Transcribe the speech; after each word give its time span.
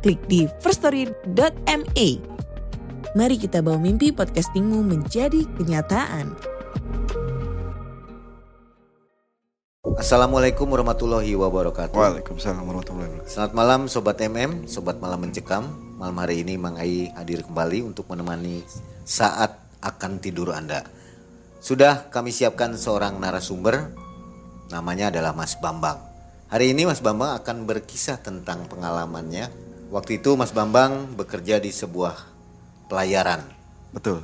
klik 0.00 0.20
di 0.26 0.48
firststory.me. 0.64 2.08
Mari 3.12 3.36
kita 3.36 3.60
bawa 3.60 3.76
mimpi 3.76 4.10
podcastingmu 4.10 4.80
menjadi 4.80 5.44
kenyataan. 5.60 6.32
Assalamualaikum 10.00 10.64
warahmatullahi 10.64 11.36
wabarakatuh. 11.36 11.92
Waalaikumsalam 11.92 12.64
warahmatullahi 12.64 13.08
wabarakatuh. 13.12 13.28
Selamat 13.28 13.52
malam 13.52 13.80
Sobat 13.84 14.16
MM, 14.16 14.64
Sobat 14.64 14.96
Malam 14.96 15.28
Mencekam. 15.28 15.68
Malam 16.00 16.16
hari 16.16 16.40
ini 16.40 16.56
Mang 16.56 16.80
Ai 16.80 17.12
hadir 17.12 17.44
kembali 17.44 17.84
untuk 17.84 18.08
menemani 18.08 18.64
saat 19.04 19.60
akan 19.84 20.16
tidur 20.16 20.56
Anda. 20.56 20.88
Sudah 21.60 22.08
kami 22.08 22.32
siapkan 22.32 22.72
seorang 22.72 23.20
narasumber, 23.20 23.92
namanya 24.72 25.12
adalah 25.12 25.36
Mas 25.36 25.60
Bambang. 25.60 26.00
Hari 26.48 26.72
ini 26.72 26.88
Mas 26.88 27.04
Bambang 27.04 27.36
akan 27.36 27.68
berkisah 27.68 28.16
tentang 28.24 28.64
pengalamannya. 28.72 29.69
Waktu 29.90 30.22
itu 30.22 30.38
Mas 30.38 30.54
Bambang 30.54 31.18
bekerja 31.18 31.58
di 31.58 31.68
sebuah 31.68 32.14
pelayaran, 32.86 33.42
Betul. 33.90 34.22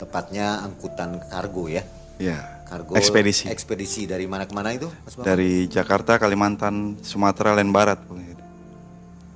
tepatnya 0.00 0.64
angkutan 0.64 1.20
kargo 1.28 1.68
ya. 1.68 1.84
Ya. 2.16 2.40
Kargo 2.64 2.96
Ekspedisi. 2.96 3.52
Ekspedisi 3.52 4.08
dari 4.08 4.24
mana 4.24 4.48
ke 4.48 4.56
mana 4.56 4.72
itu 4.72 4.88
Mas 5.04 5.12
Bambang? 5.12 5.28
Dari 5.28 5.68
Jakarta, 5.68 6.16
Kalimantan, 6.16 6.96
Sumatera, 7.04 7.52
dan 7.52 7.68
Barat. 7.68 8.00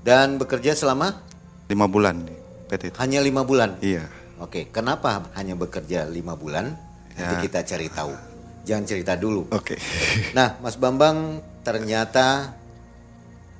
Dan 0.00 0.40
bekerja 0.40 0.72
selama 0.72 1.20
Lima 1.66 1.84
bulan 1.84 2.22
di 2.22 2.32
PT 2.70 2.94
itu. 2.94 2.96
hanya 3.02 3.20
lima 3.20 3.42
bulan. 3.42 3.76
Iya. 3.82 4.06
Oke, 4.38 4.70
kenapa 4.70 5.26
hanya 5.34 5.52
bekerja 5.52 6.06
lima 6.06 6.32
bulan? 6.32 6.78
Nanti 7.12 7.34
Ya. 7.36 7.42
kita 7.42 7.60
cari 7.66 7.88
tahu. 7.90 8.14
Jangan 8.64 8.84
cerita 8.86 9.12
dulu. 9.18 9.50
Oke. 9.50 9.74
Nah, 10.32 10.56
Mas 10.62 10.78
Bambang 10.78 11.42
ternyata 11.60 12.54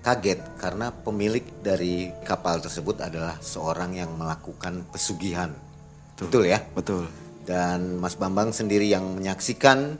kaget 0.07 0.39
karena 0.62 0.95
pemilik 0.95 1.43
dari 1.67 2.15
kapal 2.23 2.62
tersebut 2.62 3.03
adalah 3.03 3.43
seorang 3.43 3.99
yang 3.99 4.15
melakukan 4.15 4.87
pesugihan. 4.95 5.51
Betul, 6.15 6.47
ya? 6.47 6.63
Betul. 6.79 7.11
Dan 7.43 7.98
Mas 7.98 8.15
Bambang 8.15 8.55
sendiri 8.55 8.87
yang 8.87 9.19
menyaksikan 9.19 9.98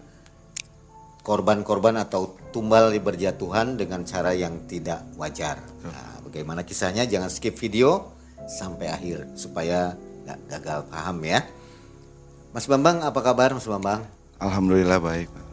korban-korban 1.27 1.99
atau 1.99 2.39
tumbal 2.55 2.95
berjatuhan 3.03 3.75
dengan 3.75 4.07
cara 4.07 4.31
yang 4.31 4.71
tidak 4.71 5.03
wajar. 5.19 5.59
Nah, 5.83 6.23
bagaimana 6.23 6.63
kisahnya? 6.63 7.03
Jangan 7.03 7.27
skip 7.27 7.59
video 7.59 8.15
sampai 8.47 8.87
akhir 8.95 9.35
supaya 9.35 9.99
nggak 10.23 10.39
gagal 10.55 10.81
paham 10.87 11.19
ya. 11.27 11.43
Mas 12.55 12.71
Bambang, 12.71 13.03
apa 13.03 13.21
kabar 13.27 13.59
Mas 13.59 13.67
Bambang? 13.67 14.07
Alhamdulillah 14.39 15.03
baik. 15.03 15.27
Pak. 15.35 15.45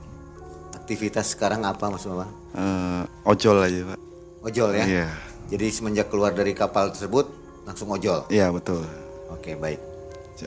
Aktivitas 0.77 1.33
sekarang 1.33 1.65
apa 1.65 1.89
Mas 1.89 2.05
Bambang? 2.05 2.29
Eh, 2.53 3.03
ojol 3.25 3.57
aja 3.65 3.81
pak. 3.89 4.12
Ojol 4.43 4.75
ya? 4.75 4.83
Iya. 4.83 5.07
Jadi 5.55 5.71
semenjak 5.71 6.11
keluar 6.11 6.35
dari 6.35 6.51
kapal 6.51 6.91
tersebut 6.91 7.31
langsung 7.63 7.87
ojol. 7.95 8.27
Iya 8.27 8.51
betul. 8.51 8.83
Oke 9.31 9.55
baik. 9.55 9.79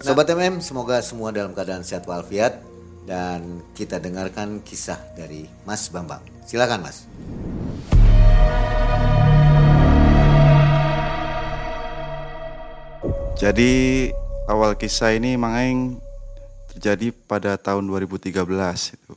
Sobat 0.05 0.29
MM, 0.29 0.61
semoga 0.61 1.01
semua 1.01 1.33
dalam 1.33 1.57
keadaan 1.57 1.81
sehat 1.81 2.05
walafiat 2.05 2.61
dan 3.09 3.65
kita 3.73 3.97
dengarkan 3.97 4.61
kisah 4.61 5.01
dari 5.17 5.49
Mas 5.65 5.89
Bambang. 5.89 6.21
Silakan 6.45 6.85
Mas. 6.85 7.09
Jadi 13.41 14.13
awal 14.45 14.77
kisah 14.77 15.17
ini 15.17 15.41
Mang 15.41 15.57
Aing 15.57 15.81
terjadi 16.77 17.17
pada 17.25 17.57
tahun 17.57 17.89
2013 17.89 18.45
itu. 18.93 19.15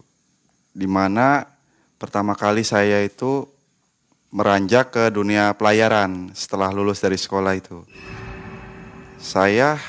Di 0.72 0.88
mana 0.88 1.44
pertama 2.00 2.32
kali 2.32 2.64
saya 2.64 3.04
itu 3.04 3.59
meranjak 4.30 4.94
ke 4.94 5.04
dunia 5.10 5.58
pelayaran 5.58 6.30
setelah 6.38 6.70
lulus 6.70 7.02
dari 7.02 7.18
sekolah 7.18 7.58
itu. 7.58 7.82
Saya 9.18 9.82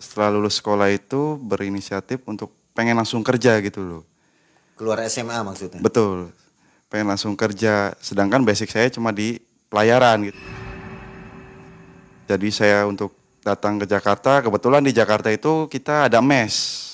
setelah 0.00 0.34
lulus 0.34 0.58
sekolah 0.58 0.88
itu 0.90 1.36
berinisiatif 1.38 2.24
untuk 2.24 2.50
pengen 2.72 2.96
langsung 2.96 3.20
kerja 3.20 3.60
gitu 3.60 3.80
loh. 3.84 4.02
Keluar 4.74 5.04
SMA 5.06 5.36
maksudnya. 5.44 5.82
Betul. 5.82 6.32
Pengen 6.88 7.12
langsung 7.12 7.36
kerja. 7.36 7.92
Sedangkan 8.00 8.42
basic 8.42 8.72
saya 8.72 8.88
cuma 8.88 9.12
di 9.12 9.36
pelayaran 9.68 10.32
gitu. 10.32 10.40
Jadi 12.28 12.48
saya 12.52 12.84
untuk 12.84 13.12
datang 13.40 13.80
ke 13.80 13.88
Jakarta, 13.88 14.44
kebetulan 14.44 14.84
di 14.84 14.92
Jakarta 14.92 15.32
itu 15.32 15.68
kita 15.68 16.08
ada 16.08 16.20
mes. 16.20 16.84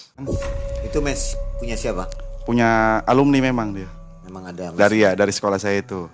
Itu 0.86 1.02
mes 1.02 1.34
punya 1.58 1.74
siapa? 1.74 2.06
Punya 2.46 3.02
alumni 3.02 3.42
memang 3.42 3.74
dia. 3.74 3.90
Memang 4.26 4.50
ada 4.50 4.70
mes. 4.70 4.78
Dari 4.78 5.02
ya, 5.02 5.18
dari 5.18 5.32
sekolah 5.34 5.58
saya 5.58 5.82
itu. 5.82 6.06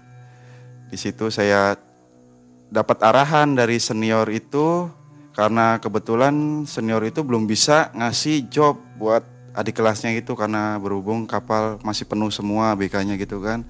Di 0.90 0.98
situ 0.98 1.30
saya 1.30 1.78
dapat 2.70 2.98
arahan 3.02 3.54
dari 3.54 3.78
senior 3.78 4.26
itu 4.30 4.90
karena 5.34 5.78
kebetulan 5.78 6.66
senior 6.66 7.02
itu 7.06 7.22
belum 7.22 7.46
bisa 7.46 7.94
ngasih 7.94 8.50
job 8.50 8.74
buat 8.98 9.22
adik 9.54 9.78
kelasnya 9.78 10.14
itu 10.14 10.34
karena 10.34 10.78
berhubung 10.78 11.26
kapal 11.26 11.78
masih 11.82 12.06
penuh 12.06 12.30
semua 12.34 12.74
BK-nya 12.74 13.14
gitu 13.18 13.42
kan. 13.42 13.62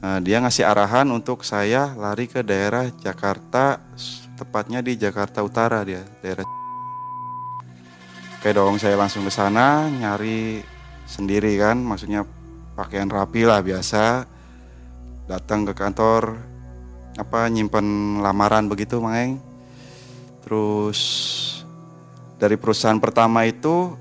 Nah, 0.00 0.16
dia 0.22 0.40
ngasih 0.40 0.64
arahan 0.64 1.10
untuk 1.12 1.44
saya 1.44 1.92
lari 1.92 2.24
ke 2.24 2.40
daerah 2.40 2.88
Jakarta, 2.88 3.82
tepatnya 4.38 4.80
di 4.80 4.96
Jakarta 4.96 5.44
Utara 5.44 5.84
dia, 5.84 6.00
daerah. 6.24 6.48
Oke 8.40 8.56
dong, 8.56 8.80
saya 8.80 8.96
langsung 8.96 9.28
ke 9.28 9.32
sana 9.34 9.84
nyari 9.92 10.64
sendiri 11.04 11.60
kan, 11.60 11.76
maksudnya 11.76 12.24
pakaian 12.72 13.12
rapi 13.12 13.44
lah 13.44 13.60
biasa. 13.60 14.24
Datang 15.30 15.62
ke 15.62 15.78
kantor 15.78 16.42
apa 17.14 17.46
nyimpen 17.46 18.18
lamaran 18.18 18.66
begitu, 18.66 18.98
Mang 18.98 19.14
Eng. 19.14 19.32
Terus 20.42 20.98
dari 22.34 22.58
perusahaan 22.58 22.98
pertama 22.98 23.46
itu 23.46 23.94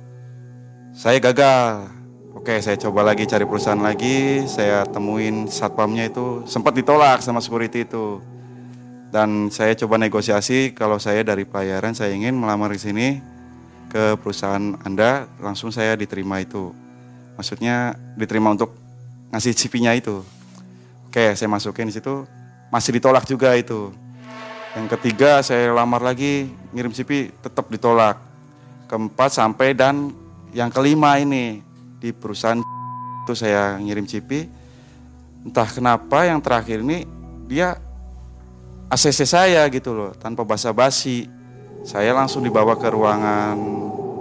saya 0.97 1.22
gagal. 1.22 1.94
Oke, 2.34 2.57
saya 2.66 2.81
coba 2.81 3.06
lagi 3.06 3.29
cari 3.29 3.45
perusahaan 3.45 3.78
lagi. 3.78 4.41
Saya 4.50 4.89
temuin 4.89 5.45
satpamnya 5.45 6.09
itu 6.09 6.50
sempat 6.50 6.73
ditolak 6.73 7.22
sama 7.22 7.45
security 7.45 7.85
itu. 7.85 8.18
Dan 9.13 9.53
saya 9.53 9.78
coba 9.78 10.01
negosiasi 10.01 10.73
kalau 10.73 10.97
saya 10.97 11.22
dari 11.22 11.45
pelayaran 11.45 11.94
saya 11.94 12.09
ingin 12.09 12.34
melamar 12.34 12.73
di 12.73 12.81
sini 12.81 13.07
ke 13.94 14.18
perusahaan 14.18 14.81
Anda, 14.81 15.29
langsung 15.38 15.69
saya 15.69 15.94
diterima 15.94 16.41
itu. 16.41 16.73
Maksudnya 17.38 17.94
diterima 18.18 18.50
untuk 18.57 18.73
ngasih 19.29 19.53
CV-nya 19.53 19.94
itu. 19.94 20.25
Oke, 21.09 21.33
saya 21.33 21.49
masukin 21.49 21.89
di 21.89 21.97
situ 21.97 22.21
masih 22.69 23.01
ditolak 23.01 23.25
juga 23.25 23.57
itu. 23.57 23.89
Yang 24.77 24.93
ketiga 24.93 25.41
saya 25.41 25.73
lamar 25.73 26.05
lagi 26.05 26.53
ngirim 26.69 26.93
CV 26.93 27.33
tetap 27.33 27.65
ditolak. 27.73 28.21
Keempat 28.85 29.33
sampai 29.33 29.73
dan 29.73 30.13
yang 30.53 30.69
kelima 30.69 31.17
ini 31.17 31.65
di 31.97 32.13
perusahaan 32.13 32.61
itu 33.25 33.33
saya 33.33 33.81
ngirim 33.81 34.05
CV. 34.05 34.45
Entah 35.49 35.65
kenapa 35.65 36.29
yang 36.29 36.45
terakhir 36.45 36.85
ini 36.85 37.09
dia 37.49 37.73
ACC 38.94 39.25
saya 39.25 39.65
gitu 39.73 39.97
loh 39.97 40.13
tanpa 40.13 40.45
basa-basi. 40.45 41.25
Saya 41.81 42.13
langsung 42.13 42.45
dibawa 42.45 42.77
ke 42.77 42.85
ruangan 42.85 43.57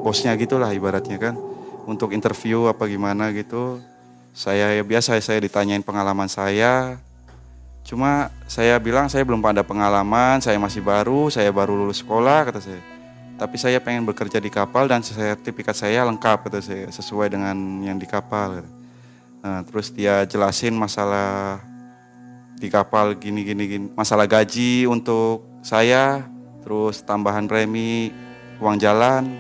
bosnya 0.01 0.33
gitulah 0.41 0.73
ibaratnya 0.73 1.21
kan 1.21 1.37
untuk 1.85 2.17
interview 2.17 2.65
apa 2.65 2.89
gimana 2.89 3.29
gitu. 3.37 3.77
Saya 4.39 4.71
ya 4.79 4.87
biasa 4.87 5.19
saya 5.19 5.43
ditanyain 5.43 5.83
pengalaman 5.83 6.31
saya, 6.31 7.03
Cuma 7.89 8.29
saya 8.45 8.77
bilang 8.77 9.09
saya 9.09 9.25
belum 9.25 9.41
ada 9.49 9.65
pengalaman, 9.65 10.45
saya 10.45 10.61
masih 10.61 10.85
baru, 10.85 11.33
saya 11.33 11.49
baru 11.49 11.73
lulus 11.73 12.05
sekolah 12.05 12.53
kata 12.53 12.61
saya. 12.61 12.85
Tapi 13.41 13.57
saya 13.57 13.81
pengen 13.81 14.05
bekerja 14.05 14.37
di 14.37 14.53
kapal 14.53 14.85
dan 14.85 15.01
sertifikat 15.01 15.73
saya 15.73 16.05
lengkap 16.05 16.45
kata 16.45 16.61
saya 16.61 16.85
sesuai 16.93 17.33
dengan 17.33 17.57
yang 17.81 17.97
di 17.97 18.05
kapal. 18.05 18.61
Nah, 19.41 19.65
terus 19.65 19.89
dia 19.89 20.29
jelasin 20.29 20.77
masalah 20.77 21.65
di 22.61 22.69
kapal 22.69 23.17
gini 23.17 23.41
gini 23.41 23.65
gini, 23.65 23.87
masalah 23.97 24.29
gaji 24.29 24.85
untuk 24.85 25.49
saya, 25.65 26.29
terus 26.61 27.01
tambahan 27.01 27.49
premi, 27.49 28.13
uang 28.61 28.77
jalan. 28.77 29.33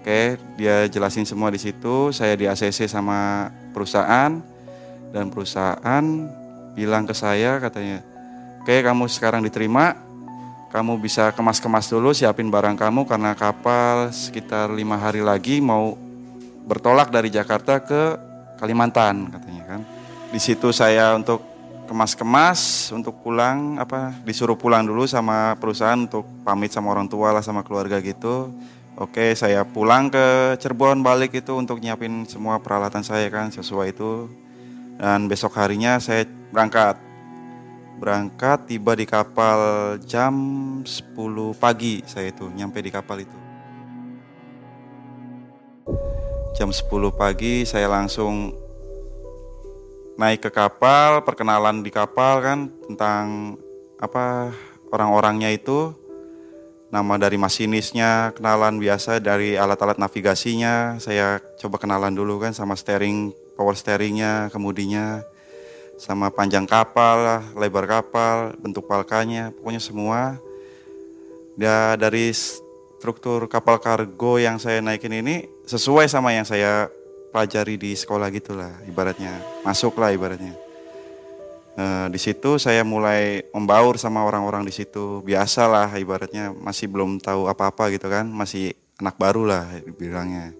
Oke, 0.00 0.40
dia 0.56 0.88
jelasin 0.88 1.28
semua 1.28 1.52
di 1.52 1.60
situ. 1.60 2.16
Saya 2.16 2.32
di 2.32 2.48
ACC 2.48 2.88
sama 2.88 3.52
perusahaan 3.78 4.42
dan 5.14 5.24
perusahaan 5.30 6.04
bilang 6.74 7.06
ke 7.06 7.14
saya 7.14 7.62
katanya, 7.62 8.02
oke 8.66 8.74
kamu 8.74 9.06
sekarang 9.06 9.46
diterima, 9.46 9.94
kamu 10.74 10.98
bisa 10.98 11.30
kemas-kemas 11.30 11.86
dulu 11.86 12.10
siapin 12.10 12.50
barang 12.50 12.74
kamu 12.74 13.06
karena 13.06 13.38
kapal 13.38 14.10
sekitar 14.10 14.74
lima 14.74 14.98
hari 14.98 15.22
lagi 15.22 15.62
mau 15.62 15.94
bertolak 16.66 17.14
dari 17.14 17.30
Jakarta 17.30 17.78
ke 17.78 18.18
Kalimantan 18.58 19.30
katanya 19.30 19.64
kan. 19.64 19.80
Di 20.28 20.42
situ 20.42 20.74
saya 20.74 21.14
untuk 21.14 21.40
kemas-kemas 21.88 22.92
untuk 22.92 23.16
pulang 23.24 23.80
apa 23.80 24.12
disuruh 24.20 24.60
pulang 24.60 24.84
dulu 24.84 25.08
sama 25.08 25.56
perusahaan 25.56 25.96
untuk 25.96 26.28
pamit 26.44 26.68
sama 26.68 26.92
orang 26.92 27.08
tua 27.08 27.32
lah 27.32 27.40
sama 27.40 27.64
keluarga 27.64 27.96
gitu 28.04 28.52
oke 28.98 29.32
saya 29.38 29.62
pulang 29.62 30.10
ke 30.10 30.58
Cirebon 30.58 31.00
balik 31.06 31.38
itu 31.38 31.54
untuk 31.54 31.78
nyiapin 31.78 32.26
semua 32.26 32.58
peralatan 32.58 33.06
saya 33.06 33.30
kan 33.30 33.54
sesuai 33.54 33.94
itu. 33.94 34.26
Dan 34.98 35.30
besok 35.30 35.54
harinya 35.54 36.02
saya 36.02 36.26
berangkat. 36.50 36.98
Berangkat 37.98 38.66
tiba 38.66 38.94
di 38.94 39.06
kapal 39.06 39.58
jam 40.02 40.34
10 40.82 41.14
pagi 41.54 42.02
saya 42.06 42.30
itu 42.34 42.50
nyampe 42.50 42.82
di 42.82 42.90
kapal 42.90 43.22
itu. 43.22 43.38
Jam 46.58 46.74
10 46.74 46.90
pagi 47.14 47.62
saya 47.62 47.86
langsung 47.86 48.50
naik 50.18 50.42
ke 50.42 50.50
kapal 50.50 51.22
perkenalan 51.22 51.86
di 51.86 51.94
kapal 51.94 52.42
kan 52.42 52.58
tentang 52.90 53.54
apa 54.02 54.50
orang-orangnya 54.90 55.54
itu 55.54 55.94
nama 56.88 57.20
dari 57.20 57.36
masinisnya 57.36 58.32
kenalan 58.32 58.80
biasa 58.80 59.20
dari 59.20 59.60
alat-alat 59.60 60.00
navigasinya 60.00 60.96
saya 60.96 61.36
coba 61.60 61.76
kenalan 61.76 62.16
dulu 62.16 62.40
kan 62.40 62.56
sama 62.56 62.72
steering 62.78 63.36
power 63.56 63.76
steeringnya 63.76 64.48
kemudinya 64.48 65.20
sama 65.98 66.30
panjang 66.30 66.62
kapal, 66.62 67.42
lebar 67.58 67.90
kapal, 67.90 68.54
bentuk 68.62 68.86
palkanya, 68.86 69.50
pokoknya 69.50 69.82
semua. 69.82 70.38
Ya 71.58 71.98
dari 71.98 72.30
struktur 72.30 73.50
kapal 73.50 73.82
kargo 73.82 74.38
yang 74.38 74.62
saya 74.62 74.78
naikin 74.78 75.10
ini 75.10 75.50
sesuai 75.66 76.06
sama 76.06 76.30
yang 76.30 76.46
saya 76.46 76.86
pelajari 77.34 77.74
di 77.74 77.98
sekolah 77.98 78.30
gitulah 78.30 78.78
ibaratnya, 78.86 79.34
masuk 79.66 79.98
lah 79.98 80.14
ibaratnya. 80.14 80.67
E, 81.78 81.84
di 82.10 82.18
situ 82.18 82.58
saya 82.58 82.82
mulai 82.82 83.46
membaur 83.54 83.94
sama 84.02 84.26
orang-orang 84.26 84.66
di 84.66 84.74
situ, 84.74 85.22
biasalah 85.22 85.94
ibaratnya 85.94 86.50
masih 86.50 86.90
belum 86.90 87.22
tahu 87.22 87.46
apa-apa 87.46 87.94
gitu 87.94 88.10
kan, 88.10 88.26
masih 88.26 88.74
anak 88.98 89.14
baru 89.14 89.46
lah 89.46 89.62
bilangnya. 89.94 90.50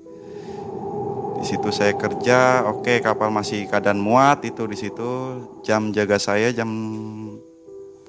Di 1.39 1.45
situ 1.47 1.75
saya 1.75 1.95
kerja, 1.99 2.67
oke 2.67 2.87
okay, 2.87 2.97
kapal 3.03 3.35
masih 3.35 3.67
keadaan 3.67 3.99
muat 3.99 4.47
itu 4.47 4.63
di 4.71 4.79
situ. 4.79 5.11
Jam 5.67 5.91
jaga 5.91 6.23
saya 6.23 6.55
jam 6.55 6.71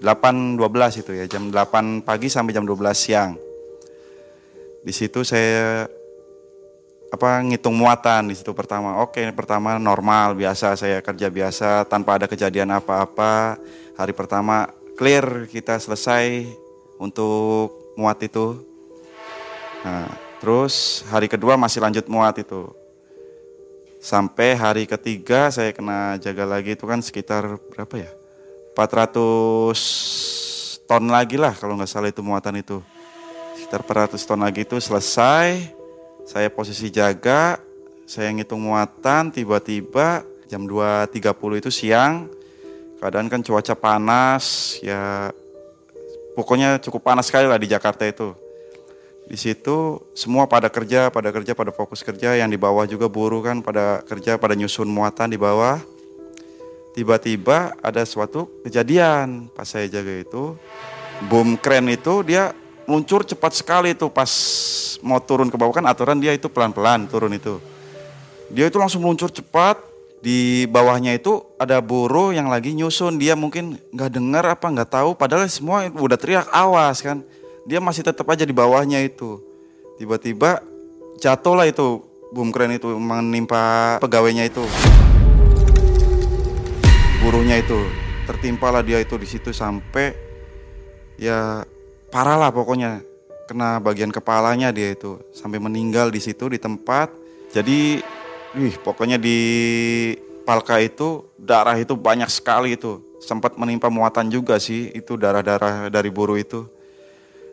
8.12 0.01 1.01
itu 1.01 1.11
ya, 1.17 1.25
jam 1.25 1.49
8 1.49 2.05
pagi 2.05 2.29
sampai 2.29 2.53
jam 2.53 2.65
12 2.65 2.77
siang. 2.93 3.33
Di 4.85 4.93
situ 4.93 5.25
saya 5.25 5.89
apa 7.09 7.41
ngitung 7.41 7.73
muatan 7.73 8.29
di 8.29 8.37
situ 8.37 8.53
pertama. 8.53 9.01
Oke, 9.01 9.25
pertama 9.33 9.81
normal 9.81 10.37
biasa 10.37 10.77
saya 10.77 11.01
kerja 11.01 11.33
biasa 11.33 11.89
tanpa 11.89 12.21
ada 12.21 12.29
kejadian 12.29 12.77
apa-apa. 12.77 13.57
Hari 13.97 14.13
pertama 14.13 14.69
clear 14.93 15.49
kita 15.49 15.81
selesai 15.81 16.45
untuk 17.01 17.97
muat 17.97 18.21
itu. 18.21 18.61
Nah, 19.81 20.07
terus 20.39 21.03
hari 21.09 21.25
kedua 21.25 21.57
masih 21.57 21.81
lanjut 21.81 22.05
muat 22.07 22.37
itu 22.37 22.69
sampai 23.99 24.55
hari 24.55 24.87
ketiga 24.87 25.51
saya 25.51 25.75
kena 25.75 26.15
jaga 26.23 26.47
lagi 26.47 26.79
itu 26.79 26.87
kan 26.87 27.03
sekitar 27.03 27.59
berapa 27.67 28.07
ya 28.07 28.11
400 28.71 30.87
ton 30.87 31.03
lagi 31.11 31.35
lah 31.35 31.51
kalau 31.51 31.75
nggak 31.75 31.91
salah 31.91 32.07
itu 32.07 32.23
muatan 32.23 32.63
itu 32.63 32.79
sekitar 33.59 33.83
400 33.83 34.15
ton 34.23 34.39
lagi 34.39 34.63
itu 34.63 34.79
selesai 34.79 35.78
saya 36.29 36.53
posisi 36.53 36.93
jaga 36.93 37.57
saya 38.05 38.29
ngitung 38.29 38.61
muatan 38.61 39.33
tiba-tiba 39.33 40.21
jam 40.45 40.69
2.30 40.69 41.25
itu 41.57 41.69
siang 41.73 42.29
keadaan 43.01 43.25
kan 43.33 43.41
cuaca 43.41 43.73
panas 43.73 44.77
ya 44.85 45.33
pokoknya 46.37 46.77
cukup 46.85 47.01
panas 47.01 47.33
sekali 47.33 47.49
lah 47.49 47.57
di 47.57 47.65
Jakarta 47.65 48.05
itu 48.05 48.37
di 49.29 49.37
situ 49.37 50.01
semua 50.17 50.49
pada 50.49 50.73
kerja, 50.73 51.13
pada 51.13 51.29
kerja, 51.29 51.53
pada 51.53 51.69
fokus 51.69 52.01
kerja. 52.01 52.33
Yang 52.33 52.57
di 52.57 52.59
bawah 52.65 52.89
juga 52.89 53.05
buruh 53.05 53.45
kan 53.45 53.61
pada 53.61 54.01
kerja, 54.01 54.41
pada 54.41 54.57
nyusun 54.57 54.89
muatan 54.89 55.29
di 55.29 55.37
bawah. 55.37 55.77
Tiba-tiba 56.97 57.77
ada 57.77 58.01
suatu 58.09 58.49
kejadian 58.65 59.53
pas 59.53 59.69
saya 59.69 59.85
jaga 59.85 60.25
itu, 60.25 60.57
boom 61.29 61.61
kren 61.61 61.85
itu 61.93 62.25
dia 62.25 62.57
meluncur 62.89 63.21
cepat 63.21 63.53
sekali 63.53 63.93
itu 63.93 64.09
pas 64.09 64.31
mau 65.05 65.21
turun 65.21 65.53
ke 65.53 65.55
bawah. 65.61 65.77
Kan 65.77 65.85
aturan 65.85 66.17
dia 66.17 66.33
itu 66.33 66.49
pelan-pelan 66.49 67.05
turun 67.05 67.29
itu. 67.37 67.61
Dia 68.49 68.65
itu 68.65 68.81
langsung 68.81 69.05
meluncur 69.05 69.29
cepat, 69.29 69.77
di 70.19 70.65
bawahnya 70.65 71.15
itu 71.15 71.45
ada 71.61 71.77
buruh 71.79 72.33
yang 72.33 72.49
lagi 72.49 72.73
nyusun. 72.73 73.21
Dia 73.21 73.37
mungkin 73.37 73.77
nggak 73.93 74.09
dengar 74.09 74.43
apa 74.49 74.65
nggak 74.65 74.89
tahu. 74.89 75.13
Padahal 75.13 75.45
semua 75.45 75.85
udah 75.87 76.17
teriak 76.17 76.49
awas 76.49 76.99
kan. 77.05 77.21
Dia 77.69 77.77
masih 77.77 78.01
tetap 78.01 78.25
aja 78.25 78.43
di 78.43 78.51
bawahnya 78.51 78.99
itu. 79.05 79.39
Tiba-tiba 80.01 80.65
jatuhlah 81.21 81.69
itu. 81.69 82.01
Boom 82.29 82.53
crane 82.53 82.77
itu 82.77 82.89
menimpa 82.97 83.97
pegawainya 84.01 84.49
itu. 84.49 84.65
Buruhnya 87.21 87.61
itu. 87.61 87.77
Tertimpalah 88.25 88.85
dia 88.85 89.01
itu 89.01 89.17
di 89.17 89.25
situ 89.25 89.49
sampai 89.49 90.13
ya 91.17 91.65
parah 92.09 92.37
lah 92.37 92.51
pokoknya. 92.51 93.01
Kena 93.49 93.81
bagian 93.81 94.13
kepalanya 94.13 94.69
dia 94.69 94.93
itu. 94.93 95.17
Sampai 95.33 95.57
meninggal 95.57 96.13
di 96.13 96.21
situ 96.21 96.49
di 96.49 96.61
tempat. 96.61 97.09
Jadi, 97.49 97.97
wih 98.53 98.75
pokoknya 98.77 99.17
di 99.17 99.37
Palka 100.49 100.81
itu 100.81 101.29
darah 101.37 101.77
itu 101.77 101.93
banyak 101.93 102.25
sekali 102.33 102.73
itu. 102.73 102.97
Sempat 103.21 103.53
menimpa 103.53 103.85
muatan 103.93 104.33
juga 104.33 104.57
sih 104.57 104.89
itu 104.97 105.13
darah-darah 105.13 105.93
dari 105.93 106.09
buruh 106.09 106.41
itu. 106.41 106.65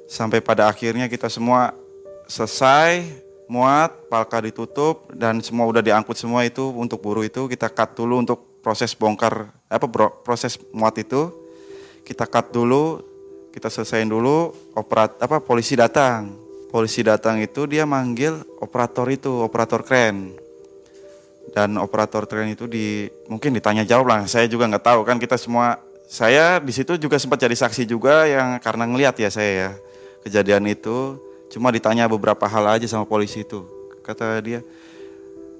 Sampai 0.08 0.40
pada 0.40 0.72
akhirnya 0.72 1.04
kita 1.04 1.28
semua 1.28 1.76
selesai 2.24 3.04
muat 3.52 3.92
palka 4.08 4.40
ditutup 4.40 5.12
dan 5.12 5.44
semua 5.44 5.68
udah 5.68 5.84
diangkut 5.84 6.16
semua 6.16 6.48
itu 6.48 6.72
untuk 6.72 7.04
buruh 7.04 7.22
itu 7.22 7.46
kita 7.46 7.68
cut 7.68 7.94
dulu 7.94 8.24
untuk 8.24 8.38
proses 8.64 8.96
bongkar 8.96 9.52
apa 9.68 9.84
bro, 9.84 10.10
proses 10.24 10.56
muat 10.72 10.96
itu. 10.96 11.28
Kita 12.00 12.24
cut 12.24 12.48
dulu 12.48 13.04
kita 13.56 13.72
selesaiin 13.72 14.12
dulu 14.12 14.52
operat 14.76 15.16
apa 15.16 15.40
polisi 15.40 15.72
datang. 15.72 16.28
Polisi 16.68 17.00
datang 17.00 17.40
itu 17.40 17.64
dia 17.64 17.88
manggil 17.88 18.36
operator 18.60 19.08
itu 19.08 19.32
operator 19.32 19.80
kren. 19.80 20.36
Dan 21.56 21.80
operator 21.80 22.28
kren 22.28 22.52
itu 22.52 22.68
di 22.68 23.08
mungkin 23.32 23.56
ditanya 23.56 23.88
jawab 23.88 24.12
lah 24.12 24.20
saya 24.28 24.44
juga 24.44 24.68
nggak 24.68 24.84
tahu 24.84 25.00
kan 25.08 25.16
kita 25.16 25.40
semua 25.40 25.80
saya 26.04 26.60
di 26.60 26.68
situ 26.68 27.00
juga 27.00 27.16
sempat 27.16 27.40
jadi 27.40 27.56
saksi 27.56 27.88
juga 27.88 28.28
yang 28.28 28.60
karena 28.60 28.84
ngelihat 28.84 29.16
ya 29.16 29.32
saya 29.32 29.50
ya 29.56 29.70
kejadian 30.28 30.68
itu. 30.68 31.16
Cuma 31.48 31.72
ditanya 31.72 32.04
beberapa 32.12 32.44
hal 32.44 32.76
aja 32.76 32.84
sama 32.84 33.08
polisi 33.08 33.40
itu 33.40 33.64
kata 34.04 34.36
dia. 34.44 34.60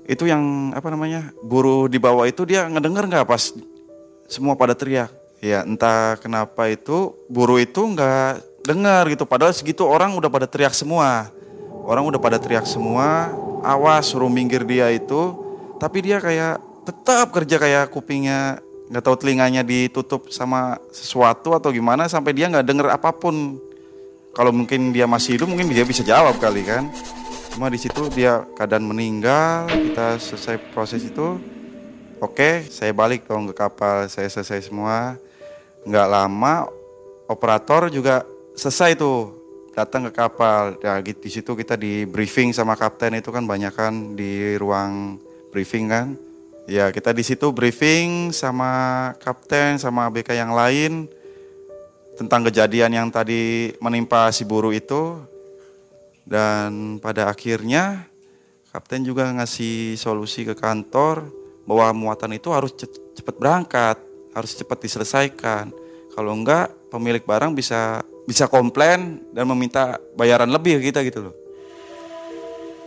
Itu 0.04 0.28
yang 0.28 0.76
apa 0.76 0.92
namanya 0.92 1.32
buruh 1.40 1.88
di 1.88 1.96
bawah 1.96 2.28
itu 2.28 2.44
dia 2.44 2.68
ngedenger 2.68 3.08
nggak 3.08 3.24
pas 3.24 3.56
semua 4.28 4.52
pada 4.52 4.76
teriak 4.76 5.08
ya 5.40 5.64
entah 5.64 6.16
kenapa 6.20 6.68
itu 6.70 7.12
buruh 7.28 7.60
itu 7.60 7.80
nggak 7.82 8.64
dengar 8.66 9.06
gitu. 9.08 9.24
Padahal 9.24 9.54
segitu 9.54 9.86
orang 9.86 10.12
udah 10.18 10.28
pada 10.28 10.50
teriak 10.50 10.74
semua. 10.74 11.30
Orang 11.86 12.10
udah 12.10 12.18
pada 12.18 12.42
teriak 12.42 12.66
semua 12.66 13.30
awas 13.62 14.10
suruh 14.10 14.30
minggir 14.30 14.66
dia 14.66 14.90
itu. 14.90 15.38
Tapi 15.78 16.02
dia 16.02 16.18
kayak 16.18 16.58
tetap 16.86 17.30
kerja 17.30 17.56
kayak 17.62 17.94
kupingnya 17.94 18.58
nggak 18.86 19.02
tahu 19.02 19.16
telinganya 19.18 19.66
ditutup 19.66 20.30
sama 20.30 20.78
sesuatu 20.94 21.54
atau 21.58 21.74
gimana 21.74 22.06
sampai 22.06 22.34
dia 22.34 22.50
nggak 22.50 22.66
denger 22.66 22.86
apa 22.90 23.10
pun. 23.14 23.62
Kalau 24.36 24.52
mungkin 24.52 24.92
dia 24.92 25.08
masih 25.08 25.40
hidup 25.40 25.48
mungkin 25.48 25.72
dia 25.72 25.86
bisa 25.86 26.04
jawab 26.04 26.36
kali 26.36 26.66
kan. 26.66 26.90
Cuma 27.54 27.72
di 27.72 27.80
situ 27.80 28.12
dia 28.12 28.44
keadaan 28.52 28.84
meninggal 28.84 29.64
kita 29.70 30.20
selesai 30.20 30.60
proses 30.76 31.00
itu. 31.06 31.40
Oke 32.20 32.64
saya 32.68 32.92
balik 32.96 33.28
dong 33.28 33.48
ke 33.52 33.54
kapal 33.56 34.08
saya 34.08 34.28
selesai 34.28 34.68
semua 34.68 35.20
nggak 35.86 36.08
lama 36.10 36.66
operator 37.30 37.86
juga 37.94 38.26
selesai 38.58 38.98
tuh 38.98 39.32
datang 39.76 40.10
ke 40.10 40.12
kapal. 40.16 40.80
Ya 40.82 40.98
di 40.98 41.30
situ 41.30 41.54
kita 41.54 41.78
di 41.78 42.02
briefing 42.08 42.50
sama 42.50 42.74
kapten 42.74 43.20
itu 43.20 43.30
kan 43.30 43.46
banyak 43.46 43.70
kan 43.70 44.18
di 44.18 44.58
ruang 44.58 45.22
briefing 45.54 45.86
kan. 45.86 46.18
Ya 46.66 46.90
kita 46.90 47.14
di 47.14 47.22
situ 47.22 47.54
briefing 47.54 48.34
sama 48.34 49.14
kapten 49.22 49.78
sama 49.78 50.10
ABK 50.10 50.34
yang 50.34 50.50
lain 50.50 51.06
tentang 52.18 52.48
kejadian 52.50 52.90
yang 52.90 53.08
tadi 53.12 53.76
menimpa 53.78 54.32
si 54.34 54.42
buruh 54.42 54.74
itu. 54.74 55.22
Dan 56.26 56.98
pada 56.98 57.30
akhirnya 57.30 58.10
kapten 58.74 59.06
juga 59.06 59.30
ngasih 59.30 59.94
solusi 59.94 60.42
ke 60.42 60.58
kantor 60.58 61.30
bahwa 61.62 61.94
muatan 61.94 62.34
itu 62.34 62.50
harus 62.50 62.74
cepat 63.14 63.34
berangkat, 63.38 63.98
harus 64.36 64.52
cepat 64.52 64.84
diselesaikan. 64.84 65.72
Kalau 66.12 66.32
enggak 66.36 66.68
pemilik 66.92 67.24
barang 67.24 67.56
bisa 67.56 68.04
bisa 68.28 68.44
komplain 68.52 69.24
dan 69.32 69.48
meminta 69.48 69.96
bayaran 70.12 70.52
lebih 70.52 70.84
kita 70.84 71.00
gitu 71.00 71.32
loh. 71.32 71.34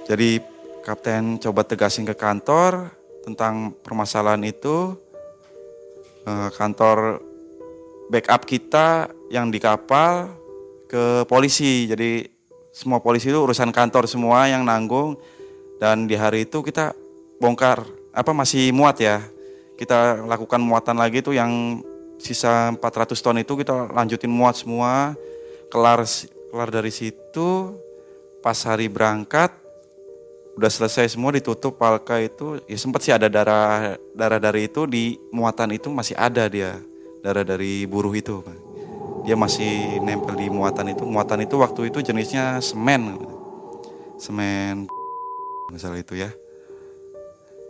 Jadi 0.06 0.38
kapten 0.86 1.42
coba 1.42 1.66
tegasin 1.66 2.06
ke 2.06 2.14
kantor 2.14 2.94
tentang 3.26 3.74
permasalahan 3.82 4.46
itu. 4.46 4.94
Eh, 6.30 6.50
kantor 6.54 7.18
backup 8.14 8.46
kita 8.46 9.10
yang 9.34 9.50
di 9.50 9.58
kapal 9.58 10.30
ke 10.86 11.26
polisi. 11.26 11.90
Jadi 11.90 12.26
semua 12.74 13.02
polisi 13.02 13.30
itu 13.30 13.40
urusan 13.42 13.74
kantor 13.74 14.06
semua 14.06 14.46
yang 14.46 14.66
nanggung 14.66 15.18
dan 15.82 16.06
di 16.06 16.14
hari 16.14 16.46
itu 16.46 16.62
kita 16.62 16.94
bongkar 17.40 17.86
apa 18.14 18.32
masih 18.36 18.74
muat 18.76 19.00
ya. 19.00 19.24
Kita 19.80 20.28
lakukan 20.28 20.60
muatan 20.60 21.00
lagi 21.00 21.24
tuh 21.24 21.40
yang 21.40 21.80
sisa 22.20 22.76
400 22.76 23.16
ton 23.16 23.40
itu 23.40 23.56
kita 23.56 23.88
lanjutin 23.96 24.28
muat 24.28 24.60
semua. 24.60 25.16
Kelar 25.72 26.04
kelar 26.52 26.68
dari 26.68 26.92
situ 26.92 27.80
pas 28.44 28.60
hari 28.68 28.92
berangkat 28.92 29.56
udah 30.60 30.68
selesai 30.68 31.16
semua 31.16 31.32
ditutup 31.32 31.80
palka 31.80 32.20
itu. 32.20 32.60
Ya 32.68 32.76
sempat 32.76 33.08
sih 33.08 33.16
ada 33.16 33.32
darah 33.32 33.96
darah 34.12 34.44
dari 34.44 34.68
itu 34.68 34.84
di 34.84 35.16
muatan 35.32 35.72
itu 35.72 35.88
masih 35.88 36.20
ada 36.20 36.52
dia 36.52 36.76
darah 37.24 37.48
dari 37.48 37.88
buruh 37.88 38.12
itu 38.12 38.44
dia 39.24 39.36
masih 39.36 40.02
nempel 40.04 40.36
di 40.36 40.48
muatan 40.52 40.92
itu. 40.92 41.04
Muatan 41.06 41.46
itu 41.46 41.56
waktu 41.60 41.94
itu 41.94 42.04
jenisnya 42.04 42.60
semen 42.60 43.16
semen 44.20 44.90
misalnya 45.72 46.02
itu 46.04 46.20
ya. 46.20 46.30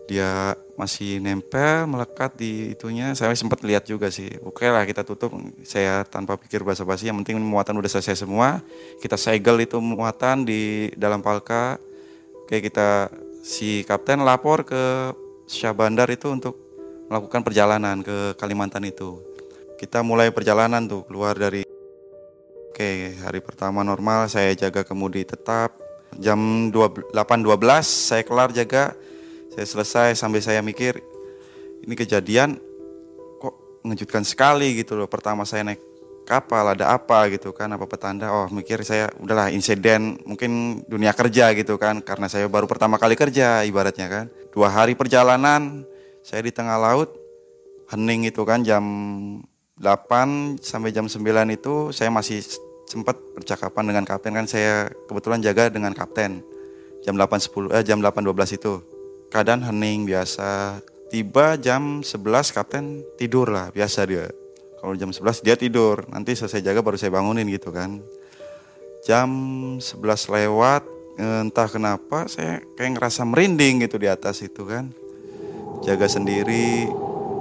Dia 0.09 0.57
masih 0.79 1.19
nempel 1.19 1.83
melekat 1.91 2.39
di 2.39 2.71
itunya. 2.71 3.11
Saya 3.11 3.35
sempat 3.35 3.59
lihat 3.67 3.83
juga 3.83 4.07
sih. 4.07 4.31
Oke 4.47 4.63
lah 4.71 4.87
kita 4.87 5.03
tutup. 5.03 5.35
Saya 5.67 6.07
tanpa 6.07 6.39
pikir 6.39 6.63
basa-basi 6.63 7.11
yang 7.11 7.19
penting 7.19 7.35
muatan 7.43 7.75
udah 7.75 7.91
selesai 7.91 8.23
semua. 8.23 8.63
Kita 9.03 9.19
segel 9.19 9.67
itu 9.67 9.75
muatan 9.83 10.47
di 10.47 10.87
dalam 10.95 11.19
palka. 11.19 11.75
Oke 12.47 12.63
kita 12.63 13.11
si 13.43 13.83
kapten 13.83 14.23
lapor 14.23 14.63
ke 14.63 15.11
Syah 15.51 15.75
Bandar 15.75 16.07
itu 16.07 16.31
untuk 16.31 16.55
melakukan 17.11 17.43
perjalanan 17.43 17.99
ke 17.99 18.39
Kalimantan 18.39 18.87
itu. 18.87 19.19
Kita 19.75 19.99
mulai 19.99 20.31
perjalanan 20.31 20.87
tuh 20.87 21.03
keluar 21.03 21.35
dari 21.35 21.67
oke 22.71 22.89
hari 23.19 23.43
pertama 23.43 23.83
normal 23.83 24.31
saya 24.31 24.55
jaga 24.55 24.87
kemudi 24.87 25.27
tetap. 25.27 25.75
Jam 26.15 26.71
8.12 26.71 27.11
saya 27.83 28.23
kelar 28.23 28.49
jaga 28.55 28.95
saya 29.59 29.67
selesai 29.67 30.15
sampai 30.15 30.39
saya 30.39 30.63
mikir 30.63 31.03
ini 31.83 31.91
kejadian 31.91 32.55
kok 33.43 33.83
mengejutkan 33.83 34.23
sekali 34.23 34.79
gitu 34.79 34.95
loh. 34.95 35.11
Pertama 35.11 35.43
saya 35.43 35.67
naik 35.67 35.83
kapal 36.23 36.71
ada 36.71 36.95
apa 36.95 37.27
gitu 37.27 37.51
kan 37.51 37.67
apa 37.75 37.83
petanda? 37.83 38.31
Oh 38.31 38.47
mikir 38.47 38.87
saya 38.87 39.11
udahlah 39.19 39.51
insiden 39.51 40.15
mungkin 40.23 40.79
dunia 40.87 41.11
kerja 41.11 41.51
gitu 41.59 41.75
kan 41.75 41.99
karena 41.99 42.31
saya 42.31 42.47
baru 42.47 42.71
pertama 42.71 42.95
kali 42.95 43.19
kerja 43.19 43.67
ibaratnya 43.67 44.07
kan. 44.07 44.25
Dua 44.55 44.71
hari 44.71 44.95
perjalanan 44.95 45.83
saya 46.23 46.39
di 46.39 46.55
tengah 46.55 46.79
laut 46.79 47.11
hening 47.91 48.31
itu 48.31 48.47
kan 48.47 48.63
jam 48.63 48.83
8 49.75 50.63
sampai 50.63 50.95
jam 50.95 51.11
9 51.11 51.19
itu 51.51 51.91
saya 51.91 52.07
masih 52.07 52.39
sempat 52.87 53.19
percakapan 53.35 53.91
dengan 53.91 54.07
kapten 54.07 54.39
kan. 54.39 54.47
Saya 54.47 54.87
kebetulan 55.11 55.43
jaga 55.43 55.67
dengan 55.67 55.91
kapten 55.91 56.39
jam 57.03 57.19
8.10 57.19 57.75
eh 57.75 57.83
jam 57.83 57.99
8.12 57.99 58.55
itu 58.55 58.98
keadaan 59.29 59.65
hening 59.65 60.09
biasa. 60.09 60.81
Tiba 61.09 61.57
jam 61.57 62.05
11 62.05 62.53
kapten 62.53 63.01
tidur 63.17 63.49
lah, 63.49 63.73
biasa 63.73 64.05
dia. 64.05 64.29
Kalau 64.77 64.93
jam 64.93 65.09
11 65.09 65.41
dia 65.41 65.57
tidur, 65.57 66.05
nanti 66.09 66.37
selesai 66.37 66.61
jaga 66.61 66.85
baru 66.85 66.97
saya 67.01 67.09
bangunin 67.13 67.49
gitu 67.49 67.73
kan. 67.73 67.97
Jam 69.01 69.29
11 69.81 70.29
lewat, 70.29 70.83
entah 71.17 71.65
kenapa 71.65 72.29
saya 72.29 72.61
kayak 72.77 72.99
ngerasa 72.99 73.25
merinding 73.25 73.89
gitu 73.89 73.97
di 73.97 74.05
atas 74.05 74.45
itu 74.45 74.61
kan. 74.69 74.93
Jaga 75.81 76.05
sendiri, 76.05 76.85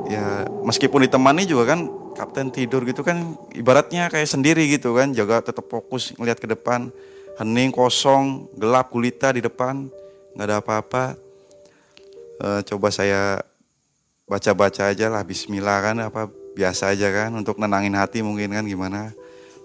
ya 0.08 0.48
meskipun 0.64 1.04
ditemani 1.04 1.44
juga 1.44 1.76
kan 1.76 1.84
kapten 2.16 2.50
tidur 2.50 2.82
gitu 2.82 3.04
kan 3.06 3.36
ibaratnya 3.54 4.10
kayak 4.10 4.26
sendiri 4.26 4.66
gitu 4.66 4.96
kan 4.96 5.14
jaga 5.14 5.52
tetap 5.52 5.70
fokus 5.70 6.10
ngeliat 6.18 6.40
ke 6.42 6.50
depan 6.50 6.90
hening 7.38 7.70
kosong 7.70 8.50
gelap 8.58 8.90
gulita 8.90 9.30
di 9.30 9.44
depan 9.44 9.86
nggak 10.34 10.46
ada 10.48 10.56
apa-apa 10.58 11.27
uh, 12.42 12.60
coba 12.62 12.88
saya 12.94 13.42
baca-baca 14.28 14.92
aja 14.92 15.08
lah 15.08 15.24
Bismillah 15.24 15.78
kan 15.80 15.96
apa 16.04 16.28
biasa 16.52 16.92
aja 16.92 17.08
kan 17.10 17.30
untuk 17.32 17.56
nenangin 17.56 17.96
hati 17.96 18.20
mungkin 18.20 18.52
kan 18.52 18.64
gimana? 18.66 19.14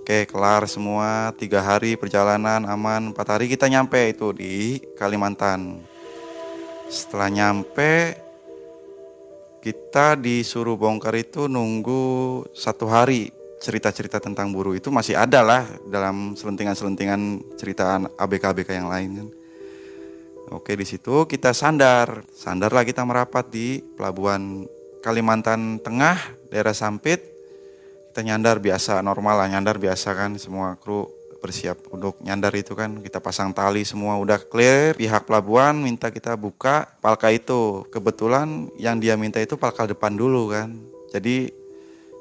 Oke 0.04 0.28
kelar 0.28 0.68
semua 0.68 1.32
tiga 1.40 1.64
hari 1.64 1.96
perjalanan 1.96 2.68
aman 2.68 3.16
empat 3.16 3.28
hari 3.40 3.48
kita 3.48 3.72
nyampe 3.72 4.12
itu 4.12 4.36
di 4.36 4.80
Kalimantan. 5.00 5.80
Setelah 6.92 7.32
nyampe 7.32 8.20
kita 9.64 10.20
disuruh 10.20 10.76
bongkar 10.76 11.16
itu 11.16 11.48
nunggu 11.48 12.44
satu 12.52 12.92
hari 12.92 13.32
cerita-cerita 13.64 14.20
tentang 14.20 14.52
buruh. 14.52 14.76
Itu 14.76 14.92
masih 14.92 15.16
ada 15.16 15.40
lah 15.40 15.64
dalam 15.88 16.36
selentingan-selentingan 16.36 17.56
ceritaan 17.56 18.12
ABK-ABK 18.20 18.70
yang 18.76 18.92
lain 18.92 19.10
kan 19.24 19.28
Oke, 20.54 20.78
di 20.78 20.86
situ 20.86 21.26
kita 21.26 21.50
sandar. 21.50 22.22
Sandarlah 22.30 22.86
kita 22.86 23.02
merapat 23.02 23.50
di 23.50 23.82
pelabuhan 23.98 24.70
Kalimantan 25.02 25.82
Tengah, 25.82 26.22
daerah 26.54 26.78
Sampit. 26.78 27.26
Kita 28.14 28.22
nyandar 28.22 28.62
biasa, 28.62 29.02
normal 29.02 29.42
lah, 29.42 29.48
nyandar 29.50 29.82
biasa 29.82 30.14
kan. 30.14 30.38
Semua 30.38 30.78
kru 30.78 31.10
bersiap 31.42 31.90
untuk 31.90 32.22
nyandar 32.22 32.54
itu 32.54 32.78
kan. 32.78 33.02
Kita 33.02 33.18
pasang 33.18 33.50
tali 33.50 33.82
semua 33.82 34.14
udah 34.22 34.38
clear. 34.46 34.94
Pihak 34.94 35.26
pelabuhan 35.26 35.74
minta 35.82 36.14
kita 36.14 36.38
buka 36.38 36.86
palka 37.02 37.34
itu. 37.34 37.90
Kebetulan 37.90 38.70
yang 38.78 39.02
dia 39.02 39.18
minta 39.18 39.42
itu 39.42 39.58
palka 39.58 39.90
depan 39.90 40.14
dulu 40.14 40.54
kan. 40.54 40.70
Jadi 41.10 41.50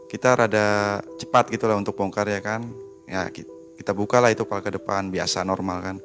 kita 0.09 0.41
rada 0.41 0.99
cepat 1.21 1.53
gitu 1.53 1.69
lah 1.69 1.77
untuk 1.77 2.01
bongkar 2.01 2.25
ya 2.33 2.41
kan. 2.41 2.65
Ya 3.05 3.29
kita 3.77 3.93
buka 3.93 4.25
lah 4.25 4.33
itu 4.33 4.49
palka 4.49 4.73
depan, 4.73 5.13
biasa 5.13 5.45
normal 5.45 5.85
kan. 5.85 5.97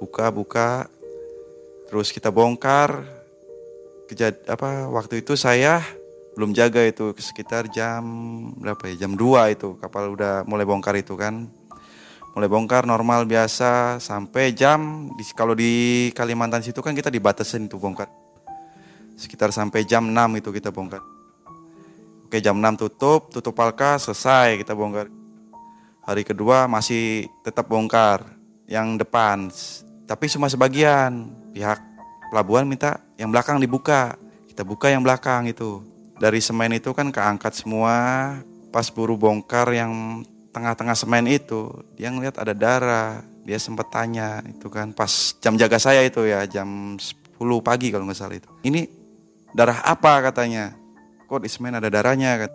Buka, 0.00 0.32
buka, 0.32 0.88
Terus 1.88 2.12
kita 2.12 2.28
bongkar. 2.28 3.16
Kejad 4.08 4.40
apa 4.48 4.88
waktu 4.88 5.20
itu 5.20 5.36
saya 5.36 5.84
belum 6.32 6.56
jaga 6.56 6.80
itu 6.80 7.12
sekitar 7.16 7.68
jam 7.68 8.00
berapa 8.56 8.88
ya? 8.88 9.04
Jam 9.04 9.12
2 9.16 9.52
itu 9.52 9.76
kapal 9.76 10.16
udah 10.16 10.48
mulai 10.48 10.64
bongkar 10.64 10.96
itu 10.96 11.16
kan. 11.16 11.48
Mulai 12.32 12.48
bongkar 12.48 12.84
normal 12.88 13.24
biasa 13.24 14.00
sampai 14.00 14.52
jam 14.56 15.10
di, 15.16 15.24
kalau 15.32 15.52
di 15.52 15.72
Kalimantan 16.12 16.64
situ 16.64 16.80
kan 16.80 16.96
kita 16.96 17.12
dibatasin 17.12 17.68
itu 17.68 17.76
bongkar. 17.76 18.08
Sekitar 19.16 19.52
sampai 19.52 19.84
jam 19.84 20.08
6 20.08 20.40
itu 20.40 20.48
kita 20.52 20.72
bongkar. 20.72 21.04
Oke 22.28 22.40
jam 22.44 22.56
6 22.60 22.84
tutup, 22.84 23.32
tutup 23.32 23.52
palka 23.56 23.96
selesai 24.00 24.60
kita 24.60 24.72
bongkar. 24.76 25.08
Hari 26.04 26.24
kedua 26.24 26.64
masih 26.64 27.28
tetap 27.44 27.68
bongkar 27.68 28.24
yang 28.68 28.96
depan 28.96 29.52
tapi 30.08 30.24
cuma 30.32 30.48
sebagian 30.48 31.28
pihak 31.58 31.82
pelabuhan 32.30 32.62
minta 32.70 33.02
yang 33.18 33.34
belakang 33.34 33.58
dibuka. 33.58 34.14
Kita 34.46 34.62
buka 34.62 34.94
yang 34.94 35.02
belakang 35.02 35.50
itu. 35.50 35.82
Dari 36.22 36.38
semen 36.38 36.70
itu 36.78 36.94
kan 36.94 37.10
keangkat 37.10 37.58
semua 37.58 38.38
pas 38.70 38.86
buru 38.94 39.18
bongkar 39.18 39.66
yang 39.74 40.22
tengah-tengah 40.54 40.94
semen 40.94 41.26
itu. 41.26 41.74
Dia 41.98 42.14
ngeliat 42.14 42.38
ada 42.38 42.54
darah. 42.54 43.26
Dia 43.42 43.58
sempat 43.58 43.90
tanya 43.90 44.38
itu 44.46 44.70
kan 44.70 44.94
pas 44.94 45.34
jam 45.42 45.58
jaga 45.58 45.82
saya 45.82 46.04
itu 46.06 46.22
ya 46.28 46.46
jam 46.46 46.94
10 47.00 47.40
pagi 47.64 47.90
kalau 47.90 48.06
nggak 48.06 48.18
salah 48.18 48.38
itu. 48.38 48.50
Ini 48.62 48.86
darah 49.50 49.82
apa? 49.82 50.30
katanya. 50.30 50.78
Kok 51.26 51.42
di 51.42 51.50
semen 51.50 51.74
ada 51.74 51.90
darahnya? 51.90 52.46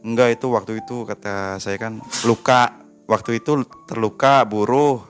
Enggak 0.00 0.40
itu 0.40 0.48
waktu 0.48 0.80
itu 0.80 1.04
kata 1.04 1.60
saya 1.60 1.76
kan. 1.76 2.00
Luka. 2.24 2.72
Waktu 3.10 3.42
itu 3.42 3.66
terluka 3.90 4.46
buruh 4.46 5.09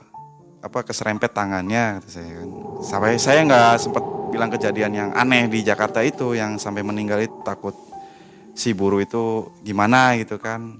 apa 0.61 0.85
keserempet 0.85 1.33
tangannya 1.33 1.99
kata 1.99 2.09
saya 2.09 2.31
kan. 2.41 2.49
Sampai 2.85 3.17
saya 3.17 3.41
nggak 3.45 3.73
sempat 3.81 4.03
bilang 4.29 4.49
kejadian 4.53 4.93
yang 4.93 5.09
aneh 5.17 5.49
di 5.49 5.65
Jakarta 5.65 6.05
itu 6.05 6.37
yang 6.37 6.61
sampai 6.61 6.85
meninggal 6.85 7.19
itu 7.25 7.35
takut 7.41 7.73
si 8.53 8.71
buruh 8.71 9.01
itu 9.01 9.49
gimana 9.65 10.15
gitu 10.21 10.37
kan. 10.37 10.79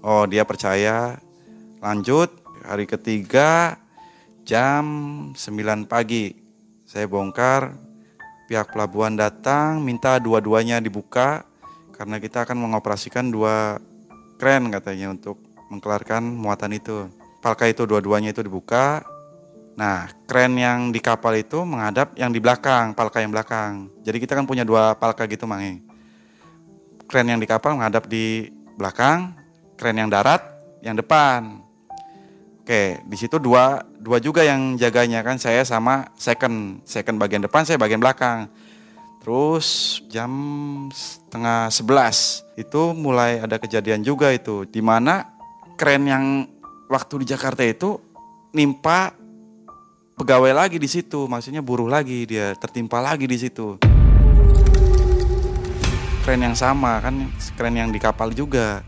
Oh 0.00 0.24
dia 0.30 0.46
percaya. 0.46 1.18
Lanjut 1.82 2.30
hari 2.62 2.86
ketiga 2.86 3.76
jam 4.46 4.82
9 5.34 5.90
pagi 5.90 6.36
saya 6.84 7.06
bongkar 7.06 7.72
pihak 8.50 8.74
pelabuhan 8.74 9.14
datang 9.14 9.78
minta 9.78 10.18
dua-duanya 10.18 10.82
dibuka 10.82 11.46
karena 11.94 12.18
kita 12.18 12.44
akan 12.44 12.58
mengoperasikan 12.68 13.30
dua 13.30 13.78
kren 14.40 14.72
katanya 14.74 15.14
untuk 15.14 15.38
mengkelarkan 15.70 16.24
muatan 16.24 16.74
itu 16.74 17.06
palka 17.40 17.66
itu 17.66 17.88
dua-duanya 17.88 18.30
itu 18.36 18.44
dibuka. 18.44 19.04
Nah, 19.80 20.12
kren 20.28 20.52
yang 20.60 20.92
di 20.92 21.00
kapal 21.00 21.40
itu 21.40 21.64
menghadap 21.64 22.12
yang 22.20 22.28
di 22.28 22.38
belakang, 22.38 22.92
palka 22.92 23.24
yang 23.24 23.32
belakang. 23.32 23.88
Jadi 24.04 24.20
kita 24.20 24.36
kan 24.36 24.44
punya 24.44 24.62
dua 24.62 24.92
palka 24.92 25.24
gitu, 25.24 25.48
Mang. 25.48 25.80
Kren 27.08 27.26
yang 27.26 27.40
di 27.40 27.48
kapal 27.48 27.74
menghadap 27.74 28.06
di 28.06 28.52
belakang, 28.76 29.34
kren 29.80 29.96
yang 29.96 30.12
darat 30.12 30.44
yang 30.84 30.96
depan. 30.96 31.64
Oke, 32.60 33.02
di 33.02 33.16
situ 33.18 33.40
dua 33.40 33.82
dua 33.98 34.22
juga 34.22 34.44
yang 34.46 34.78
jaganya 34.78 35.24
kan 35.26 35.40
saya 35.40 35.66
sama 35.66 36.12
second 36.14 36.84
second 36.86 37.18
bagian 37.18 37.42
depan 37.42 37.66
saya 37.66 37.80
bagian 37.80 37.98
belakang. 37.98 38.46
Terus 39.20 40.00
jam 40.08 40.30
setengah 40.92 41.68
sebelas 41.68 42.46
itu 42.56 42.94
mulai 42.96 43.42
ada 43.42 43.60
kejadian 43.60 44.00
juga 44.00 44.32
itu 44.32 44.64
di 44.64 44.80
mana 44.80 45.28
keren 45.76 46.04
yang 46.08 46.24
waktu 46.90 47.22
di 47.22 47.26
Jakarta 47.30 47.62
itu 47.62 48.02
nimpa 48.50 49.14
pegawai 50.18 50.50
lagi 50.50 50.82
di 50.82 50.90
situ, 50.90 51.30
maksudnya 51.30 51.62
buruh 51.62 51.86
lagi 51.86 52.26
dia 52.26 52.52
tertimpa 52.58 52.98
lagi 52.98 53.30
di 53.30 53.38
situ. 53.38 53.78
Keren 56.26 56.42
yang 56.42 56.58
sama 56.58 56.98
kan, 56.98 57.30
keren 57.54 57.78
yang 57.78 57.88
di 57.94 58.02
kapal 58.02 58.34
juga. 58.34 58.82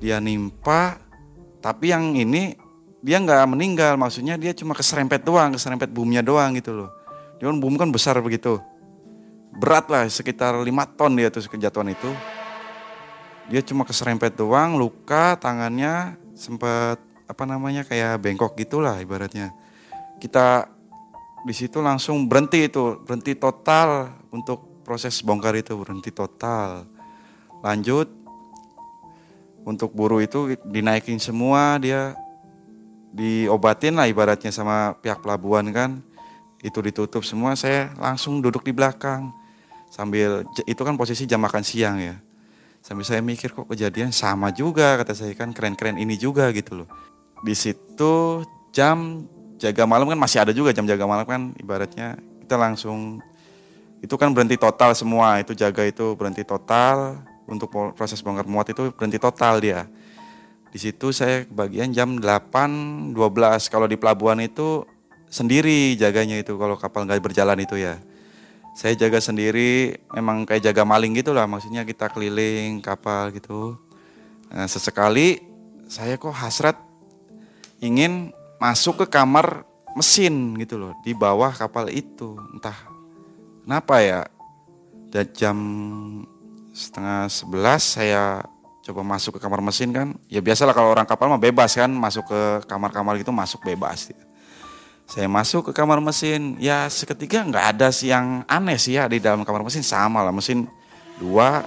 Dia 0.00 0.16
nimpa, 0.16 0.96
tapi 1.60 1.92
yang 1.92 2.16
ini 2.16 2.56
dia 3.04 3.20
nggak 3.20 3.52
meninggal, 3.52 4.00
maksudnya 4.00 4.40
dia 4.40 4.56
cuma 4.56 4.72
keserempet 4.72 5.20
doang, 5.20 5.52
keserempet 5.54 5.92
boomnya 5.92 6.24
doang 6.24 6.56
gitu 6.56 6.72
loh. 6.72 6.90
Dia 7.36 7.52
kan 7.52 7.60
kan 7.60 7.92
besar 7.92 8.16
begitu 8.24 8.58
berat 9.50 9.90
lah 9.90 10.06
sekitar 10.06 10.54
5 10.54 10.70
ton 10.94 11.12
dia 11.18 11.28
tuh 11.32 11.42
kejatuhan 11.50 11.90
itu. 11.90 12.10
Dia 13.50 13.66
cuma 13.66 13.82
keserempet 13.82 14.38
doang, 14.38 14.78
luka 14.78 15.34
tangannya 15.42 16.14
sempat 16.38 17.02
apa 17.30 17.46
namanya 17.46 17.86
kayak 17.86 18.18
bengkok 18.18 18.58
gitulah 18.58 18.98
ibaratnya. 18.98 19.54
Kita 20.18 20.66
di 21.46 21.54
situ 21.54 21.78
langsung 21.78 22.26
berhenti 22.26 22.66
itu, 22.66 22.98
berhenti 23.06 23.38
total 23.38 24.10
untuk 24.34 24.82
proses 24.82 25.22
bongkar 25.22 25.54
itu 25.54 25.78
berhenti 25.78 26.10
total. 26.10 26.90
Lanjut 27.62 28.10
untuk 29.62 29.94
buruh 29.94 30.18
itu 30.18 30.58
dinaikin 30.66 31.22
semua 31.22 31.78
dia 31.78 32.18
diobatin 33.14 33.94
lah 33.94 34.10
ibaratnya 34.10 34.50
sama 34.50 34.98
pihak 34.98 35.22
pelabuhan 35.22 35.70
kan. 35.70 35.90
Itu 36.60 36.82
ditutup 36.82 37.22
semua 37.22 37.54
saya 37.54 37.94
langsung 37.96 38.42
duduk 38.42 38.66
di 38.66 38.74
belakang. 38.74 39.30
Sambil 39.88 40.42
itu 40.66 40.82
kan 40.82 40.98
posisi 40.98 41.24
jam 41.30 41.40
makan 41.40 41.62
siang 41.62 42.02
ya. 42.02 42.18
Sambil 42.82 43.04
saya 43.06 43.22
mikir 43.22 43.52
kok 43.52 43.68
kejadian 43.68 44.10
sama 44.10 44.50
juga? 44.50 44.96
kata 45.00 45.12
saya 45.12 45.32
kan 45.36 45.52
keren-keren 45.52 46.00
ini 46.00 46.16
juga 46.16 46.48
gitu 46.52 46.84
loh 46.84 46.88
di 47.40 47.54
situ 47.56 48.44
jam 48.70 49.24
jaga 49.60 49.84
malam 49.84 50.08
kan 50.08 50.18
masih 50.18 50.40
ada 50.40 50.52
juga 50.56 50.72
jam 50.72 50.88
jaga 50.88 51.04
malam 51.04 51.24
kan 51.28 51.52
ibaratnya 51.60 52.16
kita 52.44 52.56
langsung 52.56 53.20
itu 54.00 54.16
kan 54.16 54.32
berhenti 54.32 54.56
total 54.56 54.96
semua 54.96 55.40
itu 55.44 55.52
jaga 55.52 55.84
itu 55.84 56.16
berhenti 56.16 56.40
total 56.40 57.20
untuk 57.44 57.68
proses 57.92 58.24
bongkar 58.24 58.48
muat 58.48 58.72
itu 58.72 58.88
berhenti 58.96 59.20
total 59.20 59.60
dia. 59.60 59.84
Di 60.70 60.78
situ 60.78 61.10
saya 61.10 61.44
bagian 61.50 61.90
jam 61.90 62.16
8.12 62.16 63.12
kalau 63.68 63.90
di 63.90 63.98
pelabuhan 63.98 64.38
itu 64.40 64.86
sendiri 65.26 65.98
jaganya 65.98 66.38
itu 66.40 66.54
kalau 66.56 66.78
kapal 66.78 67.04
nggak 67.04 67.20
berjalan 67.20 67.58
itu 67.60 67.76
ya. 67.76 67.98
Saya 68.78 68.94
jaga 68.96 69.18
sendiri 69.18 69.98
memang 70.14 70.46
kayak 70.46 70.70
jaga 70.70 70.86
maling 70.86 71.12
gitu 71.18 71.34
lah 71.34 71.44
maksudnya 71.44 71.82
kita 71.84 72.08
keliling 72.08 72.80
kapal 72.80 73.34
gitu. 73.34 73.76
Nah, 74.48 74.64
sesekali 74.70 75.42
saya 75.90 76.16
kok 76.16 76.32
hasrat 76.32 76.78
ingin 77.80 78.30
masuk 78.60 79.04
ke 79.04 79.06
kamar 79.08 79.64
mesin 79.96 80.54
gitu 80.60 80.78
loh 80.78 80.92
di 81.02 81.16
bawah 81.16 81.50
kapal 81.52 81.88
itu. 81.90 82.36
Entah 82.54 82.76
kenapa 83.64 84.04
ya 84.04 84.20
dan 85.10 85.26
jam 85.34 85.58
setengah 86.70 87.26
sebelas 87.26 87.98
saya 87.98 88.46
coba 88.86 89.02
masuk 89.02 89.36
ke 89.36 89.40
kamar 89.42 89.60
mesin 89.64 89.90
kan. 89.90 90.14
Ya 90.30 90.38
biasalah 90.38 90.72
kalau 90.76 90.92
orang 90.94 91.08
kapal 91.08 91.26
mah 91.26 91.40
bebas 91.40 91.74
kan 91.74 91.90
masuk 91.90 92.28
ke 92.30 92.40
kamar-kamar 92.70 93.18
gitu 93.18 93.34
masuk 93.34 93.60
bebas. 93.64 94.12
Gitu. 94.12 94.24
Saya 95.10 95.26
masuk 95.26 95.66
ke 95.66 95.72
kamar 95.74 95.98
mesin, 95.98 96.54
ya 96.62 96.86
seketika 96.86 97.42
nggak 97.42 97.74
ada 97.74 97.90
sih 97.90 98.14
yang 98.14 98.46
aneh 98.46 98.78
sih 98.78 98.94
ya 98.94 99.10
di 99.10 99.18
dalam 99.18 99.42
kamar 99.42 99.66
mesin. 99.66 99.82
Sama 99.82 100.22
lah 100.22 100.30
mesin 100.30 100.70
dua 101.18 101.66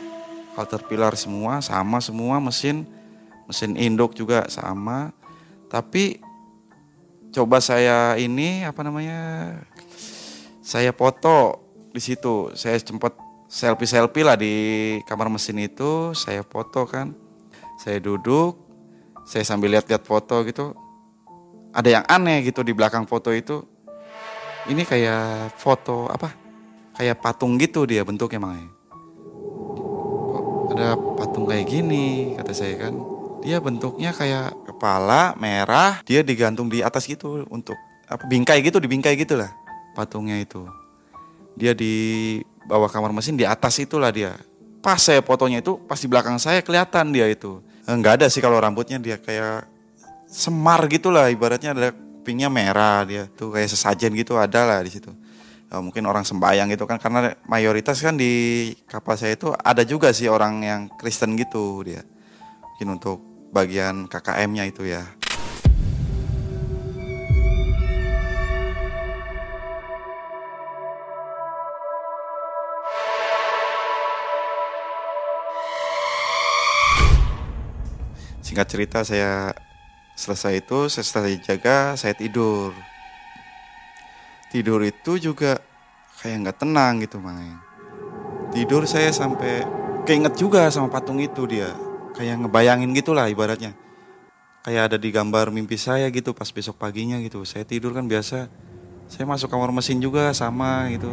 caterpillar 0.55 1.17
semua 1.19 1.59
sama 1.59 1.99
semua 1.99 2.39
mesin. 2.39 2.87
Mesin 3.43 3.75
induk 3.75 4.15
juga 4.15 4.47
sama 4.47 5.11
tapi 5.73 6.21
coba 7.33 7.57
saya 7.57 8.13
ini 8.21 8.61
apa 8.61 8.85
namanya 8.85 9.57
saya 10.61 10.93
foto 10.93 11.65
di 11.89 11.97
situ 11.97 12.53
saya 12.53 12.77
sempat 12.77 13.17
selfie 13.49 13.89
selfie 13.89 14.21
lah 14.21 14.37
di 14.37 14.53
kamar 15.09 15.33
mesin 15.33 15.57
itu 15.57 16.13
saya 16.13 16.45
foto 16.45 16.85
kan 16.85 17.17
saya 17.81 17.97
duduk 17.97 18.53
saya 19.25 19.41
sambil 19.41 19.73
lihat-lihat 19.73 20.05
foto 20.05 20.45
gitu 20.45 20.77
ada 21.73 21.89
yang 21.89 22.05
aneh 22.05 22.45
gitu 22.45 22.61
di 22.61 22.71
belakang 22.71 23.09
foto 23.09 23.33
itu. 23.33 23.65
Ini 24.69 24.85
kayak 24.85 25.57
foto 25.57 26.05
apa? 26.07 26.31
Kayak 26.93 27.19
patung 27.19 27.57
gitu 27.57 27.89
dia 27.89 28.05
bentuknya 28.05 28.39
makanya. 28.39 28.71
Ada 30.69 30.87
patung 31.17 31.49
kayak 31.49 31.65
gini 31.65 32.37
kata 32.37 32.53
saya 32.53 32.77
kan. 32.77 32.93
Dia 33.41 33.57
bentuknya 33.59 34.13
kayak 34.13 34.53
kepala 34.83 35.31
merah, 35.39 36.03
dia 36.03 36.19
digantung 36.27 36.67
di 36.67 36.83
atas 36.83 37.07
gitu 37.07 37.47
untuk 37.47 37.79
apa 38.03 38.27
bingkai 38.27 38.59
gitu, 38.59 38.83
dibingkai 38.83 39.15
gitu 39.15 39.39
lah 39.39 39.47
patungnya 39.95 40.35
itu. 40.43 40.67
Dia 41.55 41.71
di 41.71 42.43
bawah 42.67 42.91
kamar 42.91 43.15
mesin 43.15 43.39
di 43.39 43.47
atas 43.47 43.79
itulah 43.79 44.11
dia. 44.11 44.35
Pas 44.83 44.99
saya 44.99 45.23
fotonya 45.23 45.63
itu, 45.63 45.79
pas 45.87 45.95
di 45.95 46.11
belakang 46.11 46.35
saya 46.35 46.59
kelihatan 46.59 47.15
dia 47.15 47.31
itu. 47.31 47.63
Enggak 47.87 48.19
ada 48.19 48.27
sih 48.27 48.43
kalau 48.43 48.59
rambutnya 48.59 48.99
dia 48.99 49.15
kayak 49.15 49.71
semar 50.27 50.83
gitulah 50.91 51.31
ibaratnya 51.31 51.71
ada 51.71 51.95
kupingnya 51.95 52.51
merah 52.51 53.07
dia 53.07 53.23
tuh 53.39 53.55
kayak 53.55 53.71
sesajen 53.71 54.11
gitu 54.19 54.35
ada 54.35 54.65
lah 54.65 54.79
di 54.81 54.89
situ 54.89 55.11
ya, 55.69 55.77
mungkin 55.77 56.07
orang 56.09 56.25
sembayang 56.25 56.73
gitu 56.73 56.89
kan 56.89 56.97
karena 56.97 57.37
mayoritas 57.45 58.01
kan 58.01 58.17
di 58.17 58.73
kapal 58.89 59.13
saya 59.13 59.37
itu 59.37 59.53
ada 59.53 59.85
juga 59.85 60.09
sih 60.09 60.25
orang 60.25 60.63
yang 60.63 60.81
Kristen 60.97 61.37
gitu 61.37 61.85
dia 61.85 62.01
mungkin 62.63 62.97
untuk 62.97 63.32
bagian 63.53 64.09
KKM-nya 64.09 64.65
itu 64.65 64.89
ya. 64.89 65.05
Singkat 78.41 78.67
cerita 78.69 78.99
saya 79.05 79.53
selesai 80.17 80.65
itu 80.65 80.89
saya 80.89 81.05
selesai 81.05 81.33
jaga 81.45 81.93
saya 81.93 82.17
tidur. 82.17 82.73
Tidur 84.49 84.81
itu 84.81 85.21
juga 85.21 85.61
kayak 86.21 86.37
nggak 86.41 86.57
tenang 86.57 87.05
gitu 87.05 87.21
mang. 87.21 87.61
Tidur 88.49 88.89
saya 88.89 89.13
sampai 89.13 89.61
keinget 90.09 90.37
juga 90.37 90.69
sama 90.73 90.89
patung 90.89 91.17
itu 91.21 91.45
dia 91.45 91.92
kayak 92.13 92.45
ngebayangin 92.45 92.93
gitulah 92.93 93.27
ibaratnya 93.27 93.73
kayak 94.63 94.93
ada 94.93 94.97
di 94.97 95.09
gambar 95.11 95.51
mimpi 95.51 95.75
saya 95.75 96.07
gitu 96.13 96.31
pas 96.31 96.47
besok 96.47 96.79
paginya 96.79 97.19
gitu 97.19 97.43
saya 97.43 97.67
tidur 97.67 97.91
kan 97.91 98.07
biasa 98.07 98.47
saya 99.11 99.25
masuk 99.27 99.51
kamar 99.51 99.73
mesin 99.75 99.99
juga 99.99 100.31
sama 100.31 100.87
gitu 100.93 101.11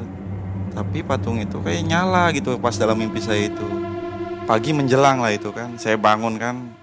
tapi 0.71 1.03
patung 1.03 1.43
itu 1.43 1.59
kayak 1.61 1.83
nyala 1.83 2.31
gitu 2.31 2.61
pas 2.63 2.77
dalam 2.79 2.95
mimpi 2.95 3.19
saya 3.19 3.51
itu 3.51 3.67
pagi 4.47 4.71
menjelang 4.71 5.19
lah 5.19 5.35
itu 5.35 5.51
kan 5.51 5.75
saya 5.75 5.99
bangun 5.99 6.39
kan 6.39 6.81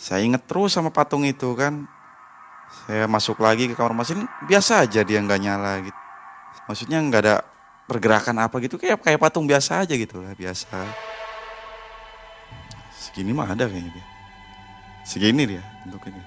saya 0.00 0.24
inget 0.24 0.48
terus 0.48 0.72
sama 0.72 0.88
patung 0.88 1.28
itu 1.28 1.52
kan. 1.52 1.84
Saya 2.88 3.04
masuk 3.04 3.36
lagi 3.44 3.68
ke 3.68 3.76
kamar 3.76 3.92
mesin, 3.92 4.24
biasa 4.48 4.88
aja 4.88 5.04
dia 5.04 5.20
nggak 5.20 5.40
nyala 5.44 5.84
gitu. 5.84 5.98
Maksudnya 6.64 6.98
nggak 7.04 7.20
ada 7.20 7.36
pergerakan 7.84 8.40
apa 8.40 8.56
gitu, 8.64 8.80
kayak 8.80 9.04
kayak 9.04 9.20
patung 9.20 9.44
biasa 9.44 9.84
aja 9.84 9.92
gitu 9.92 10.24
lah, 10.24 10.32
biasa. 10.32 10.88
Segini 13.10 13.34
mah 13.34 13.50
ada 13.50 13.66
kayaknya 13.66 13.90
dia. 13.90 14.06
Segini 15.02 15.42
dia 15.42 15.64
untuk 15.82 16.06
ini. 16.06 16.22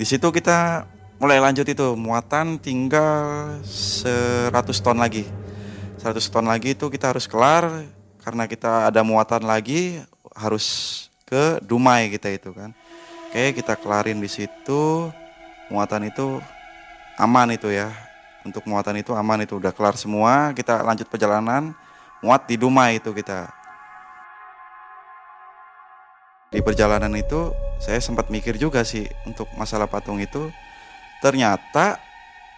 Di 0.00 0.08
situ 0.08 0.24
kita 0.32 0.88
mulai 1.20 1.36
lanjut 1.36 1.68
itu, 1.68 1.92
muatan 1.92 2.56
tinggal 2.56 3.60
100 3.60 4.48
ton 4.80 4.96
lagi. 4.96 5.28
100 6.00 6.16
ton 6.32 6.48
lagi 6.48 6.72
itu 6.72 6.88
kita 6.88 7.12
harus 7.12 7.28
kelar 7.28 7.68
karena 8.24 8.48
kita 8.48 8.88
ada 8.88 9.04
muatan 9.04 9.44
lagi 9.44 10.00
harus 10.32 11.04
ke 11.28 11.60
Dumai 11.60 12.08
kita 12.08 12.32
itu 12.32 12.56
kan. 12.56 12.72
Oke, 13.28 13.60
kita 13.60 13.76
kelarin 13.76 14.16
di 14.16 14.32
situ. 14.32 15.12
Muatan 15.68 16.08
itu 16.08 16.40
aman 17.20 17.52
itu 17.52 17.68
ya. 17.68 17.92
Untuk 18.40 18.64
muatan 18.64 18.96
itu 18.96 19.12
aman 19.12 19.44
itu 19.44 19.60
udah 19.60 19.76
kelar 19.76 20.00
semua. 20.00 20.56
Kita 20.56 20.80
lanjut 20.80 21.06
perjalanan. 21.06 21.76
Muat 22.24 22.48
di 22.48 22.56
Dumai 22.56 22.96
itu 22.96 23.12
kita. 23.12 23.59
Di 26.50 26.58
perjalanan 26.66 27.14
itu 27.14 27.54
saya 27.78 28.02
sempat 28.02 28.26
mikir 28.26 28.58
juga 28.58 28.82
sih 28.82 29.06
untuk 29.22 29.46
masalah 29.54 29.86
patung 29.86 30.18
itu. 30.18 30.50
Ternyata 31.22 32.02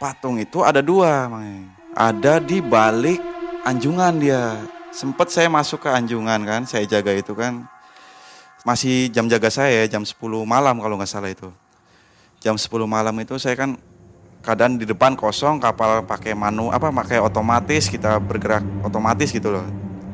patung 0.01 0.41
itu 0.41 0.65
ada 0.65 0.81
dua, 0.81 1.29
Mang. 1.29 1.69
Ada 1.93 2.41
di 2.41 2.65
balik 2.65 3.21
anjungan 3.69 4.17
dia. 4.17 4.65
Sempat 4.97 5.29
saya 5.29 5.53
masuk 5.53 5.85
ke 5.85 5.93
anjungan 5.93 6.41
kan, 6.41 6.65
saya 6.65 6.89
jaga 6.89 7.13
itu 7.13 7.37
kan 7.37 7.69
masih 8.65 9.13
jam 9.13 9.29
jaga 9.29 9.51
saya 9.53 9.85
jam 9.91 10.07
10 10.07 10.17
malam 10.47 10.79
kalau 10.79 10.95
nggak 10.97 11.11
salah 11.11 11.29
itu. 11.29 11.51
jam 12.43 12.59
10 12.59 12.67
malam 12.91 13.15
itu 13.23 13.39
saya 13.39 13.55
kan 13.55 13.79
keadaan 14.43 14.75
di 14.75 14.83
depan 14.83 15.15
kosong 15.15 15.63
kapal 15.63 16.03
pakai 16.03 16.35
manu 16.35 16.75
apa 16.75 16.91
pakai 16.91 17.23
otomatis 17.23 17.87
kita 17.87 18.19
bergerak 18.19 18.67
otomatis 18.83 19.31
gitu 19.31 19.55
loh 19.55 19.63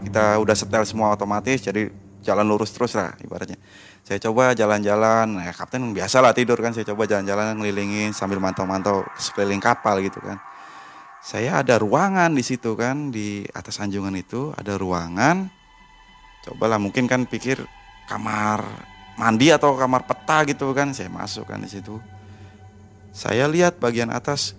kita 0.04 0.36
udah 0.36 0.52
setel 0.52 0.84
semua 0.84 1.08
otomatis 1.16 1.64
jadi 1.64 1.88
jalan 2.22 2.46
lurus 2.46 2.74
terus 2.74 2.94
lah 2.98 3.14
ibaratnya. 3.22 3.58
Saya 4.02 4.18
coba 4.24 4.56
jalan-jalan 4.56 5.36
nah 5.36 5.52
kapten 5.52 5.92
biasa 5.92 6.24
lah 6.24 6.32
tidur 6.32 6.56
kan 6.58 6.72
saya 6.72 6.88
coba 6.88 7.04
jalan-jalan 7.04 7.60
ngelilingin 7.60 8.16
sambil 8.16 8.40
mantau-mantau 8.40 9.04
sekeliling 9.20 9.60
kapal 9.60 10.00
gitu 10.00 10.18
kan. 10.24 10.40
Saya 11.20 11.60
ada 11.60 11.76
ruangan 11.76 12.32
di 12.32 12.40
situ 12.40 12.72
kan 12.78 13.12
di 13.12 13.44
atas 13.52 13.82
anjungan 13.82 14.14
itu 14.16 14.54
ada 14.56 14.78
ruangan. 14.80 15.50
Cobalah 16.46 16.80
mungkin 16.80 17.04
kan 17.04 17.28
pikir 17.28 17.60
kamar 18.08 18.64
mandi 19.18 19.50
atau 19.52 19.76
kamar 19.76 20.06
peta 20.08 20.46
gitu 20.46 20.72
kan 20.72 20.94
saya 20.96 21.10
masuk 21.12 21.44
kan 21.50 21.60
di 21.60 21.68
situ. 21.68 22.00
Saya 23.12 23.50
lihat 23.50 23.76
bagian 23.82 24.08
atas 24.14 24.54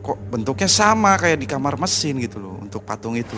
kok 0.00 0.16
bentuknya 0.30 0.70
sama 0.70 1.18
kayak 1.18 1.42
di 1.42 1.46
kamar 1.50 1.76
mesin 1.76 2.22
gitu 2.22 2.38
loh 2.38 2.56
untuk 2.62 2.86
patung 2.86 3.18
itu. 3.18 3.36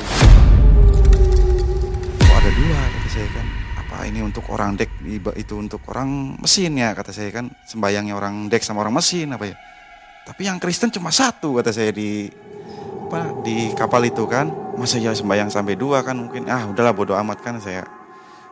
Kok 2.20 2.36
ada 2.38 2.50
dua 2.52 2.99
saya 3.10 3.26
kan. 3.34 3.46
Apa 3.82 4.06
ini 4.06 4.22
untuk 4.22 4.46
orang 4.54 4.78
dek 4.78 5.02
itu 5.34 5.54
untuk 5.58 5.82
orang 5.90 6.38
mesin 6.38 6.78
ya 6.78 6.94
kata 6.94 7.10
saya 7.10 7.34
kan. 7.34 7.50
Sembayangnya 7.66 8.14
orang 8.14 8.46
dek 8.46 8.62
sama 8.62 8.86
orang 8.86 8.94
mesin 8.94 9.34
apa 9.34 9.50
ya. 9.50 9.56
Tapi 10.30 10.46
yang 10.46 10.62
Kristen 10.62 10.94
cuma 10.94 11.10
satu 11.10 11.58
kata 11.58 11.74
saya 11.74 11.90
di 11.90 12.30
apa 13.10 13.42
di 13.42 13.74
kapal 13.74 14.06
itu 14.06 14.22
kan. 14.30 14.46
Masa 14.78 14.96
ya 14.96 15.10
sembayang 15.10 15.50
sampai 15.50 15.74
dua 15.74 16.06
kan 16.06 16.16
mungkin 16.16 16.46
ah 16.46 16.70
udahlah 16.70 16.94
bodoh 16.94 17.18
amat 17.18 17.42
kan 17.42 17.58
saya 17.60 17.84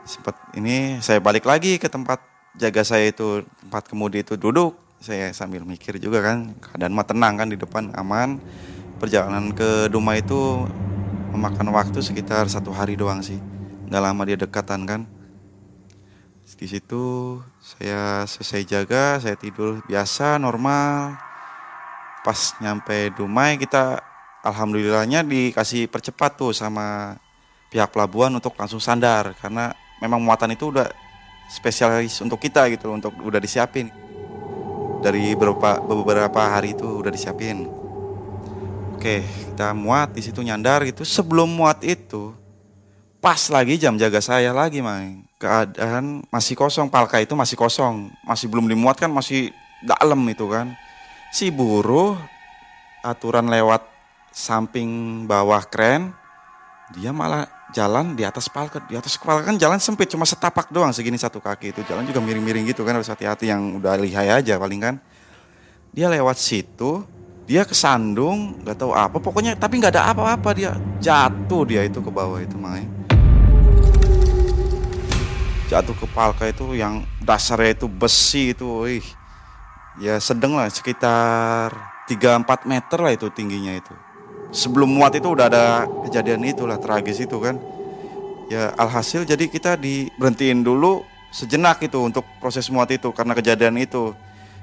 sempat 0.08 0.36
ini 0.56 1.04
saya 1.04 1.20
balik 1.20 1.44
lagi 1.44 1.76
ke 1.76 1.88
tempat 1.88 2.20
jaga 2.56 2.80
saya 2.80 3.12
itu 3.12 3.44
tempat 3.60 3.84
kemudi 3.88 4.24
itu 4.24 4.40
duduk 4.40 4.72
saya 4.98 5.30
sambil 5.36 5.62
mikir 5.62 6.00
juga 6.00 6.24
kan 6.24 6.56
keadaan 6.58 6.96
mah 6.96 7.06
tenang 7.06 7.34
kan 7.38 7.48
di 7.52 7.60
depan 7.60 7.92
aman 7.94 8.40
perjalanan 8.98 9.54
ke 9.54 9.86
Duma 9.92 10.18
itu 10.18 10.66
memakan 11.30 11.70
waktu 11.70 12.00
sekitar 12.00 12.48
satu 12.48 12.72
hari 12.72 12.96
doang 12.96 13.22
sih 13.22 13.38
nggak 13.88 14.04
lama 14.04 14.22
dia 14.28 14.36
dekatan 14.36 14.84
kan 14.84 15.02
di 16.58 16.66
situ 16.66 17.38
saya 17.62 18.26
selesai 18.26 18.66
jaga 18.66 19.22
saya 19.22 19.38
tidur 19.38 19.78
biasa 19.86 20.42
normal 20.42 21.14
pas 22.26 22.56
nyampe 22.58 23.14
Dumai 23.14 23.60
kita 23.60 24.02
alhamdulillahnya 24.42 25.22
dikasih 25.22 25.86
percepat 25.86 26.34
tuh 26.34 26.50
sama 26.50 27.14
pihak 27.70 27.92
pelabuhan 27.94 28.32
untuk 28.34 28.58
langsung 28.58 28.82
sandar 28.82 29.38
karena 29.38 29.70
memang 30.02 30.18
muatan 30.18 30.50
itu 30.50 30.72
udah 30.72 30.88
spesialis 31.46 32.18
untuk 32.20 32.42
kita 32.42 32.66
gitu 32.74 32.90
untuk 32.90 33.14
udah 33.22 33.38
disiapin 33.38 33.88
dari 34.98 35.32
beberapa 35.38 35.78
beberapa 35.82 36.40
hari 36.42 36.74
itu 36.74 36.86
udah 36.86 37.12
disiapin. 37.12 37.70
Oke, 38.98 39.22
kita 39.22 39.70
muat 39.78 40.10
di 40.10 40.22
situ 40.26 40.42
nyandar 40.42 40.82
gitu. 40.82 41.06
Sebelum 41.06 41.46
muat 41.46 41.86
itu, 41.86 42.34
pas 43.18 43.50
lagi 43.50 43.74
jam 43.78 43.98
jaga 43.98 44.22
saya 44.22 44.54
lagi, 44.54 44.78
main. 44.78 45.26
Keadaan 45.38 46.26
masih 46.30 46.54
kosong, 46.58 46.90
palka 46.90 47.18
itu 47.18 47.34
masih 47.34 47.58
kosong, 47.58 48.10
masih 48.26 48.46
belum 48.50 48.66
dimuat 48.70 48.98
kan, 48.98 49.10
masih 49.10 49.54
dalam 49.82 50.18
itu 50.30 50.46
kan. 50.50 50.74
Si 51.34 51.50
buruh 51.50 52.18
aturan 53.02 53.50
lewat 53.50 53.84
samping 54.30 55.22
bawah 55.26 55.62
kren, 55.66 56.14
dia 56.94 57.10
malah 57.10 57.46
jalan 57.74 58.14
di 58.14 58.22
atas 58.22 58.46
palka. 58.48 58.82
Di 58.86 58.94
atas 58.94 59.18
kepala 59.18 59.42
kan 59.44 59.58
jalan 59.58 59.78
sempit 59.82 60.08
cuma 60.10 60.24
setapak 60.24 60.70
doang 60.70 60.94
segini 60.94 61.18
satu 61.18 61.42
kaki 61.42 61.74
itu. 61.74 61.80
Jalan 61.86 62.06
juga 62.06 62.22
miring-miring 62.22 62.70
gitu 62.70 62.86
kan 62.86 62.96
harus 62.96 63.10
hati-hati 63.10 63.50
yang 63.50 63.82
udah 63.82 63.98
lihai 63.98 64.30
aja 64.30 64.56
paling 64.56 64.80
kan. 64.80 64.94
Dia 65.92 66.08
lewat 66.08 66.38
situ 66.38 67.04
dia 67.48 67.64
kesandung 67.64 68.60
nggak 68.64 68.76
tahu 68.78 68.92
apa. 68.96 69.16
Pokoknya 69.20 69.52
tapi 69.58 69.82
nggak 69.82 69.94
ada 70.00 70.10
apa-apa 70.16 70.50
dia 70.56 70.72
jatuh 71.02 71.62
dia 71.68 71.84
itu 71.84 72.00
ke 72.00 72.10
bawah 72.10 72.40
itu 72.40 72.56
main 72.56 72.97
jatuh 75.68 75.92
ke 75.92 76.06
palka 76.16 76.48
itu 76.48 76.72
yang 76.72 77.04
dasarnya 77.20 77.76
itu 77.76 77.86
besi 77.86 78.56
itu 78.56 78.64
wih. 78.88 79.04
Ya 80.00 80.16
sedang 80.16 80.56
lah 80.56 80.72
sekitar 80.72 81.76
3-4 82.08 82.64
meter 82.64 82.98
lah 82.98 83.12
itu 83.12 83.28
tingginya 83.28 83.76
itu. 83.76 83.92
Sebelum 84.48 84.88
muat 84.88 85.12
itu 85.12 85.28
udah 85.28 85.46
ada 85.52 85.84
kejadian 86.08 86.48
itulah 86.48 86.80
tragis 86.80 87.20
itu 87.20 87.36
kan. 87.36 87.60
Ya 88.48 88.72
alhasil 88.80 89.28
jadi 89.28 89.44
kita 89.44 89.76
diberhentiin 89.76 90.64
dulu 90.64 91.04
sejenak 91.28 91.84
itu 91.84 92.00
untuk 92.00 92.24
proses 92.40 92.72
muat 92.72 92.88
itu 92.88 93.12
karena 93.12 93.36
kejadian 93.36 93.76
itu. 93.76 94.16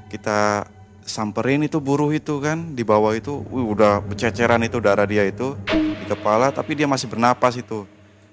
Kita 0.10 0.66
samperin 1.06 1.62
itu 1.62 1.78
buruh 1.78 2.10
itu 2.10 2.42
kan 2.42 2.74
di 2.74 2.82
bawah 2.82 3.14
itu 3.14 3.46
wih, 3.54 3.62
udah 3.62 4.02
bececeran 4.02 4.66
itu 4.66 4.82
darah 4.82 5.06
dia 5.06 5.22
itu 5.22 5.54
di 5.70 6.06
kepala 6.10 6.50
tapi 6.50 6.74
dia 6.74 6.90
masih 6.90 7.06
bernapas 7.06 7.62
itu 7.62 7.86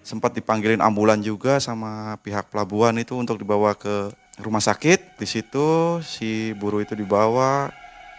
sempat 0.03 0.35
dipanggilin 0.35 0.83
ambulan 0.83 1.23
juga 1.23 1.63
sama 1.63 2.19
pihak 2.21 2.51
pelabuhan 2.51 2.99
itu 2.99 3.15
untuk 3.15 3.39
dibawa 3.39 3.75
ke 3.79 4.11
rumah 4.43 4.63
sakit 4.63 5.19
di 5.19 5.27
situ 5.27 5.99
si 6.03 6.51
buruh 6.59 6.83
itu 6.83 6.99
dibawa 6.99 7.71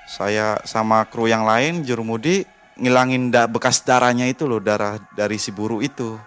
saya 0.08 0.60
sama 0.68 1.08
kru 1.08 1.28
yang 1.32 1.48
lain 1.48 1.84
jurumudi 1.88 2.44
ngilangin 2.78 3.30
da 3.30 3.46
bekas 3.46 3.86
darahnya 3.86 4.26
itu 4.26 4.50
loh, 4.50 4.60
darah 4.60 4.98
dari 5.14 5.38
si 5.38 5.54
buru 5.54 5.80
itu. 5.80 6.18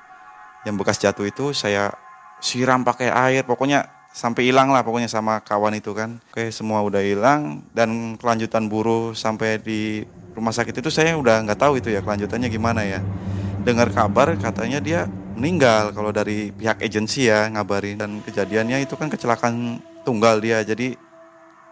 Yang 0.66 0.76
bekas 0.82 0.96
jatuh 0.98 1.26
itu 1.26 1.54
saya 1.54 1.94
siram 2.42 2.82
pakai 2.82 3.10
air, 3.10 3.42
pokoknya 3.46 3.86
sampai 4.10 4.48
hilang 4.48 4.72
lah 4.72 4.80
pokoknya 4.80 5.10
sama 5.10 5.42
kawan 5.42 5.78
itu 5.78 5.94
kan. 5.94 6.18
Oke, 6.32 6.50
semua 6.50 6.82
udah 6.82 7.02
hilang 7.02 7.62
dan 7.76 8.18
kelanjutan 8.18 8.66
buru 8.66 9.14
sampai 9.14 9.60
di 9.60 10.02
rumah 10.34 10.52
sakit 10.52 10.80
itu 10.82 10.90
saya 10.92 11.16
udah 11.16 11.44
nggak 11.46 11.60
tahu 11.60 11.78
itu 11.78 11.92
ya 11.92 12.02
kelanjutannya 12.02 12.48
gimana 12.50 12.82
ya. 12.86 13.00
Dengar 13.66 13.90
kabar 13.90 14.34
katanya 14.38 14.78
dia 14.78 15.10
meninggal 15.36 15.92
kalau 15.92 16.10
dari 16.10 16.50
pihak 16.50 16.80
agensi 16.80 17.28
ya 17.28 17.46
ngabarin. 17.52 18.00
Dan 18.00 18.10
kejadiannya 18.24 18.82
itu 18.82 18.96
kan 18.96 19.12
kecelakaan 19.12 19.78
tunggal 20.02 20.40
dia. 20.40 20.64
Jadi 20.64 20.96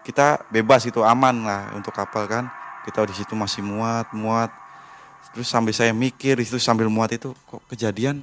kita 0.04 0.44
bebas 0.52 0.84
itu 0.84 1.00
aman 1.00 1.48
lah 1.48 1.62
untuk 1.72 1.96
kapal 1.96 2.28
kan. 2.28 2.46
Kita 2.84 3.08
di 3.08 3.16
situ 3.16 3.32
masih 3.32 3.64
muat, 3.64 4.12
muat. 4.12 4.52
Terus 5.32 5.48
sambil 5.50 5.74
saya 5.74 5.90
mikir 5.90 6.38
itu 6.38 6.60
sambil 6.60 6.86
muat 6.86 7.10
itu 7.16 7.34
kok 7.48 7.64
kejadian 7.66 8.22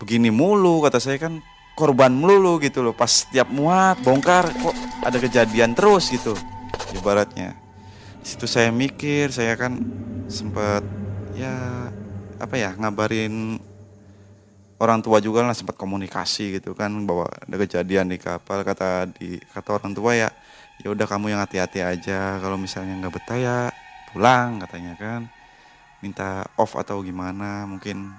begini 0.00 0.32
mulu? 0.32 0.82
Kata 0.82 0.98
saya 0.98 1.20
kan 1.20 1.38
korban 1.76 2.10
melulu 2.10 2.58
gitu 2.58 2.82
loh. 2.82 2.96
Pas 2.96 3.22
setiap 3.22 3.46
muat 3.52 4.00
bongkar 4.02 4.50
kok 4.50 4.74
ada 5.04 5.20
kejadian 5.20 5.76
terus? 5.76 6.10
Gitu 6.10 6.34
ibaratnya. 6.96 7.56
Di 8.22 8.26
situ 8.36 8.46
saya 8.46 8.70
mikir 8.70 9.32
saya 9.34 9.58
kan 9.58 9.82
sempat 10.28 10.84
ya 11.34 11.88
apa 12.38 12.54
ya 12.54 12.70
ngabarin 12.78 13.58
orang 14.82 14.98
tua 14.98 15.22
juga 15.22 15.46
lah 15.46 15.54
sempat 15.54 15.78
komunikasi 15.78 16.58
gitu 16.58 16.74
kan 16.74 16.90
bahwa 17.06 17.30
ada 17.30 17.56
kejadian 17.62 18.10
di 18.10 18.18
kapal 18.18 18.66
kata 18.66 19.06
di 19.14 19.38
kata 19.54 19.78
orang 19.78 19.94
tua 19.94 20.18
ya 20.18 20.28
ya 20.82 20.90
udah 20.90 21.06
kamu 21.06 21.30
yang 21.30 21.38
hati-hati 21.38 21.86
aja 21.86 22.42
kalau 22.42 22.58
misalnya 22.58 22.98
nggak 22.98 23.14
betah 23.14 23.38
ya 23.38 23.56
pulang 24.10 24.58
katanya 24.58 24.98
kan. 24.98 25.22
Minta 26.02 26.42
off 26.58 26.74
atau 26.74 26.98
gimana 26.98 27.62
mungkin 27.62 28.10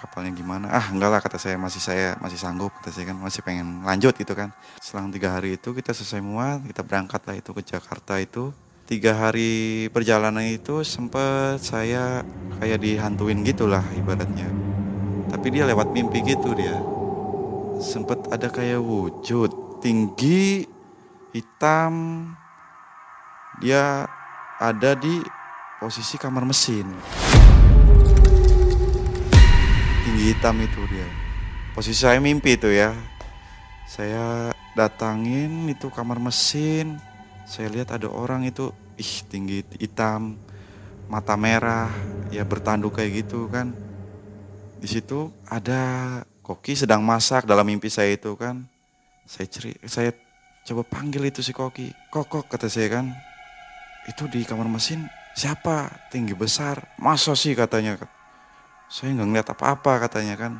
kapalnya 0.00 0.32
gimana. 0.32 0.72
Ah 0.72 0.88
enggak 0.88 1.10
lah 1.12 1.20
kata 1.20 1.36
saya 1.36 1.60
masih 1.60 1.84
saya 1.84 2.16
masih 2.16 2.40
sanggup 2.40 2.72
kata 2.80 2.96
saya 2.96 3.12
kan 3.12 3.20
masih 3.20 3.44
pengen 3.44 3.84
lanjut 3.84 4.16
gitu 4.16 4.32
kan. 4.32 4.56
Selang 4.80 5.12
tiga 5.12 5.36
hari 5.36 5.60
itu 5.60 5.76
kita 5.76 5.92
selesai 5.92 6.24
muat 6.24 6.64
kita 6.64 6.80
berangkat 6.80 7.20
lah 7.28 7.36
itu 7.36 7.52
ke 7.52 7.60
Jakarta 7.60 8.16
itu. 8.16 8.56
Tiga 8.88 9.12
hari 9.18 9.90
perjalanan 9.92 10.46
itu 10.48 10.80
sempet 10.80 11.60
saya 11.60 12.24
kayak 12.56 12.80
dihantuin 12.80 13.42
gitulah 13.44 13.82
ibaratnya 13.98 14.46
tapi 15.30 15.46
dia 15.52 15.66
lewat 15.66 15.90
mimpi 15.90 16.22
gitu 16.22 16.54
dia 16.54 16.78
sempet 17.82 18.24
ada 18.32 18.48
kayak 18.48 18.80
wujud 18.80 19.80
tinggi 19.84 20.64
hitam 21.36 22.24
dia 23.60 24.04
ada 24.60 24.92
di 24.92 25.20
posisi 25.76 26.16
kamar 26.16 26.44
mesin. 26.48 26.88
Tinggi 30.04 30.24
hitam 30.32 30.56
itu 30.60 30.80
dia. 30.88 31.08
Posisi 31.76 32.00
saya 32.00 32.20
mimpi 32.20 32.56
itu 32.56 32.72
ya. 32.72 32.96
Saya 33.84 34.52
datangin 34.72 35.68
itu 35.68 35.92
kamar 35.92 36.20
mesin. 36.20 36.96
Saya 37.46 37.70
lihat 37.70 37.94
ada 37.94 38.10
orang 38.10 38.42
itu, 38.48 38.74
ih 38.98 39.22
tinggi 39.28 39.62
hitam, 39.78 40.34
mata 41.06 41.38
merah, 41.38 41.92
ya 42.32 42.42
bertanduk 42.42 42.98
kayak 42.98 43.24
gitu 43.24 43.46
kan. 43.46 43.70
Di 44.76 44.88
situ 44.88 45.32
ada 45.48 46.22
koki 46.44 46.76
sedang 46.76 47.00
masak 47.02 47.48
dalam 47.48 47.66
mimpi 47.66 47.88
saya 47.88 48.12
itu 48.14 48.36
kan. 48.36 48.64
Saya 49.26 49.46
ceri, 49.50 49.74
saya 49.88 50.14
coba 50.68 50.86
panggil 50.86 51.26
itu 51.26 51.42
si 51.42 51.50
koki. 51.50 51.90
Kokok 52.12 52.46
kata 52.46 52.70
saya 52.70 53.00
kan. 53.00 53.10
Itu 54.06 54.30
di 54.30 54.46
kamar 54.46 54.70
mesin 54.70 55.08
siapa? 55.34 55.90
Tinggi 56.14 56.36
besar. 56.36 56.94
Masa 57.02 57.34
sih 57.34 57.58
katanya. 57.58 57.98
Saya 58.86 59.16
nggak 59.18 59.28
ngeliat 59.28 59.48
apa-apa 59.50 60.06
katanya 60.06 60.38
kan. 60.38 60.52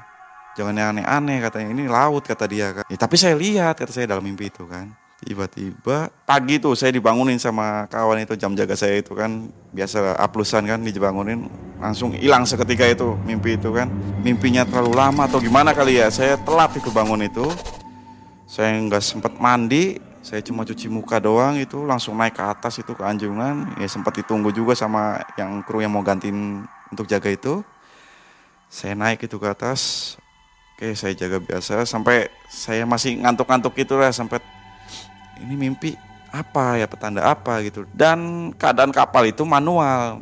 Jangan 0.59 0.75
yang 0.75 0.89
aneh-aneh 0.97 1.39
katanya. 1.45 1.69
Ini 1.77 1.85
laut 1.87 2.27
kata 2.27 2.49
dia 2.51 2.83
kan. 2.83 2.85
Ya, 2.91 2.99
tapi 2.99 3.15
saya 3.15 3.39
lihat 3.39 3.79
kata 3.79 3.93
saya 3.95 4.11
dalam 4.11 4.25
mimpi 4.27 4.51
itu 4.51 4.67
kan 4.67 5.06
tiba-tiba 5.25 6.13
pagi 6.29 6.61
tuh 6.61 6.77
saya 6.77 6.93
dibangunin 6.93 7.41
sama 7.41 7.89
kawan 7.89 8.25
itu 8.27 8.37
jam 8.37 8.53
jaga 8.53 8.77
saya 8.77 9.01
itu 9.01 9.17
kan. 9.17 9.49
Biasa 9.77 10.17
aplusan 10.17 10.65
kan 10.69 10.81
dibangunin 10.81 11.49
langsung 11.81 12.13
hilang 12.17 12.49
seketika 12.49 12.89
itu 12.89 13.17
mimpi 13.25 13.57
itu 13.57 13.73
kan. 13.73 13.89
Mimpinya 14.21 14.65
terlalu 14.69 14.93
lama 14.97 15.25
atau 15.25 15.41
gimana 15.41 15.73
kali 15.73 16.01
ya? 16.01 16.09
Saya 16.13 16.37
telat 16.41 16.73
itu 16.77 16.89
bangun 16.93 17.25
itu. 17.25 17.47
Saya 18.47 18.77
nggak 18.79 19.03
sempat 19.03 19.37
mandi 19.41 20.01
saya 20.27 20.43
cuma 20.43 20.67
cuci 20.67 20.91
muka 20.91 21.23
doang 21.23 21.55
itu 21.55 21.87
langsung 21.87 22.19
naik 22.19 22.35
ke 22.35 22.43
atas 22.43 22.83
itu 22.83 22.99
ke 22.99 23.05
anjungan. 23.07 23.79
Ya 23.79 23.87
sempat 23.87 24.11
ditunggu 24.19 24.51
juga 24.51 24.75
sama 24.75 25.23
yang 25.39 25.63
kru 25.63 25.79
yang 25.79 25.95
mau 25.95 26.03
gantiin 26.03 26.67
untuk 26.91 27.07
jaga 27.07 27.31
itu. 27.31 27.63
Saya 28.67 28.99
naik 28.99 29.23
itu 29.31 29.39
ke 29.39 29.47
atas. 29.47 30.19
Oke 30.75 30.99
saya 30.99 31.15
jaga 31.15 31.39
biasa. 31.39 31.87
Sampai 31.87 32.27
saya 32.51 32.83
masih 32.83 33.23
ngantuk-ngantuk 33.23 33.79
gitu 33.79 34.03
lah 34.03 34.11
sampai 34.11 34.43
ini 35.43 35.55
mimpi 35.57 35.97
apa 36.33 36.81
ya? 36.81 36.87
Petanda 36.89 37.25
apa 37.25 37.61
gitu. 37.65 37.89
Dan 37.93 38.51
keadaan 38.57 38.93
kapal 38.93 39.29
itu 39.29 39.43
manual. 39.45 40.21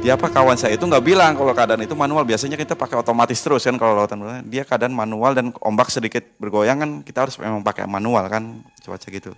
Dia 0.00 0.14
apa 0.14 0.30
kawan 0.30 0.54
saya 0.54 0.78
itu 0.78 0.84
nggak 0.86 1.02
bilang 1.02 1.32
kalau 1.34 1.50
keadaan 1.56 1.82
itu 1.82 1.96
manual. 1.96 2.22
Biasanya 2.22 2.54
kita 2.54 2.78
pakai 2.78 3.00
otomatis 3.00 3.40
terus 3.42 3.64
kan 3.64 3.74
kalau 3.80 3.96
lautan 3.98 4.22
dia 4.46 4.62
keadaan 4.62 4.94
manual 4.94 5.34
dan 5.34 5.50
ombak 5.64 5.90
sedikit 5.90 6.22
bergoyang 6.38 6.78
kan 6.78 6.90
kita 7.02 7.26
harus 7.26 7.36
memang 7.40 7.64
pakai 7.64 7.88
manual 7.88 8.24
kan 8.30 8.62
cuaca 8.84 9.08
gitu. 9.08 9.32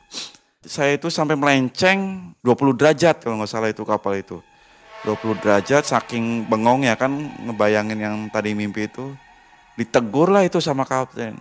Saya 0.66 0.98
itu 0.98 1.08
sampai 1.08 1.38
melenceng 1.38 2.30
20 2.42 2.76
derajat 2.76 3.22
kalau 3.22 3.40
nggak 3.40 3.50
salah 3.50 3.70
itu 3.70 3.82
kapal 3.86 4.12
itu. 4.18 4.42
20 5.06 5.38
derajat 5.40 5.86
saking 5.86 6.50
bengong 6.50 6.82
ya 6.84 6.98
kan 6.98 7.14
ngebayangin 7.46 7.98
yang 7.98 8.16
tadi 8.28 8.52
mimpi 8.52 8.90
itu. 8.90 9.14
Ditegur 9.78 10.34
lah 10.34 10.42
itu 10.42 10.58
sama 10.58 10.82
kapten 10.82 11.38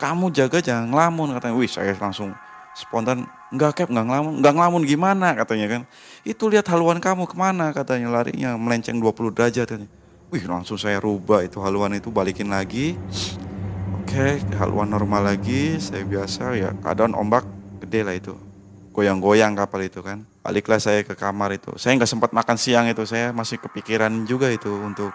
kamu 0.00 0.32
jaga 0.32 0.64
jangan 0.64 0.88
ngelamun 0.88 1.36
katanya. 1.36 1.54
Wih 1.60 1.68
saya 1.68 1.92
langsung 2.00 2.32
spontan 2.72 3.28
nggak 3.52 3.84
kep 3.84 3.88
nggak 3.92 4.06
ngelamun. 4.08 4.32
Nggak 4.40 4.54
ngelamun 4.56 4.82
gimana? 4.88 5.36
katanya 5.36 5.66
kan. 5.68 5.82
Itu 6.24 6.48
lihat 6.48 6.64
haluan 6.72 6.98
kamu 6.98 7.28
ke 7.28 7.36
mana? 7.36 7.76
katanya 7.76 8.08
larinya 8.08 8.56
melenceng 8.56 8.96
20 8.96 9.36
derajat 9.36 9.68
katanya. 9.68 9.88
Wih 10.32 10.46
langsung 10.48 10.80
saya 10.80 10.96
rubah 10.96 11.44
itu 11.44 11.60
haluan 11.60 11.92
itu 11.92 12.08
balikin 12.08 12.48
lagi. 12.48 12.96
Oke 14.00 14.40
haluan 14.56 14.88
normal 14.88 15.36
lagi 15.36 15.76
saya 15.78 16.02
biasa 16.02 16.56
ya 16.56 16.72
keadaan 16.80 17.12
ombak 17.12 17.44
gede 17.84 18.00
lah 18.00 18.16
itu. 18.16 18.34
Goyang-goyang 18.90 19.54
kapal 19.54 19.86
itu 19.86 20.02
kan. 20.02 20.26
Baliklah 20.40 20.82
saya 20.82 21.04
ke 21.04 21.14
kamar 21.14 21.54
itu. 21.54 21.70
Saya 21.78 21.94
nggak 21.94 22.10
sempat 22.10 22.30
makan 22.32 22.56
siang 22.58 22.88
itu 22.90 23.06
saya 23.06 23.30
masih 23.30 23.60
kepikiran 23.60 24.26
juga 24.26 24.50
itu 24.50 24.72
untuk 24.72 25.14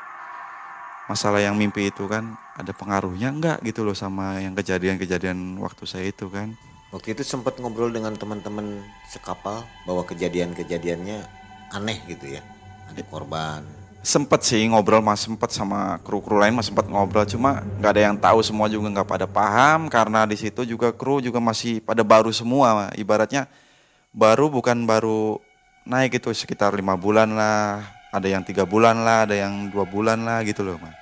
masalah 1.05 1.41
yang 1.41 1.53
mimpi 1.53 1.93
itu 1.93 2.09
kan 2.09 2.33
ada 2.57 2.73
pengaruhnya 2.73 3.29
enggak 3.29 3.57
gitu 3.61 3.85
loh 3.85 3.93
sama 3.93 4.41
yang 4.41 4.57
kejadian-kejadian 4.57 5.61
waktu 5.61 5.83
saya 5.85 6.05
itu 6.09 6.31
kan. 6.31 6.57
Waktu 6.93 7.17
itu 7.17 7.23
sempat 7.27 7.59
ngobrol 7.59 7.91
dengan 7.91 8.15
teman-teman 8.15 8.79
sekapal 9.11 9.67
bahwa 9.83 10.07
kejadian-kejadiannya 10.07 11.27
aneh 11.75 11.99
gitu 12.07 12.39
ya. 12.39 12.41
Ada 12.87 13.03
korban. 13.09 13.65
Sempet 14.05 14.45
sih 14.45 14.61
ngobrol 14.69 15.01
mas 15.01 15.25
sempet 15.25 15.49
sama 15.49 15.97
kru-kru 16.05 16.37
lain 16.37 16.53
mas 16.53 16.69
sempat 16.69 16.85
ngobrol 16.85 17.25
cuma 17.25 17.65
nggak 17.81 17.91
ada 17.91 18.01
yang 18.05 18.15
tahu 18.21 18.39
semua 18.45 18.69
juga 18.69 18.85
nggak 18.93 19.09
pada 19.09 19.25
paham 19.25 19.89
karena 19.89 20.29
di 20.29 20.37
situ 20.37 20.61
juga 20.61 20.93
kru 20.93 21.25
juga 21.25 21.41
masih 21.41 21.81
pada 21.81 22.05
baru 22.05 22.29
semua 22.29 22.93
ibaratnya 22.93 23.49
baru 24.13 24.53
bukan 24.53 24.85
baru 24.85 25.41
naik 25.89 26.21
itu 26.21 26.29
sekitar 26.37 26.77
lima 26.77 26.93
bulan 26.93 27.33
lah 27.33 27.94
ada 28.15 28.27
yang 28.31 28.47
tiga 28.47 28.63
bulan 28.63 29.03
lah, 29.03 29.27
ada 29.27 29.35
yang 29.35 29.67
dua 29.67 29.83
bulan 29.83 30.23
lah 30.23 30.39
gitu 30.47 30.63
loh, 30.63 30.79
man. 30.79 30.95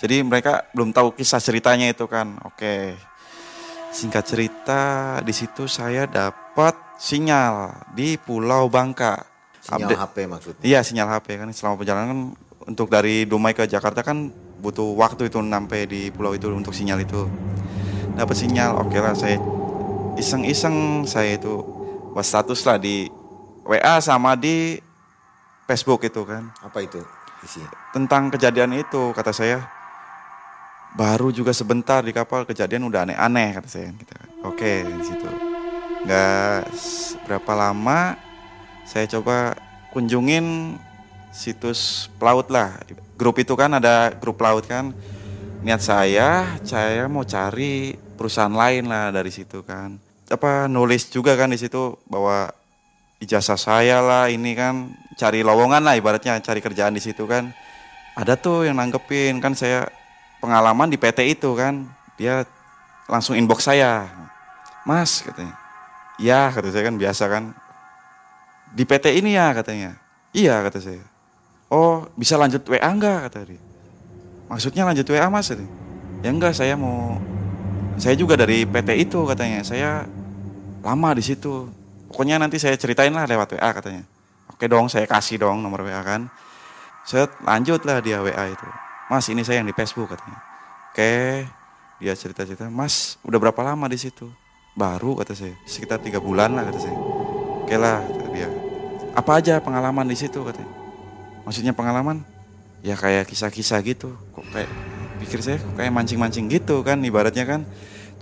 Jadi 0.00 0.24
mereka 0.24 0.64
belum 0.72 0.90
tahu 0.96 1.12
kisah 1.12 1.40
ceritanya 1.40 1.92
itu 1.92 2.08
kan. 2.08 2.40
Oke, 2.48 2.96
singkat 3.94 4.24
cerita 4.26 4.82
di 5.22 5.30
situ 5.30 5.70
saya 5.70 6.08
dapat 6.08 6.74
sinyal 6.98 7.86
di 7.94 8.18
Pulau 8.18 8.66
Bangka. 8.72 9.22
Sinyal 9.62 9.88
Update. 9.88 10.00
HP 10.00 10.16
maksudnya? 10.28 10.62
Iya 10.66 10.80
sinyal 10.84 11.08
HP 11.08 11.26
kan 11.40 11.48
selama 11.56 11.74
perjalanan 11.80 12.08
kan 12.10 12.20
untuk 12.68 12.92
dari 12.92 13.24
Dumai 13.24 13.56
ke 13.56 13.64
Jakarta 13.64 14.04
kan 14.04 14.28
butuh 14.60 14.96
waktu 14.96 15.28
itu 15.28 15.40
sampai 15.40 15.80
di 15.84 16.08
pulau 16.08 16.32
itu 16.32 16.48
untuk 16.52 16.72
sinyal 16.72 17.00
itu. 17.00 17.28
Dapat 18.16 18.36
sinyal, 18.36 18.76
oke 18.80 18.98
lah 19.00 19.16
saya 19.16 19.40
iseng-iseng 20.20 21.08
saya 21.08 21.36
itu 21.36 21.60
buat 22.12 22.22
status 22.22 22.60
lah 22.68 22.78
di 22.78 23.08
WA 23.64 23.98
sama 24.04 24.36
di 24.36 24.78
Facebook 25.64 26.04
itu 26.04 26.22
kan. 26.24 26.52
Apa 26.60 26.84
itu 26.84 27.00
isi? 27.44 27.60
Tentang 27.92 28.32
kejadian 28.32 28.76
itu 28.76 29.12
kata 29.16 29.32
saya. 29.32 29.64
Baru 30.94 31.34
juga 31.34 31.50
sebentar 31.50 32.06
di 32.06 32.14
kapal 32.14 32.46
kejadian 32.46 32.86
udah 32.86 33.02
aneh-aneh 33.02 33.58
kata 33.58 33.68
saya 33.68 33.88
gitu. 33.90 34.12
Oke 34.46 34.86
di 34.86 35.04
situ. 35.04 35.26
Nggak 36.04 36.70
berapa 37.26 37.52
lama 37.56 38.14
saya 38.84 39.08
coba 39.08 39.56
kunjungin 39.90 40.76
situs 41.34 42.12
pelaut 42.20 42.46
lah. 42.52 42.78
Grup 43.18 43.40
itu 43.40 43.56
kan 43.58 43.74
ada 43.74 44.14
grup 44.14 44.38
pelaut 44.38 44.62
kan. 44.68 44.94
Niat 45.64 45.80
saya, 45.80 46.60
saya 46.60 47.08
mau 47.08 47.24
cari 47.24 47.96
perusahaan 48.20 48.52
lain 48.52 48.84
lah 48.86 49.08
dari 49.10 49.32
situ 49.32 49.64
kan. 49.64 49.96
Apa 50.28 50.68
nulis 50.68 51.08
juga 51.08 51.32
kan 51.34 51.48
di 51.48 51.56
situ 51.56 51.96
bahwa 52.04 52.52
ijazah 53.24 53.56
saya 53.56 54.04
lah 54.04 54.28
ini 54.28 54.52
kan 54.52 54.92
cari 55.16 55.40
lowongan 55.40 55.80
lah 55.80 55.96
ibaratnya 55.96 56.38
cari 56.44 56.60
kerjaan 56.60 56.92
di 56.92 57.02
situ 57.02 57.24
kan. 57.24 57.50
Ada 58.14 58.38
tuh 58.38 58.68
yang 58.68 58.78
nanggepin 58.78 59.42
kan 59.42 59.56
saya 59.58 59.90
pengalaman 60.38 60.86
di 60.92 61.00
PT 61.00 61.40
itu 61.40 61.56
kan 61.56 61.88
dia 62.14 62.46
langsung 63.08 63.34
inbox 63.34 63.66
saya. 63.66 64.06
Mas 64.84 65.24
katanya. 65.24 65.56
Iya 66.20 66.52
kata 66.52 66.68
saya 66.70 66.84
kan 66.86 66.96
biasa 67.00 67.24
kan. 67.26 67.44
Di 68.70 68.84
PT 68.86 69.18
ini 69.18 69.34
ya 69.34 69.50
katanya. 69.56 69.98
Iya 70.30 70.60
kata 70.62 70.78
saya. 70.78 71.02
Oh 71.72 72.06
bisa 72.14 72.38
lanjut 72.38 72.62
WA 72.68 72.84
enggak 72.84 73.32
kata 73.32 73.50
dia. 73.50 73.62
Maksudnya 74.46 74.84
lanjut 74.84 75.08
WA 75.08 75.26
mas? 75.32 75.48
katanya. 75.50 75.72
ya 76.22 76.30
enggak 76.30 76.54
saya 76.56 76.76
mau 76.76 77.18
saya 77.98 78.14
juga 78.14 78.38
dari 78.38 78.62
PT 78.68 79.08
itu 79.10 79.18
katanya. 79.26 79.64
Saya 79.66 80.06
lama 80.84 81.10
di 81.16 81.24
situ 81.24 81.66
pokoknya 82.14 82.38
nanti 82.38 82.62
saya 82.62 82.78
ceritain 82.78 83.10
lah 83.10 83.26
lewat 83.26 83.58
WA 83.58 83.70
katanya. 83.74 84.06
Oke 84.46 84.70
dong, 84.70 84.86
saya 84.86 85.02
kasih 85.10 85.42
dong 85.42 85.58
nomor 85.58 85.82
WA 85.82 85.98
kan. 86.06 86.30
Saya 87.02 87.26
lanjut 87.42 87.82
lah 87.82 87.98
dia 87.98 88.22
WA 88.22 88.54
itu. 88.54 88.68
Mas 89.10 89.26
ini 89.26 89.42
saya 89.42 89.58
yang 89.58 89.66
di 89.66 89.74
Facebook 89.74 90.14
katanya. 90.14 90.38
Oke, 90.94 91.42
dia 91.98 92.14
cerita-cerita. 92.14 92.70
Mas 92.70 93.18
udah 93.26 93.42
berapa 93.42 93.60
lama 93.66 93.90
di 93.90 93.98
situ? 93.98 94.30
Baru 94.78 95.18
kata 95.18 95.34
saya, 95.34 95.58
sekitar 95.66 95.98
tiga 95.98 96.22
bulan 96.22 96.54
lah 96.54 96.62
kata 96.70 96.78
saya. 96.86 96.94
Oke 97.66 97.74
lah 97.74 98.06
kata 98.06 98.30
dia. 98.30 98.48
Apa 99.18 99.42
aja 99.42 99.58
pengalaman 99.58 100.06
di 100.06 100.14
situ 100.14 100.38
katanya. 100.46 100.70
Maksudnya 101.42 101.74
pengalaman? 101.74 102.22
Ya 102.86 102.94
kayak 102.94 103.26
kisah-kisah 103.26 103.82
gitu. 103.82 104.14
Kok 104.38 104.46
kayak 104.54 104.70
pikir 105.18 105.42
saya 105.42 105.58
kok 105.58 105.74
kayak 105.74 105.90
mancing-mancing 105.90 106.46
gitu 106.46 106.78
kan 106.86 107.02
ibaratnya 107.02 107.42
kan. 107.42 107.66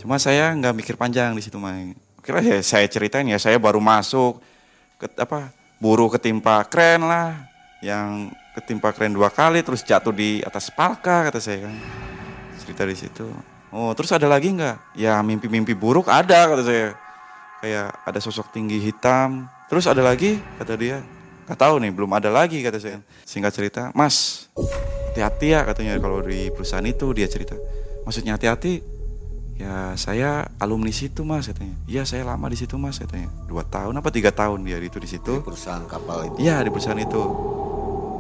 Cuma 0.01 0.17
saya 0.17 0.49
nggak 0.57 0.75
mikir 0.81 0.95
panjang 0.97 1.37
di 1.37 1.45
situ 1.45 1.61
main 1.61 1.93
kira 2.23 2.39
ya 2.39 2.63
saya 2.63 2.87
ceritain 2.87 3.27
ya 3.27 3.37
saya 3.37 3.59
baru 3.59 3.83
masuk 3.83 4.39
ke 4.97 5.11
apa 5.19 5.51
buru 5.83 6.07
ketimpa 6.07 6.63
keren 6.71 7.03
lah 7.03 7.35
yang 7.83 8.31
ketimpa 8.55 8.95
keren 8.95 9.19
dua 9.19 9.27
kali 9.27 9.67
terus 9.67 9.83
jatuh 9.83 10.15
di 10.15 10.39
atas 10.47 10.71
palka 10.71 11.27
kata 11.29 11.43
saya 11.43 11.67
kan. 11.67 11.75
Cerita 12.63 12.87
di 12.87 12.95
situ. 12.95 13.27
Oh 13.75 13.91
terus 13.99 14.15
ada 14.15 14.31
lagi 14.31 14.55
nggak? 14.55 14.95
Ya 14.95 15.19
mimpi-mimpi 15.19 15.75
buruk 15.75 16.07
ada 16.07 16.47
kata 16.47 16.63
saya. 16.63 16.89
Kayak 17.59 17.91
ada 18.07 18.19
sosok 18.23 18.55
tinggi 18.55 18.79
hitam. 18.79 19.51
Terus 19.67 19.91
ada 19.91 20.05
lagi 20.07 20.39
kata 20.63 20.79
dia. 20.79 21.03
Nggak 21.51 21.59
tahu 21.59 21.75
nih 21.83 21.91
belum 21.91 22.11
ada 22.15 22.31
lagi 22.31 22.63
kata 22.63 22.79
saya. 22.79 23.03
Singkat 23.27 23.53
cerita 23.57 23.83
mas 23.99 24.47
hati-hati 25.11 25.59
ya 25.59 25.67
katanya 25.67 25.99
kalau 25.99 26.23
di 26.23 26.55
perusahaan 26.55 26.87
itu 26.87 27.11
dia 27.11 27.27
cerita. 27.27 27.59
Maksudnya 28.07 28.39
hati-hati 28.39 28.92
ya 29.63 29.95
saya 29.95 30.51
alumni 30.59 30.91
situ 30.91 31.23
mas 31.23 31.47
katanya. 31.47 31.79
Iya 31.87 32.03
saya 32.03 32.27
lama 32.27 32.51
di 32.51 32.59
situ 32.59 32.75
mas 32.75 32.99
katanya. 32.99 33.31
Dua 33.47 33.63
tahun 33.63 33.95
apa 33.95 34.11
tiga 34.11 34.35
tahun 34.35 34.67
dia 34.67 34.83
itu 34.83 34.99
di 34.99 35.07
situ? 35.07 35.39
Di 35.39 35.47
perusahaan 35.47 35.87
kapal 35.87 36.27
itu. 36.27 36.43
Iya 36.43 36.67
di 36.67 36.71
perusahaan 36.75 36.99
itu. 36.99 37.23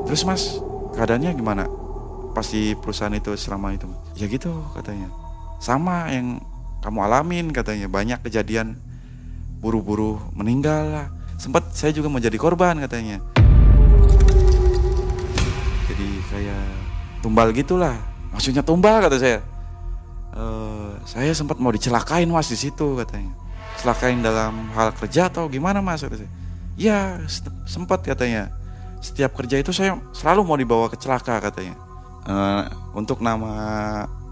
Terus 0.06 0.22
mas 0.22 0.42
keadaannya 0.94 1.34
gimana? 1.34 1.66
Pas 2.30 2.46
di 2.46 2.78
perusahaan 2.78 3.12
itu 3.12 3.34
selama 3.34 3.74
itu 3.74 3.90
ya 4.14 4.30
gitu 4.30 4.54
katanya. 4.78 5.10
Sama 5.58 6.14
yang 6.14 6.38
kamu 6.82 6.98
alamin 7.02 7.50
katanya. 7.50 7.90
Banyak 7.90 8.22
kejadian. 8.22 8.78
Buru-buru 9.62 10.18
meninggal 10.34 10.82
lah. 10.90 11.06
Sempat 11.38 11.70
saya 11.74 11.94
juga 11.94 12.10
menjadi 12.10 12.34
korban 12.34 12.82
katanya. 12.82 13.22
Jadi 15.86 16.08
kayak 16.30 16.62
tumbal 17.22 17.54
gitulah. 17.54 17.94
Maksudnya 18.34 18.66
tumbal 18.66 18.98
kata 18.98 19.22
saya. 19.22 19.38
Uh, 20.34 20.81
saya 21.04 21.32
sempat 21.34 21.58
mau 21.58 21.74
dicelakain 21.74 22.28
mas 22.30 22.48
di 22.48 22.58
situ 22.58 22.96
katanya 22.98 23.34
celakain 23.80 24.20
dalam 24.22 24.70
hal 24.76 24.94
kerja 24.94 25.28
atau 25.32 25.50
gimana 25.50 25.82
mas 25.82 26.02
kata 26.02 26.22
saya 26.22 26.30
ya 26.78 27.18
sempat 27.66 28.04
katanya 28.06 28.52
setiap 29.02 29.34
kerja 29.34 29.58
itu 29.58 29.74
saya 29.74 29.98
selalu 30.14 30.40
mau 30.46 30.56
dibawa 30.56 30.86
ke 30.86 30.96
celaka 30.96 31.42
katanya 31.42 31.74
uh, 32.26 32.70
untuk 32.94 33.18
nama 33.18 33.52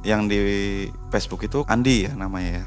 yang 0.06 0.30
di 0.30 0.88
Facebook 1.12 1.44
itu 1.44 1.66
Andi 1.68 2.08
ya 2.08 2.12
namanya 2.16 2.64
ya 2.64 2.66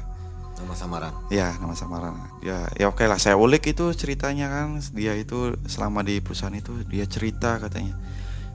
Nama 0.64 0.74
samaran. 0.80 1.12
Ya, 1.28 1.48
nama 1.60 1.74
samaran. 1.76 2.16
Ya, 2.40 2.64
ya 2.78 2.88
oke 2.88 3.04
lah. 3.04 3.20
Saya 3.20 3.36
ulik 3.36 3.68
itu 3.68 3.90
ceritanya 3.92 4.48
kan. 4.48 4.80
Dia 4.96 5.12
itu 5.12 5.52
selama 5.68 6.00
di 6.00 6.24
perusahaan 6.24 6.56
itu 6.56 6.72
dia 6.88 7.04
cerita 7.04 7.60
katanya. 7.60 7.92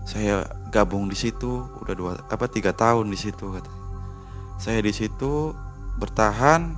Saya 0.10 0.48
gabung 0.74 1.06
di 1.06 1.14
situ 1.14 1.70
udah 1.86 1.94
dua 1.94 2.12
apa 2.32 2.50
tiga 2.50 2.74
tahun 2.74 3.14
di 3.14 3.20
situ 3.20 3.54
katanya. 3.54 3.79
Saya 4.60 4.84
di 4.84 4.92
situ 4.92 5.56
bertahan 5.98 6.76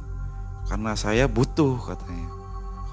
karena 0.70 0.94
saya 0.94 1.26
butuh 1.26 1.82
katanya. 1.82 2.30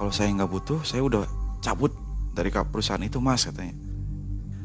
Kalau 0.01 0.11
saya 0.11 0.33
nggak 0.33 0.51
butuh, 0.51 0.81
saya 0.83 1.05
udah 1.05 1.29
cabut 1.61 1.93
dari 2.33 2.49
perusahaan 2.49 3.03
itu 3.05 3.21
mas 3.21 3.45
katanya. 3.45 3.77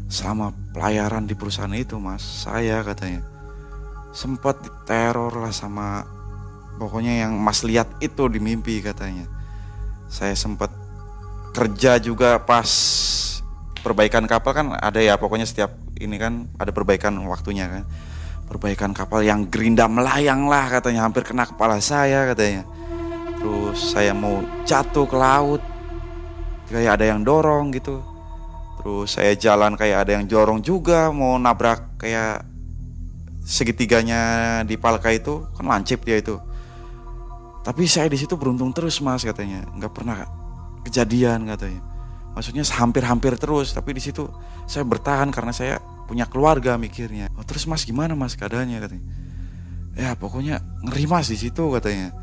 Selama 0.07 0.55
pelayaran 0.71 1.27
di 1.27 1.35
perusahaan 1.35 1.73
itu 1.75 1.99
mas, 1.99 2.23
saya 2.23 2.79
katanya 2.81 3.33
sempat 4.13 4.61
diteror 4.61 5.33
lah 5.41 5.49
sama 5.49 6.05
pokoknya 6.77 7.25
yang 7.25 7.33
Mas 7.41 7.65
lihat 7.65 7.89
itu 7.99 8.29
di 8.29 8.37
mimpi 8.37 8.79
katanya. 8.79 9.25
Saya 10.07 10.37
sempat 10.37 10.69
kerja 11.57 11.97
juga 11.97 12.37
pas 12.45 12.69
perbaikan 13.81 14.23
kapal 14.29 14.53
kan 14.53 14.67
ada 14.77 15.01
ya 15.01 15.17
pokoknya 15.17 15.49
setiap 15.49 15.73
ini 15.97 16.15
kan 16.21 16.47
ada 16.61 16.69
perbaikan 16.69 17.17
waktunya 17.25 17.65
kan. 17.67 17.83
Perbaikan 18.47 18.91
kapal 18.91 19.25
yang 19.25 19.49
gerinda 19.49 19.89
melayang 19.89 20.45
lah 20.47 20.69
katanya 20.69 21.07
hampir 21.07 21.25
kena 21.25 21.47
kepala 21.47 21.79
saya 21.79 22.29
katanya. 22.31 22.67
Terus 23.39 23.95
saya 23.95 24.13
mau 24.15 24.43
jatuh 24.63 25.05
ke 25.07 25.17
laut 25.17 25.61
kayak 26.69 27.01
ada 27.01 27.05
yang 27.11 27.25
dorong 27.25 27.73
gitu. 27.73 28.03
Terus 28.83 29.15
saya 29.15 29.33
jalan 29.35 29.75
kayak 29.79 30.07
ada 30.07 30.11
yang 30.19 30.25
jorong 30.27 30.59
juga 30.59 31.09
mau 31.09 31.39
nabrak 31.39 31.97
kayak 31.97 32.53
segitiganya 33.43 34.21
di 34.63 34.79
palka 34.79 35.11
itu 35.11 35.43
kan 35.55 35.67
lancip 35.67 36.07
dia 36.07 36.19
itu 36.23 36.39
tapi 37.63 37.87
saya 37.87 38.07
di 38.07 38.19
situ 38.19 38.35
beruntung 38.35 38.71
terus 38.71 38.99
mas 39.03 39.23
katanya 39.23 39.67
nggak 39.75 39.91
pernah 39.91 40.27
kejadian 40.83 41.47
katanya 41.47 41.83
maksudnya 42.35 42.63
hampir-hampir 42.63 43.35
terus 43.39 43.75
tapi 43.75 43.95
di 43.95 44.03
situ 44.03 44.27
saya 44.67 44.87
bertahan 44.87 45.31
karena 45.31 45.51
saya 45.55 45.75
punya 46.13 46.29
keluarga 46.29 46.77
mikirnya. 46.77 47.33
Oh, 47.33 47.41
terus 47.41 47.65
mas 47.65 47.81
gimana 47.81 48.13
mas 48.13 48.37
keadaannya 48.37 48.77
katanya. 48.77 49.05
Ya 49.97 50.13
pokoknya 50.13 50.61
ngeri 50.85 51.09
mas 51.09 51.25
di 51.25 51.41
situ 51.41 51.73
katanya. 51.73 52.13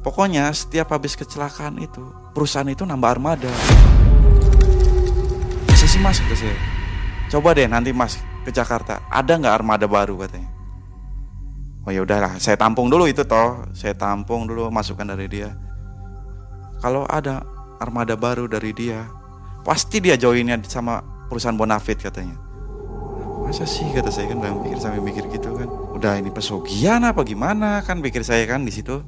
Pokoknya 0.00 0.48
setiap 0.56 0.96
habis 0.96 1.12
kecelakaan 1.12 1.76
itu 1.76 2.00
perusahaan 2.32 2.64
itu 2.64 2.88
nambah 2.88 3.20
armada. 3.20 3.52
Bisa 5.68 5.84
sih 5.84 6.00
mas 6.00 6.24
kata 6.24 6.40
saya? 6.40 6.56
Coba 7.28 7.52
deh 7.52 7.68
nanti 7.68 7.92
mas 7.92 8.16
ke 8.16 8.50
Jakarta 8.50 9.04
ada 9.12 9.36
nggak 9.36 9.60
armada 9.60 9.84
baru 9.84 10.16
katanya? 10.24 10.48
Oh 11.84 11.92
ya 11.92 12.00
udahlah 12.00 12.40
saya 12.40 12.56
tampung 12.56 12.88
dulu 12.88 13.04
itu 13.12 13.28
toh. 13.28 13.60
Saya 13.76 13.92
tampung 13.92 14.48
dulu 14.48 14.72
masukan 14.72 15.04
dari 15.04 15.28
dia. 15.28 15.52
Kalau 16.80 17.04
ada 17.04 17.44
armada 17.76 18.16
baru 18.16 18.48
dari 18.48 18.72
dia 18.72 19.04
pasti 19.68 20.00
dia 20.00 20.16
joinnya 20.16 20.56
sama 20.64 21.04
perusahaan 21.28 21.60
Bonafit 21.60 22.00
katanya 22.00 22.47
masa 23.48 23.64
sih 23.64 23.88
kata 23.96 24.12
saya 24.12 24.28
kan 24.28 24.44
dalam 24.44 24.60
pikir 24.60 24.76
sampai 24.76 25.00
mikir 25.00 25.24
gitu 25.32 25.56
kan. 25.56 25.68
Udah 25.96 26.20
ini 26.20 26.28
pesugihan 26.28 27.00
apa 27.00 27.24
gimana? 27.24 27.80
Kan 27.80 28.04
pikir 28.04 28.20
saya 28.20 28.44
kan 28.44 28.68
di 28.68 28.72
situ. 28.72 29.00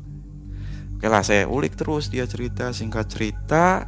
Oke 0.96 1.06
lah 1.12 1.20
saya 1.20 1.44
ulik 1.44 1.76
terus 1.76 2.08
dia 2.08 2.24
cerita 2.24 2.72
singkat 2.72 3.12
cerita. 3.12 3.84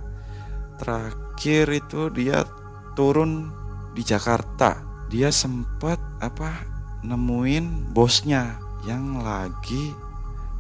Terakhir 0.76 1.72
itu 1.72 2.12
dia 2.12 2.44
turun 2.92 3.48
di 3.96 4.04
Jakarta. 4.04 4.76
Dia 5.08 5.32
sempat 5.32 5.96
apa 6.20 6.68
nemuin 7.00 7.96
bosnya 7.96 8.60
yang 8.86 9.22
lagi 9.22 9.94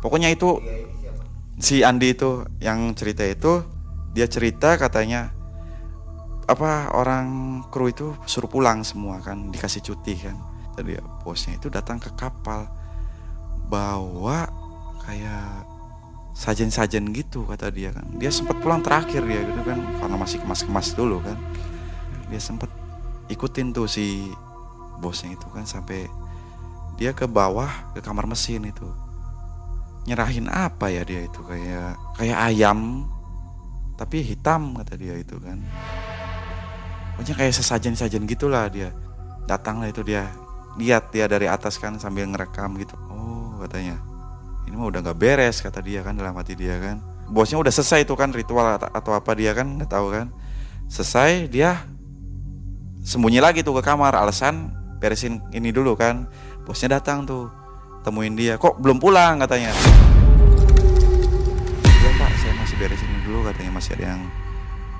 pokoknya 0.02 0.30
itu 0.30 0.58
si 1.58 1.82
Andi 1.82 2.14
itu 2.14 2.46
yang 2.58 2.94
cerita 2.94 3.22
itu 3.26 3.62
dia 4.14 4.26
cerita 4.26 4.78
katanya 4.78 5.30
apa 6.52 6.92
orang 6.92 7.26
kru 7.72 7.88
itu 7.88 8.12
suruh 8.28 8.48
pulang 8.48 8.84
semua 8.84 9.18
kan 9.24 9.48
dikasih 9.48 9.80
cuti 9.80 10.14
kan. 10.20 10.36
Tadi 10.72 10.96
bosnya 11.24 11.56
itu 11.56 11.68
datang 11.68 12.00
ke 12.00 12.12
kapal 12.16 12.68
bawa 13.68 14.48
kayak 15.04 15.68
sajen-sajen 16.32 17.12
gitu 17.12 17.44
kata 17.44 17.68
dia 17.72 17.92
kan. 17.92 18.04
Dia 18.16 18.32
sempat 18.32 18.60
pulang 18.60 18.80
terakhir 18.80 19.24
dia 19.24 19.44
gitu 19.44 19.60
kan 19.64 19.78
karena 20.00 20.16
masih 20.16 20.40
kemas-kemas 20.40 20.96
dulu 20.96 21.20
kan. 21.20 21.36
Dia 22.28 22.40
sempat 22.40 22.68
ikutin 23.28 23.72
tuh 23.76 23.88
si 23.88 24.32
bosnya 25.00 25.36
itu 25.36 25.48
kan 25.52 25.64
sampai 25.68 26.08
dia 26.96 27.16
ke 27.16 27.24
bawah 27.24 27.68
ke 27.96 28.00
kamar 28.00 28.24
mesin 28.28 28.68
itu. 28.68 28.88
Nyerahin 30.08 30.50
apa 30.50 30.90
ya 30.90 31.06
dia 31.06 31.24
itu 31.24 31.40
kayak 31.46 31.94
kayak 32.18 32.38
ayam 32.50 33.06
tapi 33.96 34.24
hitam 34.24 34.74
kata 34.74 34.98
dia 34.98 35.14
itu 35.14 35.38
kan 35.38 35.62
pokoknya 37.14 37.34
kayak 37.38 37.54
sesajen-sajen 37.54 38.24
gitulah 38.24 38.66
dia. 38.66 38.90
Datanglah 39.44 39.90
itu 39.92 40.02
dia. 40.02 40.26
Lihat 40.80 41.12
dia 41.12 41.28
dari 41.28 41.46
atas 41.46 41.76
kan 41.76 42.00
sambil 42.00 42.24
ngerekam 42.26 42.74
gitu. 42.80 42.96
Oh 43.12 43.60
katanya. 43.60 44.00
Ini 44.64 44.74
mah 44.74 44.88
udah 44.88 45.00
nggak 45.04 45.18
beres 45.18 45.60
kata 45.60 45.84
dia 45.84 46.00
kan 46.00 46.16
dalam 46.16 46.32
hati 46.32 46.56
dia 46.56 46.80
kan. 46.80 46.98
Bosnya 47.28 47.60
udah 47.60 47.72
selesai 47.72 48.08
itu 48.08 48.16
kan 48.16 48.32
ritual 48.32 48.80
atau 48.80 49.12
apa 49.12 49.36
dia 49.36 49.52
kan 49.52 49.68
nggak 49.78 49.90
tahu 49.90 50.10
kan. 50.10 50.32
Selesai 50.88 51.52
dia 51.52 51.84
sembunyi 53.04 53.44
lagi 53.44 53.60
tuh 53.60 53.76
ke 53.78 53.82
kamar. 53.84 54.16
Alasan 54.16 54.72
beresin 54.96 55.44
ini 55.52 55.70
dulu 55.70 55.92
kan. 55.94 56.26
Bosnya 56.64 56.96
datang 56.98 57.28
tuh 57.28 57.52
temuin 58.02 58.32
dia. 58.32 58.56
Kok 58.56 58.80
belum 58.80 58.96
pulang 58.96 59.38
katanya. 59.44 59.76
Iya 61.84 62.10
pak 62.16 62.32
saya 62.40 62.54
masih 62.56 62.76
beresin 62.80 63.10
dulu 63.28 63.44
katanya. 63.44 63.70
Masih 63.76 63.92
ada 64.00 64.04
yang 64.16 64.22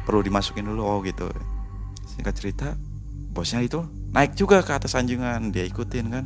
perlu 0.05 0.20
dimasukin 0.20 0.68
dulu. 0.68 0.83
Oh 0.85 1.01
gitu 1.01 1.33
singkat 2.22 2.38
cerita 2.38 2.68
bosnya 3.35 3.66
itu 3.66 3.82
naik 4.14 4.38
juga 4.38 4.62
ke 4.62 4.70
atas 4.70 4.94
anjungan 4.94 5.50
dia 5.50 5.66
ikutin 5.66 6.06
kan. 6.06 6.24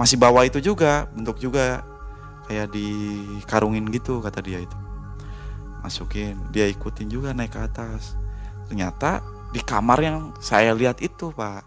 Masih 0.00 0.16
bawa 0.16 0.48
itu 0.48 0.56
juga 0.64 1.04
bentuk 1.12 1.36
juga 1.36 1.84
kayak 2.48 2.72
dikarungin 2.72 3.84
gitu 3.92 4.24
kata 4.24 4.40
dia 4.40 4.64
itu. 4.64 4.78
Masukin 5.84 6.40
dia 6.48 6.64
ikutin 6.64 7.12
juga 7.12 7.36
naik 7.36 7.52
ke 7.52 7.60
atas. 7.60 8.16
Ternyata 8.72 9.20
di 9.52 9.60
kamar 9.60 10.00
yang 10.00 10.32
saya 10.40 10.72
lihat 10.72 11.04
itu 11.04 11.28
pak. 11.36 11.60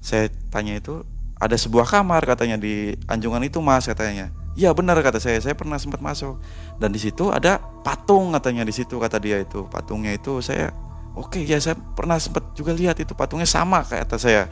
Saya 0.00 0.32
tanya 0.48 0.80
itu 0.80 1.04
ada 1.36 1.60
sebuah 1.60 1.84
kamar 1.84 2.24
katanya 2.24 2.56
di 2.56 2.96
anjungan 3.12 3.44
itu 3.44 3.60
mas 3.60 3.84
katanya. 3.84 4.32
Iya 4.56 4.72
benar 4.72 4.96
kata 5.04 5.20
saya. 5.20 5.36
Saya 5.36 5.52
pernah 5.52 5.76
sempat 5.76 6.00
masuk. 6.00 6.40
Dan 6.80 6.96
di 6.96 7.00
situ 7.02 7.28
ada 7.28 7.60
patung 7.84 8.32
katanya 8.32 8.64
di 8.64 8.72
situ 8.72 8.96
kata 8.96 9.20
dia 9.20 9.36
itu. 9.36 9.68
Patungnya 9.68 10.16
itu 10.16 10.40
saya 10.40 10.72
oke 11.14 11.42
ya 11.42 11.58
saya 11.58 11.74
pernah 11.76 12.18
sempat 12.20 12.54
juga 12.54 12.74
lihat 12.74 12.98
itu 13.02 13.14
patungnya 13.14 13.48
sama 13.48 13.82
kayak 13.82 14.06
kata 14.06 14.16
saya 14.18 14.42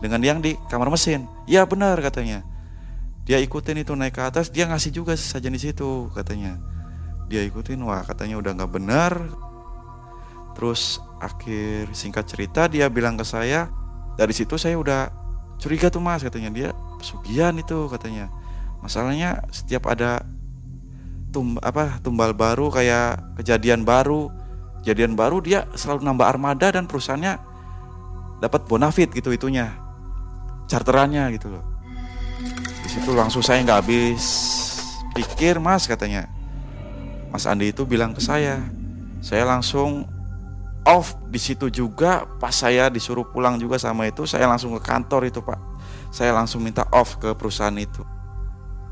dengan 0.00 0.20
yang 0.20 0.38
di 0.44 0.56
kamar 0.68 0.92
mesin. 0.92 1.24
Iya 1.48 1.64
benar 1.64 1.96
katanya. 2.00 2.44
Dia 3.26 3.42
ikutin 3.42 3.82
itu 3.82 3.90
naik 3.98 4.14
ke 4.14 4.22
atas 4.22 4.54
dia 4.54 4.70
ngasih 4.70 4.94
juga 4.94 5.16
saja 5.18 5.50
di 5.50 5.58
situ 5.58 6.12
katanya. 6.14 6.60
Dia 7.26 7.42
ikutin 7.42 7.80
wah 7.82 8.04
katanya 8.06 8.38
udah 8.38 8.52
nggak 8.54 8.72
benar. 8.72 9.12
Terus 10.54 11.02
akhir 11.20 11.92
singkat 11.92 12.24
cerita 12.28 12.68
dia 12.70 12.88
bilang 12.88 13.18
ke 13.18 13.24
saya 13.26 13.68
dari 14.16 14.32
situ 14.32 14.56
saya 14.56 14.78
udah 14.78 15.10
curiga 15.58 15.90
tuh 15.90 16.00
mas 16.00 16.22
katanya. 16.22 16.52
Dia 16.54 16.68
pesugihan 17.00 17.56
itu 17.58 17.90
katanya. 17.90 18.30
Masalahnya 18.84 19.42
setiap 19.50 19.90
ada 19.90 20.22
tum 21.34 21.58
apa 21.58 21.98
tumbal 22.00 22.32
baru 22.32 22.70
kayak 22.70 23.36
kejadian 23.42 23.82
baru 23.82 24.30
kejadian 24.86 25.18
baru 25.18 25.42
dia 25.42 25.66
selalu 25.74 26.06
nambah 26.06 26.30
armada 26.30 26.70
dan 26.70 26.86
perusahaannya 26.86 27.42
dapat 28.38 28.70
bonafit 28.70 29.10
gitu 29.10 29.34
itunya 29.34 29.74
charterannya 30.70 31.26
gitu 31.34 31.50
loh. 31.50 31.66
Di 32.86 32.88
situ 32.94 33.10
langsung 33.10 33.42
saya 33.42 33.66
nggak 33.66 33.82
habis 33.82 34.22
pikir 35.18 35.58
mas 35.58 35.90
katanya. 35.90 36.30
Mas 37.34 37.50
Andi 37.50 37.74
itu 37.74 37.82
bilang 37.82 38.14
ke 38.14 38.22
saya 38.22 38.62
saya 39.18 39.42
langsung 39.42 40.06
off 40.86 41.18
di 41.34 41.42
situ 41.42 41.66
juga 41.66 42.22
pas 42.38 42.54
saya 42.54 42.86
disuruh 42.86 43.26
pulang 43.26 43.58
juga 43.58 43.82
sama 43.82 44.06
itu 44.06 44.22
saya 44.22 44.46
langsung 44.46 44.70
ke 44.78 44.86
kantor 44.86 45.26
itu 45.26 45.42
pak. 45.42 45.58
Saya 46.14 46.30
langsung 46.30 46.62
minta 46.62 46.86
off 46.94 47.18
ke 47.18 47.34
perusahaan 47.34 47.74
itu. 47.74 48.06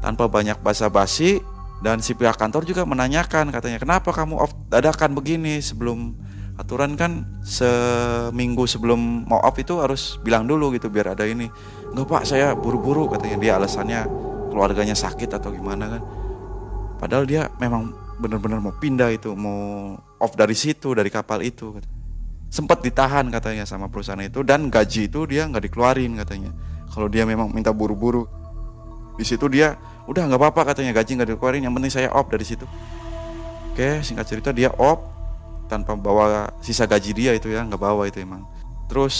Tanpa 0.03 0.26
banyak 0.26 0.59
basa-basi 0.59 1.38
dan 1.85 2.01
si 2.01 2.16
pihak 2.16 2.41
kantor 2.41 2.64
juga 2.64 2.89
menanyakan 2.89 3.53
katanya 3.53 3.76
kenapa 3.76 4.09
kamu 4.09 4.41
off 4.41 4.57
dadakan 4.72 5.12
begini 5.12 5.61
sebelum 5.61 6.16
aturan 6.57 6.97
kan 6.97 7.28
seminggu 7.45 8.64
sebelum 8.64 9.28
mau 9.28 9.45
off 9.45 9.61
itu 9.61 9.85
harus 9.85 10.16
bilang 10.24 10.49
dulu 10.49 10.72
gitu 10.72 10.89
biar 10.89 11.12
ada 11.12 11.28
ini. 11.28 11.53
Nggak 11.93 12.07
pak 12.09 12.22
saya 12.24 12.57
buru-buru 12.57 13.12
katanya 13.12 13.37
dia 13.37 13.53
alasannya 13.61 14.01
keluarganya 14.49 14.97
sakit 14.97 15.28
atau 15.28 15.53
gimana 15.53 15.99
kan. 15.99 16.03
Padahal 16.97 17.28
dia 17.28 17.53
memang 17.61 17.93
benar-benar 18.16 18.64
mau 18.64 18.72
pindah 18.72 19.12
itu 19.12 19.37
mau 19.37 19.93
off 20.22 20.32
dari 20.39 20.57
situ 20.57 20.95
dari 20.97 21.11
kapal 21.11 21.43
itu 21.43 21.74
sempat 22.47 22.80
ditahan 22.80 23.26
katanya 23.35 23.66
sama 23.66 23.91
perusahaan 23.91 24.22
itu 24.22 24.47
dan 24.47 24.70
gaji 24.70 25.11
itu 25.11 25.26
dia 25.28 25.45
nggak 25.51 25.68
dikeluarin 25.68 26.16
katanya. 26.22 26.55
Kalau 26.89 27.11
dia 27.11 27.26
memang 27.26 27.51
minta 27.51 27.74
buru-buru 27.74 28.43
di 29.15 29.25
situ 29.27 29.47
dia 29.47 29.79
udah 30.05 30.29
nggak 30.29 30.41
apa-apa 30.41 30.75
katanya 30.75 30.93
gaji 30.93 31.17
nggak 31.17 31.29
dikeluarin 31.37 31.65
yang 31.65 31.75
penting 31.75 31.93
saya 31.93 32.09
off 32.12 32.29
dari 32.29 32.45
situ. 32.45 32.67
Oke 33.73 34.05
singkat 34.07 34.27
cerita 34.29 34.51
dia 34.55 34.71
op 34.75 35.11
tanpa 35.67 35.97
bawa 35.97 36.53
sisa 36.61 36.85
gaji 36.85 37.11
dia 37.17 37.33
itu 37.35 37.51
ya 37.51 37.65
nggak 37.65 37.81
bawa 37.81 38.07
itu 38.07 38.21
emang. 38.21 38.45
Terus 38.87 39.17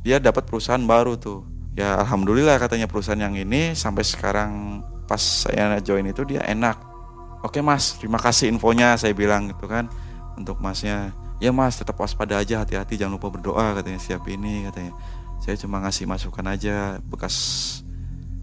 dia 0.00 0.16
dapat 0.22 0.48
perusahaan 0.48 0.82
baru 0.82 1.18
tuh. 1.18 1.44
Ya 1.76 2.00
alhamdulillah 2.00 2.56
katanya 2.56 2.88
perusahaan 2.88 3.20
yang 3.20 3.36
ini 3.36 3.76
sampai 3.76 4.00
sekarang 4.00 4.80
pas 5.04 5.20
saya 5.20 5.76
join 5.84 6.08
itu 6.08 6.24
dia 6.24 6.40
enak. 6.48 6.80
Oke 7.44 7.60
mas 7.60 8.00
terima 8.00 8.16
kasih 8.16 8.48
infonya 8.48 8.96
saya 8.96 9.12
bilang 9.12 9.52
gitu 9.52 9.68
kan 9.68 9.86
untuk 10.34 10.56
masnya. 10.58 11.12
Ya 11.36 11.52
mas 11.52 11.76
tetap 11.76 12.00
waspada 12.00 12.40
aja 12.40 12.64
hati-hati 12.64 12.96
jangan 12.96 13.20
lupa 13.20 13.28
berdoa 13.28 13.76
katanya 13.76 14.00
siap 14.00 14.24
ini 14.26 14.64
katanya. 14.72 14.96
Saya 15.44 15.60
cuma 15.60 15.84
ngasih 15.84 16.08
masukan 16.08 16.48
aja 16.48 16.96
bekas 17.04 17.36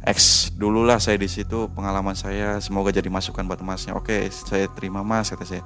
X. 0.04 0.52
Dulu 0.54 0.84
lah 0.84 1.00
saya 1.00 1.16
di 1.16 1.32
situ 1.32 1.72
pengalaman 1.72 2.14
saya 2.14 2.60
semoga 2.60 2.92
jadi 2.92 3.08
masukan 3.08 3.48
buat 3.48 3.64
masnya. 3.64 3.96
Oke 3.96 4.28
saya 4.32 4.68
terima 4.72 5.00
mas 5.00 5.32
kata 5.32 5.48
saya. 5.48 5.64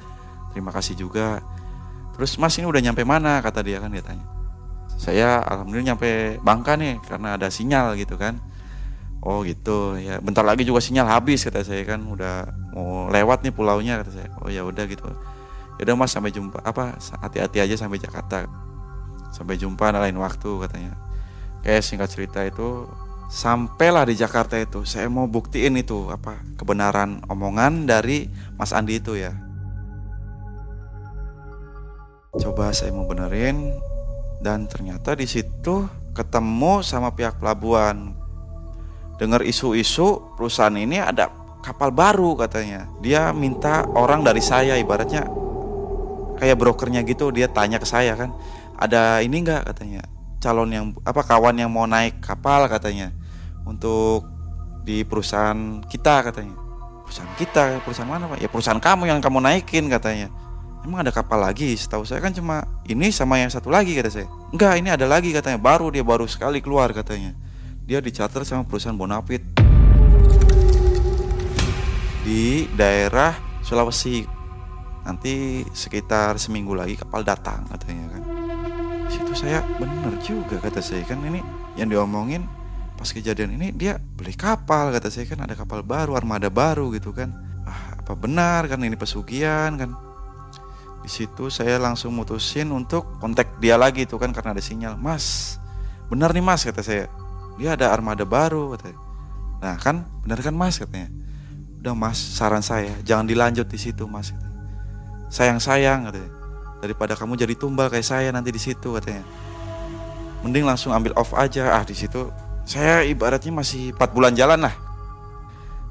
Terima 0.54 0.70
kasih 0.70 0.94
juga. 0.94 1.42
Terus 2.14 2.38
mas 2.38 2.54
ini 2.58 2.66
udah 2.70 2.82
nyampe 2.82 3.02
mana? 3.02 3.42
Kata 3.42 3.66
dia 3.66 3.82
kan 3.82 3.90
dia 3.90 4.06
tanya. 4.06 4.26
Saya 4.98 5.42
alhamdulillah 5.46 5.94
nyampe 5.94 6.42
Bangka 6.42 6.74
nih 6.78 6.98
karena 7.06 7.38
ada 7.38 7.50
sinyal 7.50 7.98
gitu 7.98 8.18
kan. 8.18 8.38
Oh 9.22 9.42
gitu. 9.42 9.98
Ya 9.98 10.22
bentar 10.22 10.46
lagi 10.46 10.66
juga 10.66 10.82
sinyal 10.82 11.10
habis 11.10 11.46
kata 11.46 11.66
saya 11.66 11.82
kan. 11.86 12.06
Udah 12.06 12.46
mau 12.74 13.10
lewat 13.10 13.42
nih 13.42 13.54
pulaunya 13.54 14.02
kata 14.02 14.12
saya. 14.14 14.30
Oh 14.42 14.50
ya 14.50 14.62
udah 14.66 14.86
gitu. 14.86 15.06
Ya 15.78 15.86
udah 15.86 15.96
mas 15.98 16.14
sampai 16.14 16.34
jumpa. 16.34 16.62
Apa? 16.62 16.98
Hati-hati 17.22 17.62
aja 17.62 17.74
sampai 17.78 18.02
Jakarta. 18.02 18.46
Sampai 19.30 19.58
jumpa 19.58 19.94
lain 19.94 20.18
waktu 20.18 20.50
katanya. 20.62 20.94
Kayak 21.62 21.86
singkat 21.86 22.10
cerita 22.10 22.42
itu 22.46 22.90
sampailah 23.28 24.08
di 24.08 24.16
Jakarta 24.16 24.56
itu 24.56 24.88
saya 24.88 25.12
mau 25.12 25.28
buktiin 25.28 25.76
itu 25.76 26.08
apa 26.08 26.40
kebenaran 26.56 27.24
omongan 27.28 27.84
dari 27.84 28.32
Mas 28.56 28.72
Andi 28.72 29.00
itu 29.04 29.20
ya. 29.20 29.36
Coba 32.38 32.72
saya 32.72 32.96
mau 32.96 33.04
benerin 33.04 33.76
dan 34.40 34.70
ternyata 34.72 35.18
di 35.18 35.28
situ 35.28 35.88
ketemu 36.16 36.82
sama 36.84 37.12
pihak 37.12 37.40
pelabuhan. 37.40 38.16
Dengar 39.18 39.42
isu-isu 39.42 40.38
perusahaan 40.38 40.78
ini 40.78 41.02
ada 41.02 41.34
kapal 41.66 41.90
baru 41.90 42.38
katanya. 42.38 42.86
Dia 43.02 43.34
minta 43.34 43.84
orang 43.98 44.22
dari 44.22 44.40
saya 44.40 44.78
ibaratnya. 44.78 45.26
Kayak 46.38 46.62
brokernya 46.62 47.02
gitu 47.02 47.34
dia 47.34 47.50
tanya 47.50 47.82
ke 47.82 47.88
saya 47.90 48.14
kan 48.14 48.30
ada 48.78 49.26
ini 49.26 49.42
enggak 49.42 49.66
katanya 49.74 50.06
calon 50.38 50.70
yang 50.70 50.86
apa 51.04 51.22
kawan 51.26 51.58
yang 51.58 51.70
mau 51.70 51.86
naik 51.90 52.22
kapal 52.22 52.66
katanya. 52.70 53.14
Untuk 53.68 54.24
di 54.88 55.04
perusahaan 55.04 55.84
kita 55.86 56.32
katanya. 56.32 56.56
Perusahaan 57.04 57.34
kita 57.36 57.84
perusahaan 57.84 58.08
mana 58.08 58.32
pak? 58.32 58.40
Ya 58.40 58.48
perusahaan 58.48 58.80
kamu 58.80 59.12
yang 59.12 59.20
kamu 59.20 59.44
naikin 59.44 59.92
katanya. 59.92 60.32
Emang 60.88 61.04
ada 61.04 61.12
kapal 61.12 61.44
lagi? 61.44 61.76
Setahu 61.76 62.08
saya 62.08 62.24
kan 62.24 62.32
cuma 62.32 62.64
ini 62.88 63.12
sama 63.12 63.36
yang 63.42 63.52
satu 63.52 63.68
lagi 63.68 63.92
kata 63.92 64.08
saya. 64.08 64.28
Enggak 64.56 64.74
ini 64.80 64.88
ada 64.88 65.04
lagi 65.04 65.36
katanya. 65.36 65.60
Baru 65.60 65.92
dia 65.92 66.06
baru 66.06 66.24
sekali 66.30 66.64
keluar 66.64 66.96
katanya. 66.96 67.36
Dia 67.84 68.00
dicatat 68.00 68.44
sama 68.48 68.64
perusahaan 68.64 68.96
Bonafit 68.96 69.44
di 72.28 72.68
daerah 72.76 73.36
Sulawesi. 73.64 74.28
Nanti 75.08 75.64
sekitar 75.72 76.36
seminggu 76.36 76.76
lagi 76.76 77.00
kapal 77.00 77.24
datang 77.24 77.64
katanya 77.72 78.12
kan. 78.12 78.27
di 78.27 78.27
situ 79.12 79.34
saya 79.34 79.64
bener 79.78 80.14
juga 80.24 80.60
kata 80.60 80.84
saya. 80.84 81.04
Kan 81.08 81.24
ini 81.24 81.40
yang 81.80 81.88
diomongin 81.92 82.44
pas 82.98 83.10
kejadian 83.14 83.56
ini 83.56 83.70
dia 83.76 84.00
beli 84.00 84.34
kapal 84.34 84.92
kata 84.92 85.08
saya. 85.12 85.26
Kan 85.30 85.44
ada 85.44 85.54
kapal 85.54 85.84
baru 85.84 86.18
armada 86.18 86.52
baru 86.52 86.92
gitu 86.96 87.14
kan. 87.14 87.32
Ah, 87.68 88.00
apa 88.00 88.14
benar 88.16 88.66
kan 88.68 88.80
ini 88.84 88.96
pesugihan 88.96 89.76
kan? 89.76 89.92
Di 91.04 91.10
situ 91.12 91.48
saya 91.48 91.80
langsung 91.80 92.12
mutusin 92.16 92.72
untuk 92.74 93.08
kontak 93.24 93.60
dia 93.64 93.80
lagi 93.80 94.04
itu 94.04 94.20
kan 94.20 94.36
karena 94.36 94.56
ada 94.56 94.64
sinyal. 94.64 95.00
Mas 95.00 95.58
benar 96.08 96.32
nih 96.32 96.44
mas 96.44 96.64
kata 96.64 96.84
saya. 96.84 97.06
Dia 97.58 97.74
ada 97.74 97.90
armada 97.90 98.22
baru 98.22 98.78
katanya 98.78 99.10
nah 99.58 99.74
kan 99.74 100.06
benar 100.22 100.38
kan 100.46 100.54
mas 100.54 100.78
katanya. 100.78 101.10
Udah 101.82 101.94
mas 101.98 102.18
saran 102.18 102.62
saya. 102.62 102.94
Jangan 103.02 103.26
dilanjut 103.26 103.66
di 103.66 103.80
situ 103.82 104.06
mas 104.06 104.34
sayang 105.28 105.60
sayang 105.60 106.08
katanya 106.08 106.37
daripada 106.88 107.14
kamu 107.20 107.36
jadi 107.36 107.54
tumbal 107.60 107.92
kayak 107.92 108.08
saya 108.08 108.30
nanti 108.32 108.56
di 108.56 108.62
situ 108.64 108.96
katanya. 108.96 109.28
Mending 110.48 110.64
langsung 110.64 110.96
ambil 110.96 111.12
off 111.20 111.36
aja. 111.36 111.76
Ah 111.76 111.84
di 111.84 111.92
situ 111.92 112.32
saya 112.64 113.04
ibaratnya 113.04 113.52
masih 113.52 113.92
4 113.92 114.16
bulan 114.16 114.32
jalan 114.32 114.64
lah. 114.64 114.76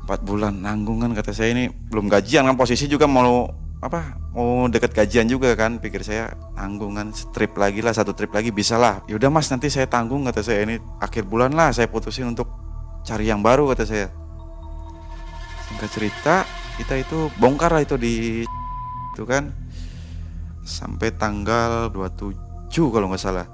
4 0.08 0.24
bulan 0.24 0.56
nanggungan 0.56 1.12
kata 1.12 1.36
saya. 1.36 1.52
Ini 1.52 1.68
belum 1.92 2.08
gajian 2.08 2.48
kan 2.48 2.56
posisi 2.56 2.88
juga 2.88 3.04
mau 3.04 3.44
apa 3.76 4.16
mau 4.32 4.64
deket 4.72 4.96
gajian 4.96 5.28
juga 5.28 5.52
kan. 5.52 5.76
Pikir 5.76 6.00
saya 6.00 6.32
tanggungan 6.56 7.12
trip 7.36 7.52
lagi 7.60 7.84
lah 7.84 7.92
satu 7.92 8.16
trip 8.16 8.32
lagi 8.32 8.48
bisa 8.48 8.80
lah. 8.80 9.04
Yaudah 9.04 9.28
mas 9.28 9.52
nanti 9.52 9.68
saya 9.68 9.84
tanggung 9.84 10.24
kata 10.24 10.40
saya. 10.40 10.64
Ini 10.64 10.80
akhir 11.04 11.28
bulan 11.28 11.52
lah 11.52 11.76
saya 11.76 11.86
putusin 11.92 12.32
untuk 12.32 12.48
cari 13.04 13.28
yang 13.28 13.44
baru 13.44 13.68
kata 13.76 13.84
saya. 13.84 14.08
Singkat 15.66 15.90
cerita 15.90 16.34
kita 16.76 16.94
itu 17.00 17.32
bongkar 17.40 17.72
lah 17.72 17.82
itu 17.82 17.96
di 17.98 18.44
itu 19.16 19.24
kan 19.24 19.48
sampai 20.66 21.14
tanggal 21.14 21.88
27 21.94 22.34
kalau 22.90 23.06
nggak 23.08 23.22
salah. 23.22 23.46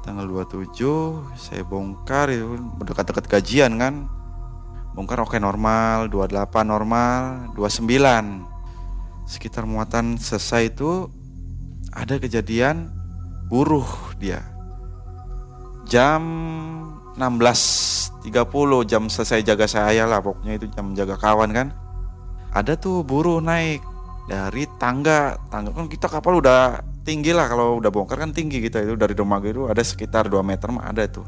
Tanggal 0.00 0.24
27 0.24 1.36
saya 1.36 1.66
bongkar 1.66 2.30
itu 2.32 2.56
dekat-dekat 2.80 3.26
gajian 3.26 3.76
kan. 3.76 4.06
Bongkar 4.94 5.20
oke 5.26 5.36
normal. 5.36 6.08
28 6.08 6.64
normal 6.64 7.50
29 7.58 8.46
sekitar 9.26 9.66
muatan 9.66 10.16
selesai 10.16 10.72
itu 10.72 11.10
ada 11.90 12.16
kejadian 12.16 12.88
buruh 13.50 13.86
dia. 14.16 14.40
Jam 15.90 16.22
16.30 17.18 18.30
jam 18.86 19.10
selesai 19.10 19.42
jaga 19.42 19.66
saya 19.66 20.06
lah 20.06 20.22
pokoknya 20.22 20.62
itu 20.62 20.66
jam 20.70 20.94
jaga 20.94 21.18
kawan 21.18 21.50
kan. 21.50 21.68
Ada 22.54 22.78
tuh 22.78 23.02
buruh 23.02 23.42
naik 23.42 23.89
dari 24.30 24.70
tangga 24.78 25.34
tangga. 25.50 25.74
Kan 25.74 25.90
kita 25.90 26.06
kapal 26.06 26.38
udah 26.38 26.78
tinggi 27.02 27.34
lah 27.34 27.50
kalau 27.50 27.82
udah 27.82 27.90
bongkar 27.90 28.22
kan 28.22 28.30
tinggi 28.30 28.62
kita 28.62 28.86
itu 28.86 28.94
dari 28.94 29.18
dermaga 29.18 29.50
itu 29.50 29.66
ada 29.66 29.82
sekitar 29.82 30.30
2 30.30 30.38
meter 30.46 30.70
mah 30.70 30.86
ada 30.86 31.02
tuh 31.10 31.26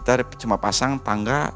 kita 0.00 0.24
cuma 0.40 0.56
pasang 0.56 0.96
tangga 1.04 1.52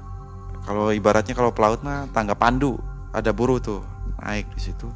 kalau 0.68 0.92
ibaratnya 0.92 1.32
kalau 1.32 1.48
pelaut 1.48 1.80
mah 1.80 2.04
tangga 2.12 2.36
pandu 2.36 2.76
ada 3.14 3.32
buruh 3.32 3.56
tuh 3.56 3.80
naik 4.20 4.48
di 4.52 4.60
situ. 4.60 4.88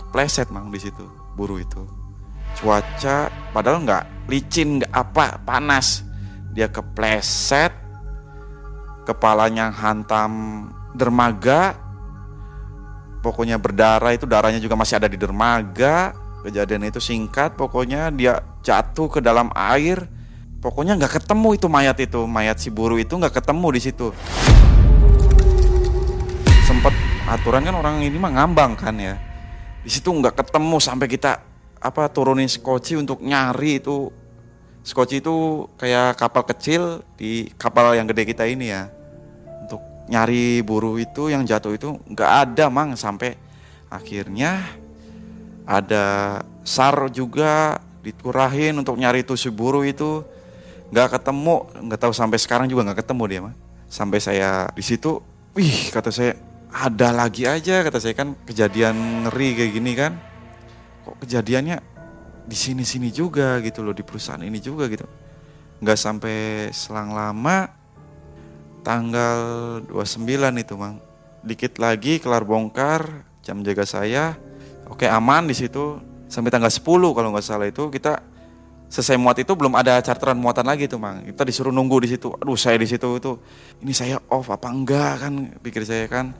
Kepleset 0.00 0.48
mang 0.48 0.72
di 0.72 0.80
situ 0.80 1.04
buru 1.36 1.60
itu. 1.60 1.84
Cuaca 2.56 3.28
padahal 3.52 3.84
nggak 3.84 4.04
licin 4.32 4.80
nggak 4.80 4.92
apa 4.92 5.36
panas. 5.44 6.00
Dia 6.56 6.72
kepleset 6.72 7.76
kepalanya 9.04 9.68
hantam 9.68 10.64
dermaga 10.96 11.76
pokoknya 13.20 13.60
berdarah 13.60 14.12
itu 14.16 14.24
darahnya 14.24 14.60
juga 14.60 14.76
masih 14.76 15.00
ada 15.00 15.08
di 15.08 15.16
dermaga. 15.20 16.16
Kejadian 16.40 16.88
itu 16.88 17.00
singkat 17.04 17.52
pokoknya 17.52 18.08
dia 18.12 18.40
jatuh 18.64 19.12
ke 19.12 19.20
dalam 19.20 19.52
air. 19.52 20.08
Pokoknya 20.60 20.96
nggak 20.96 21.20
ketemu 21.20 21.56
itu 21.56 21.66
mayat 21.68 21.96
itu. 22.00 22.20
Mayat 22.24 22.56
si 22.60 22.68
buru 22.72 22.96
itu 22.96 23.12
nggak 23.12 23.40
ketemu 23.44 23.66
di 23.76 23.80
situ. 23.80 24.08
Sempet 26.64 26.92
aturan 27.28 27.64
kan 27.64 27.76
orang 27.76 28.00
ini 28.00 28.16
mah 28.16 28.32
ngambang 28.32 28.76
kan 28.76 28.96
ya. 28.96 29.20
Di 29.84 29.88
situ 29.92 30.08
nggak 30.08 30.36
ketemu 30.40 30.76
sampai 30.80 31.08
kita 31.08 31.44
apa 31.80 32.08
turunin 32.12 32.48
skoci 32.48 32.96
untuk 32.96 33.20
nyari 33.20 33.80
itu. 33.80 34.08
Skoci 34.80 35.20
itu 35.20 35.68
kayak 35.76 36.16
kapal 36.16 36.44
kecil 36.48 37.04
di 37.20 37.52
kapal 37.60 37.92
yang 37.92 38.08
gede 38.08 38.24
kita 38.24 38.48
ini 38.48 38.72
ya 38.72 38.99
nyari 40.10 40.60
buruh 40.66 40.98
itu 40.98 41.30
yang 41.30 41.46
jatuh 41.46 41.72
itu 41.78 41.96
nggak 42.10 42.30
ada 42.50 42.66
mang. 42.68 42.98
Sampai 42.98 43.38
akhirnya 43.86 44.66
ada 45.64 46.38
sar 46.66 47.08
juga 47.14 47.78
diturahin 48.02 48.74
untuk 48.76 48.98
nyari 48.98 49.22
itu 49.22 49.38
si 49.38 49.48
buruh 49.48 49.86
itu. 49.86 50.26
Nggak 50.90 51.22
ketemu 51.22 51.70
nggak 51.86 52.00
tahu 52.02 52.12
sampai 52.12 52.38
sekarang 52.42 52.66
juga 52.66 52.90
nggak 52.90 53.06
ketemu 53.06 53.24
dia 53.30 53.40
mah 53.46 53.54
sampai 53.90 54.22
saya 54.22 54.70
di 54.70 54.86
situ 54.86 55.18
wih 55.54 55.90
kata 55.90 56.14
saya 56.14 56.38
ada 56.70 57.10
lagi 57.10 57.50
aja 57.50 57.82
kata 57.82 57.98
saya 57.98 58.14
kan 58.14 58.38
kejadian 58.46 59.26
ngeri 59.26 59.48
kayak 59.58 59.72
gini 59.74 59.92
kan. 59.98 60.12
Kok 61.06 61.26
kejadiannya 61.26 61.78
di 62.46 62.56
sini 62.58 62.86
sini 62.86 63.10
juga 63.10 63.58
gitu 63.62 63.82
loh 63.82 63.94
di 63.94 64.06
perusahaan 64.06 64.42
ini 64.42 64.58
juga 64.62 64.86
gitu. 64.86 65.06
Nggak 65.82 65.98
sampai 65.98 66.36
selang 66.70 67.10
lama 67.10 67.79
tanggal 68.80 69.38
29 69.88 70.26
itu 70.60 70.74
mang. 70.74 70.98
Dikit 71.40 71.80
lagi 71.80 72.20
kelar 72.20 72.44
bongkar 72.44 73.24
jam 73.40 73.64
jaga 73.64 73.84
saya. 73.88 74.36
Oke 74.88 75.08
aman 75.08 75.48
di 75.48 75.56
situ. 75.56 76.00
Sampai 76.30 76.52
tanggal 76.52 76.70
10 76.70 76.84
kalau 76.86 77.28
nggak 77.32 77.44
salah 77.44 77.68
itu. 77.68 77.88
Kita 77.88 78.20
selesai 78.90 79.16
muat 79.16 79.38
itu 79.38 79.54
belum 79.54 79.78
ada 79.78 80.02
charteran 80.02 80.36
muatan 80.36 80.66
lagi 80.66 80.90
tuh 80.90 80.98
mang. 80.98 81.22
Kita 81.24 81.46
disuruh 81.46 81.72
nunggu 81.72 82.02
di 82.04 82.08
situ. 82.12 82.34
Aduh 82.36 82.58
saya 82.58 82.76
di 82.76 82.88
situ 82.90 83.08
itu 83.16 83.32
ini 83.80 83.94
saya 83.94 84.18
off 84.28 84.50
apa 84.50 84.68
enggak? 84.68 85.26
kan 85.26 85.32
pikir 85.62 85.86
saya 85.86 86.04
kan. 86.10 86.34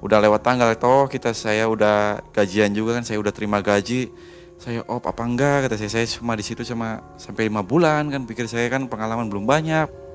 Udah 0.00 0.16
lewat 0.16 0.40
tanggal 0.40 0.72
toh 0.80 1.06
kita 1.12 1.36
saya 1.36 1.68
udah 1.68 2.24
gajian 2.32 2.72
juga 2.72 2.96
kan 2.96 3.04
saya 3.04 3.20
udah 3.20 3.32
terima 3.34 3.60
gaji. 3.60 4.10
Saya 4.60 4.84
op 4.88 5.06
apa 5.06 5.22
enggak? 5.24 5.68
kata 5.68 5.76
saya. 5.76 6.02
Saya 6.02 6.06
cuma 6.20 6.34
di 6.34 6.44
situ 6.44 6.66
cuma 6.66 7.00
sampai 7.20 7.46
lima 7.48 7.62
bulan 7.62 8.10
kan 8.10 8.26
pikir 8.26 8.48
saya 8.50 8.66
kan. 8.66 8.88
Pengalaman 8.90 9.30
belum 9.30 9.44
banyak 9.44 10.09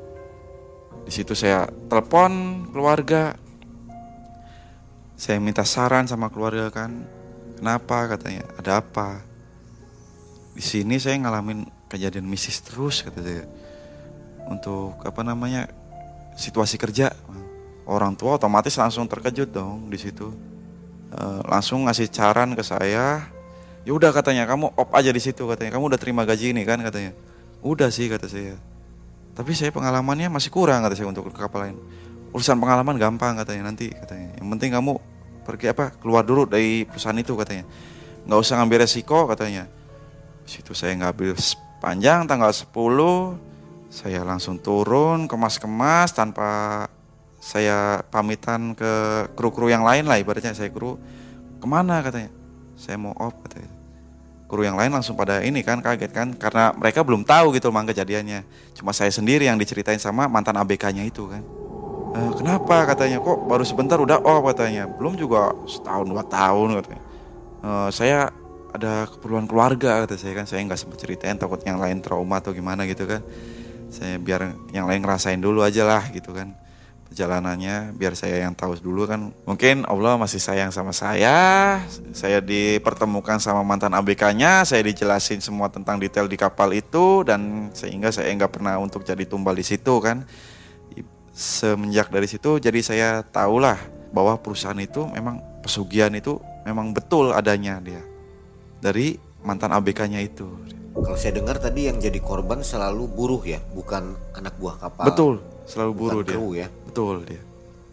di 1.06 1.12
situ 1.14 1.38
saya 1.38 1.70
telepon 1.86 2.66
keluarga. 2.74 3.38
Saya 5.16 5.40
minta 5.40 5.64
saran 5.64 6.10
sama 6.12 6.28
keluarga 6.28 6.68
kan 6.74 6.92
kenapa? 7.56 8.18
katanya 8.18 8.44
ada 8.60 8.84
apa? 8.84 9.24
Di 10.58 10.66
sini 10.66 11.00
saya 11.00 11.16
ngalamin 11.22 11.64
kejadian 11.88 12.28
misis 12.28 12.60
terus 12.60 13.00
kata 13.06 13.22
saya 13.24 13.46
untuk 14.50 14.98
apa 15.06 15.22
namanya 15.22 15.70
situasi 16.36 16.76
kerja. 16.82 17.14
Orang 17.86 18.18
tua 18.18 18.42
otomatis 18.42 18.74
langsung 18.82 19.06
terkejut 19.06 19.54
dong 19.54 19.94
di 19.94 20.02
situ. 20.02 20.34
E, 21.14 21.22
langsung 21.46 21.86
ngasih 21.86 22.10
saran 22.10 22.58
ke 22.58 22.66
saya. 22.66 23.30
Ya 23.86 23.92
udah 23.94 24.10
katanya 24.10 24.50
kamu 24.50 24.74
op 24.74 24.90
aja 24.98 25.14
di 25.14 25.22
situ 25.22 25.46
katanya. 25.46 25.78
Kamu 25.78 25.94
udah 25.94 26.02
terima 26.02 26.26
gaji 26.26 26.50
ini 26.50 26.66
kan 26.66 26.82
katanya. 26.82 27.14
Udah 27.62 27.94
sih 27.94 28.10
kata 28.10 28.26
saya 28.26 28.58
tapi 29.36 29.52
saya 29.52 29.70
pengalamannya 29.76 30.32
masih 30.32 30.48
kurang 30.48 30.88
kata 30.88 30.96
saya 30.96 31.12
untuk 31.12 31.28
kapal 31.36 31.68
lain. 31.68 31.78
Urusan 32.32 32.56
pengalaman 32.56 32.96
gampang 32.96 33.36
katanya 33.36 33.68
nanti 33.68 33.92
katanya. 33.92 34.40
Yang 34.40 34.48
penting 34.56 34.70
kamu 34.72 34.94
pergi 35.44 35.76
apa 35.76 35.92
keluar 36.00 36.24
dulu 36.24 36.48
dari 36.48 36.88
perusahaan 36.88 37.20
itu 37.20 37.36
katanya. 37.36 37.68
Nggak 38.24 38.40
usah 38.40 38.56
ngambil 38.64 38.88
resiko 38.88 39.28
katanya. 39.28 39.68
Situ 40.48 40.72
saya 40.72 40.96
ngambil 40.96 41.36
panjang 41.84 42.24
tanggal 42.32 42.56
10 42.56 42.72
saya 43.92 44.24
langsung 44.24 44.60
turun 44.60 45.28
kemas-kemas 45.28 46.16
tanpa 46.16 46.84
saya 47.44 48.04
pamitan 48.08 48.74
ke 48.74 48.92
kru-kru 49.36 49.68
yang 49.68 49.84
lain 49.84 50.08
lah 50.08 50.16
ibaratnya 50.16 50.56
saya 50.56 50.72
kru. 50.72 50.96
Ke 51.60 51.68
mana 51.68 52.00
katanya? 52.00 52.32
Saya 52.80 52.96
mau 52.96 53.12
off 53.20 53.36
katanya 53.44 53.75
kru 54.56 54.64
yang 54.64 54.80
lain 54.80 54.96
langsung 54.96 55.20
pada 55.20 55.44
ini 55.44 55.60
kan 55.60 55.84
kaget 55.84 56.16
kan 56.16 56.32
karena 56.32 56.72
mereka 56.72 57.04
belum 57.04 57.28
tahu 57.28 57.52
gitu 57.60 57.68
mang 57.76 57.84
kejadiannya. 57.84 58.48
Cuma 58.72 58.96
saya 58.96 59.12
sendiri 59.12 59.52
yang 59.52 59.60
diceritain 59.60 60.00
sama 60.00 60.32
mantan 60.32 60.56
ABK-nya 60.56 61.04
itu 61.04 61.28
kan. 61.28 61.44
E, 62.16 62.20
kenapa? 62.40 62.88
katanya. 62.88 63.20
Kok 63.20 63.52
baru 63.52 63.68
sebentar? 63.68 64.00
Udah 64.00 64.24
off 64.24 64.48
katanya. 64.56 64.88
Belum 64.88 65.20
juga 65.20 65.52
setahun 65.68 66.08
dua 66.08 66.24
tahun 66.24 66.80
katanya. 66.80 67.04
E, 67.60 67.70
saya 67.92 68.32
ada 68.72 69.12
keperluan 69.12 69.44
keluarga 69.44 70.08
kata 70.08 70.16
saya 70.16 70.34
kan. 70.40 70.48
Saya 70.48 70.64
nggak 70.64 70.80
sempat 70.80 70.98
ceritain 71.04 71.36
takut 71.36 71.60
yang 71.68 71.76
lain 71.76 72.00
trauma 72.00 72.40
atau 72.40 72.56
gimana 72.56 72.88
gitu 72.88 73.04
kan. 73.04 73.20
Saya 73.92 74.16
biar 74.16 74.56
yang 74.72 74.88
lain 74.88 75.04
ngerasain 75.04 75.44
dulu 75.44 75.60
aja 75.60 75.84
lah 75.84 76.08
gitu 76.16 76.32
kan 76.32 76.65
perjalanannya 77.10 77.94
biar 77.96 78.18
saya 78.18 78.44
yang 78.44 78.58
tahu 78.58 78.76
dulu 78.82 79.06
kan. 79.06 79.32
Mungkin 79.46 79.86
Allah 79.86 80.18
masih 80.18 80.42
sayang 80.42 80.74
sama 80.74 80.92
saya. 80.92 81.80
Saya 82.12 82.42
dipertemukan 82.42 83.38
sama 83.38 83.62
mantan 83.62 83.94
ABK-nya 83.94 84.66
saya 84.66 84.82
dijelasin 84.82 85.40
semua 85.40 85.70
tentang 85.70 86.02
detail 86.02 86.26
di 86.26 86.36
kapal 86.36 86.74
itu 86.74 87.22
dan 87.24 87.70
sehingga 87.72 88.10
saya 88.10 88.34
nggak 88.34 88.60
pernah 88.60 88.82
untuk 88.82 89.06
jadi 89.06 89.24
tumbal 89.24 89.56
di 89.56 89.66
situ 89.66 90.02
kan. 90.02 90.26
Semenjak 91.36 92.10
dari 92.10 92.28
situ 92.32 92.58
jadi 92.64 92.80
saya 92.80 93.10
tahulah 93.24 93.76
bahwa 94.16 94.40
perusahaan 94.40 94.80
itu 94.80 95.04
memang 95.12 95.44
pesugihan 95.60 96.12
itu 96.16 96.40
memang 96.64 96.96
betul 96.96 97.36
adanya 97.36 97.84
dia 97.84 98.00
dari 98.80 99.20
mantan 99.44 99.76
ABK-nya 99.76 100.24
itu. 100.24 100.48
Kalau 100.96 101.20
saya 101.20 101.36
dengar 101.36 101.60
tadi 101.60 101.92
yang 101.92 102.00
jadi 102.00 102.24
korban 102.24 102.64
selalu 102.64 103.04
buruh 103.12 103.44
ya 103.44 103.60
bukan 103.76 104.16
anak 104.32 104.56
buah 104.56 104.80
kapal. 104.80 105.12
Betul 105.12 105.36
selalu 105.66 105.92
buruh 105.98 106.22
dia. 106.22 106.38
kru 106.38 106.48
ya 106.56 106.68
Betul 106.96 107.28
dia. 107.28 107.44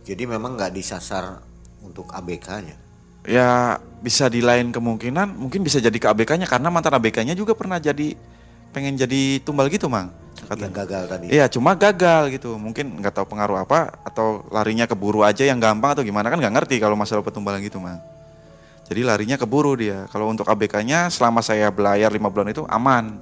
Jadi 0.06 0.30
memang 0.30 0.54
nggak 0.54 0.78
disasar 0.78 1.42
untuk 1.82 2.06
ABK-nya. 2.14 2.78
Ya 3.26 3.82
bisa 3.98 4.30
di 4.30 4.38
lain 4.38 4.70
kemungkinan 4.70 5.42
mungkin 5.42 5.66
bisa 5.66 5.82
jadi 5.82 5.98
ke 5.98 6.06
ABK-nya 6.06 6.46
karena 6.46 6.70
mantan 6.70 6.94
ABK-nya 6.94 7.34
juga 7.34 7.58
pernah 7.58 7.82
jadi 7.82 8.14
pengen 8.70 8.94
jadi 8.94 9.42
tumbal 9.42 9.66
gitu 9.74 9.90
mang. 9.90 10.14
Kata 10.46 10.70
yang 10.70 10.74
gagal 10.86 11.02
tadi. 11.10 11.26
Iya 11.34 11.50
cuma 11.50 11.74
gagal 11.74 12.30
gitu 12.30 12.54
mungkin 12.62 13.02
nggak 13.02 13.10
tahu 13.10 13.26
pengaruh 13.26 13.66
apa 13.66 13.90
atau 14.06 14.46
larinya 14.54 14.86
keburu 14.86 15.26
aja 15.26 15.42
yang 15.42 15.58
gampang 15.58 15.98
atau 15.98 16.06
gimana 16.06 16.30
kan 16.30 16.38
nggak 16.38 16.62
ngerti 16.62 16.78
kalau 16.78 16.94
masalah 16.94 17.26
petumbalan 17.26 17.58
gitu 17.58 17.82
mang. 17.82 17.98
Jadi 18.86 19.02
larinya 19.02 19.34
keburu 19.34 19.74
dia. 19.74 20.06
Kalau 20.14 20.30
untuk 20.30 20.46
ABK-nya 20.46 21.10
selama 21.10 21.42
saya 21.42 21.74
belayar 21.74 22.14
lima 22.14 22.30
bulan 22.30 22.54
itu 22.54 22.62
aman, 22.70 23.18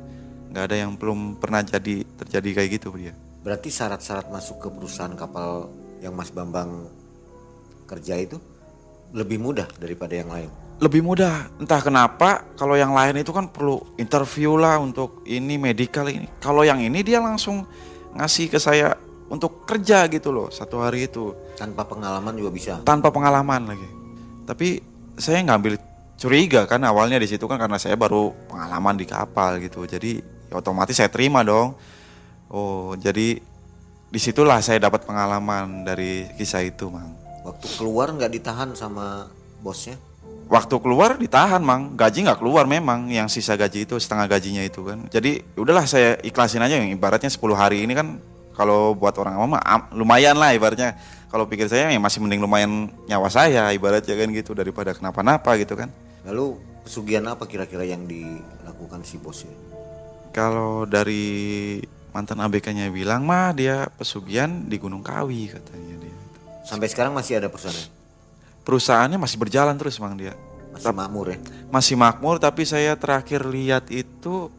nggak 0.52 0.64
ada 0.68 0.76
yang 0.76 0.92
belum 0.92 1.40
pernah 1.40 1.64
jadi 1.64 2.04
terjadi 2.20 2.60
kayak 2.60 2.68
gitu 2.76 2.92
dia. 3.00 3.16
Berarti 3.40 3.72
syarat-syarat 3.72 4.28
masuk 4.28 4.60
ke 4.60 4.68
perusahaan 4.68 5.12
kapal 5.16 5.72
yang 6.04 6.12
Mas 6.12 6.28
Bambang 6.28 6.92
kerja 7.88 8.20
itu 8.20 8.36
lebih 9.16 9.40
mudah 9.40 9.66
daripada 9.80 10.12
yang 10.12 10.28
lain. 10.28 10.50
Lebih 10.80 11.04
mudah, 11.04 11.52
entah 11.60 11.80
kenapa 11.84 12.44
kalau 12.56 12.72
yang 12.72 12.96
lain 12.96 13.20
itu 13.20 13.32
kan 13.36 13.52
perlu 13.52 13.84
interview 14.00 14.56
lah 14.56 14.80
untuk 14.80 15.24
ini 15.28 15.60
medical 15.60 16.08
ini. 16.08 16.24
Kalau 16.40 16.64
yang 16.64 16.80
ini 16.80 17.04
dia 17.04 17.20
langsung 17.20 17.68
ngasih 18.16 18.48
ke 18.48 18.56
saya 18.56 18.96
untuk 19.28 19.68
kerja 19.68 20.08
gitu 20.08 20.32
loh 20.32 20.48
satu 20.48 20.80
hari 20.80 21.08
itu. 21.08 21.36
Tanpa 21.60 21.84
pengalaman 21.84 22.32
juga 22.32 22.50
bisa. 22.52 22.74
Tanpa 22.80 23.12
pengalaman 23.12 23.76
lagi. 23.76 23.88
Tapi 24.48 24.80
saya 25.20 25.44
ngambil 25.44 25.76
curiga 26.16 26.64
kan 26.64 26.80
awalnya 26.84 27.20
di 27.20 27.28
situ 27.28 27.44
kan 27.44 27.60
karena 27.60 27.76
saya 27.76 27.96
baru 27.96 28.32
pengalaman 28.48 28.96
di 28.96 29.04
kapal 29.04 29.60
gitu. 29.60 29.84
Jadi 29.84 30.20
ya 30.48 30.60
otomatis 30.60 30.96
saya 30.96 31.12
terima 31.12 31.44
dong 31.44 31.76
Oh, 32.50 32.98
jadi 32.98 33.38
di 34.10 34.18
situlah 34.18 34.58
saya 34.58 34.82
dapat 34.82 35.06
pengalaman 35.06 35.86
dari 35.86 36.26
kisah 36.34 36.66
itu, 36.66 36.90
Mang. 36.90 37.14
Waktu 37.46 37.66
keluar 37.78 38.10
nggak 38.10 38.32
ditahan 38.34 38.74
sama 38.74 39.30
bosnya? 39.62 39.94
Waktu 40.50 40.82
keluar 40.82 41.14
ditahan, 41.14 41.62
Mang. 41.62 41.94
Gaji 41.94 42.26
nggak 42.26 42.42
keluar 42.42 42.66
memang, 42.66 43.06
yang 43.06 43.30
sisa 43.30 43.54
gaji 43.54 43.86
itu 43.86 43.94
setengah 44.02 44.26
gajinya 44.26 44.66
itu 44.66 44.82
kan. 44.82 45.06
Jadi 45.14 45.46
udahlah 45.54 45.86
saya 45.86 46.18
ikhlasin 46.26 46.58
aja 46.58 46.74
yang 46.82 46.90
ibaratnya 46.90 47.30
10 47.30 47.38
hari 47.54 47.86
ini 47.86 47.94
kan 47.94 48.18
kalau 48.58 48.98
buat 48.98 49.14
orang 49.14 49.38
awam 49.38 49.54
lumayan 49.94 50.34
lah 50.34 50.50
ibaratnya. 50.50 50.98
Kalau 51.30 51.46
pikir 51.46 51.70
saya 51.70 51.94
ya 51.94 52.00
masih 52.02 52.18
mending 52.18 52.42
lumayan 52.42 52.90
nyawa 53.06 53.30
saya 53.30 53.70
ibaratnya 53.70 54.18
kan 54.18 54.28
gitu 54.34 54.50
daripada 54.58 54.90
kenapa-napa 54.90 55.54
gitu 55.62 55.78
kan. 55.78 55.86
Lalu 56.26 56.58
pesugihan 56.82 57.30
apa 57.30 57.46
kira-kira 57.46 57.86
yang 57.86 58.10
dilakukan 58.10 59.06
si 59.06 59.22
bosnya? 59.22 59.54
Kalau 60.34 60.82
dari 60.90 61.78
mantan 62.10 62.42
ABK-nya 62.42 62.90
bilang 62.90 63.22
mah 63.22 63.54
dia 63.54 63.86
pesugihan 63.94 64.50
di 64.66 64.76
Gunung 64.78 65.02
Kawi 65.02 65.54
katanya 65.54 65.94
dia. 66.02 66.16
Sampai 66.66 66.90
sekarang 66.90 67.14
masih 67.14 67.38
ada 67.38 67.48
perusahaannya? 67.50 67.88
Perusahaannya 68.66 69.18
masih 69.18 69.36
berjalan 69.38 69.74
terus 69.78 69.98
mang 70.02 70.14
dia. 70.18 70.34
Masih 70.70 70.94
makmur 70.94 71.26
ya? 71.34 71.38
Masih 71.70 71.94
makmur 71.98 72.36
tapi 72.38 72.66
saya 72.66 72.94
terakhir 72.94 73.46
lihat 73.46 73.90
itu 73.90 74.50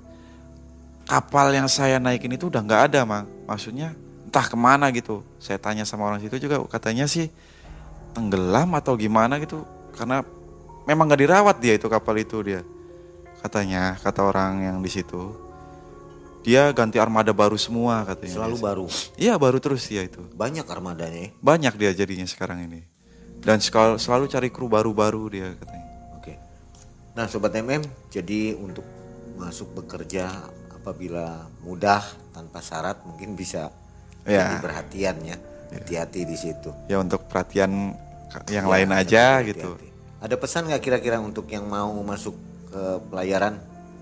kapal 1.08 1.52
yang 1.52 1.68
saya 1.68 2.00
naikin 2.00 2.36
itu 2.36 2.48
udah 2.48 2.64
nggak 2.64 2.82
ada 2.92 3.02
mang. 3.04 3.28
Maksudnya 3.48 3.96
entah 4.28 4.48
ke 4.48 4.56
mana 4.56 4.88
gitu. 4.96 5.24
Saya 5.40 5.60
tanya 5.60 5.84
sama 5.84 6.08
orang 6.08 6.24
situ 6.24 6.40
juga 6.40 6.64
katanya 6.68 7.08
sih 7.08 7.28
tenggelam 8.16 8.72
atau 8.80 8.96
gimana 8.96 9.40
gitu. 9.44 9.64
Karena 9.96 10.24
memang 10.88 11.12
nggak 11.12 11.22
dirawat 11.22 11.56
dia 11.60 11.76
itu 11.76 11.88
kapal 11.92 12.16
itu 12.16 12.40
dia. 12.44 12.64
Katanya 13.44 14.00
kata 14.00 14.22
orang 14.24 14.64
yang 14.64 14.78
di 14.80 14.92
situ 14.92 15.51
dia 16.42 16.74
ganti 16.74 16.98
armada 16.98 17.30
baru 17.30 17.54
semua 17.58 18.02
katanya. 18.06 18.36
Selalu 18.42 18.58
dia. 18.58 18.66
baru. 18.66 18.86
Iya 19.18 19.34
baru 19.38 19.58
terus 19.62 19.86
dia 19.86 20.02
itu. 20.02 20.22
Banyak 20.34 20.66
armadanya. 20.66 21.30
Ya? 21.30 21.32
Banyak 21.38 21.74
dia 21.78 21.92
jadinya 21.94 22.26
sekarang 22.26 22.66
ini. 22.66 22.82
Dan 23.42 23.62
selalu 23.98 24.26
cari 24.30 24.50
kru 24.54 24.70
baru-baru 24.70 25.24
dia 25.30 25.48
katanya. 25.58 25.88
Oke. 26.18 26.34
Nah 27.18 27.26
sobat 27.30 27.54
MM, 27.58 27.82
jadi 28.10 28.58
untuk 28.58 28.86
masuk 29.38 29.74
bekerja 29.82 30.30
apabila 30.70 31.50
mudah 31.66 32.02
tanpa 32.34 32.62
syarat 32.62 33.02
mungkin 33.06 33.34
bisa 33.34 33.70
ya. 34.26 34.50
jadi 34.50 34.58
perhatian 34.62 35.18
ya. 35.26 35.38
Hati-hati 35.72 36.22
di 36.28 36.38
situ. 36.38 36.70
Ya 36.90 37.00
untuk 37.00 37.26
perhatian 37.32 37.96
yang 38.52 38.66
ya, 38.68 38.72
lain 38.72 38.90
aja 38.92 39.40
hati 39.40 39.42
-hati. 39.42 39.50
gitu. 39.56 39.70
Ada 40.22 40.36
pesan 40.38 40.70
nggak 40.70 40.84
kira-kira 40.84 41.18
untuk 41.18 41.50
yang 41.50 41.66
mau 41.66 41.96
masuk 42.06 42.38
ke 42.70 42.84
pelayaran 43.10 43.58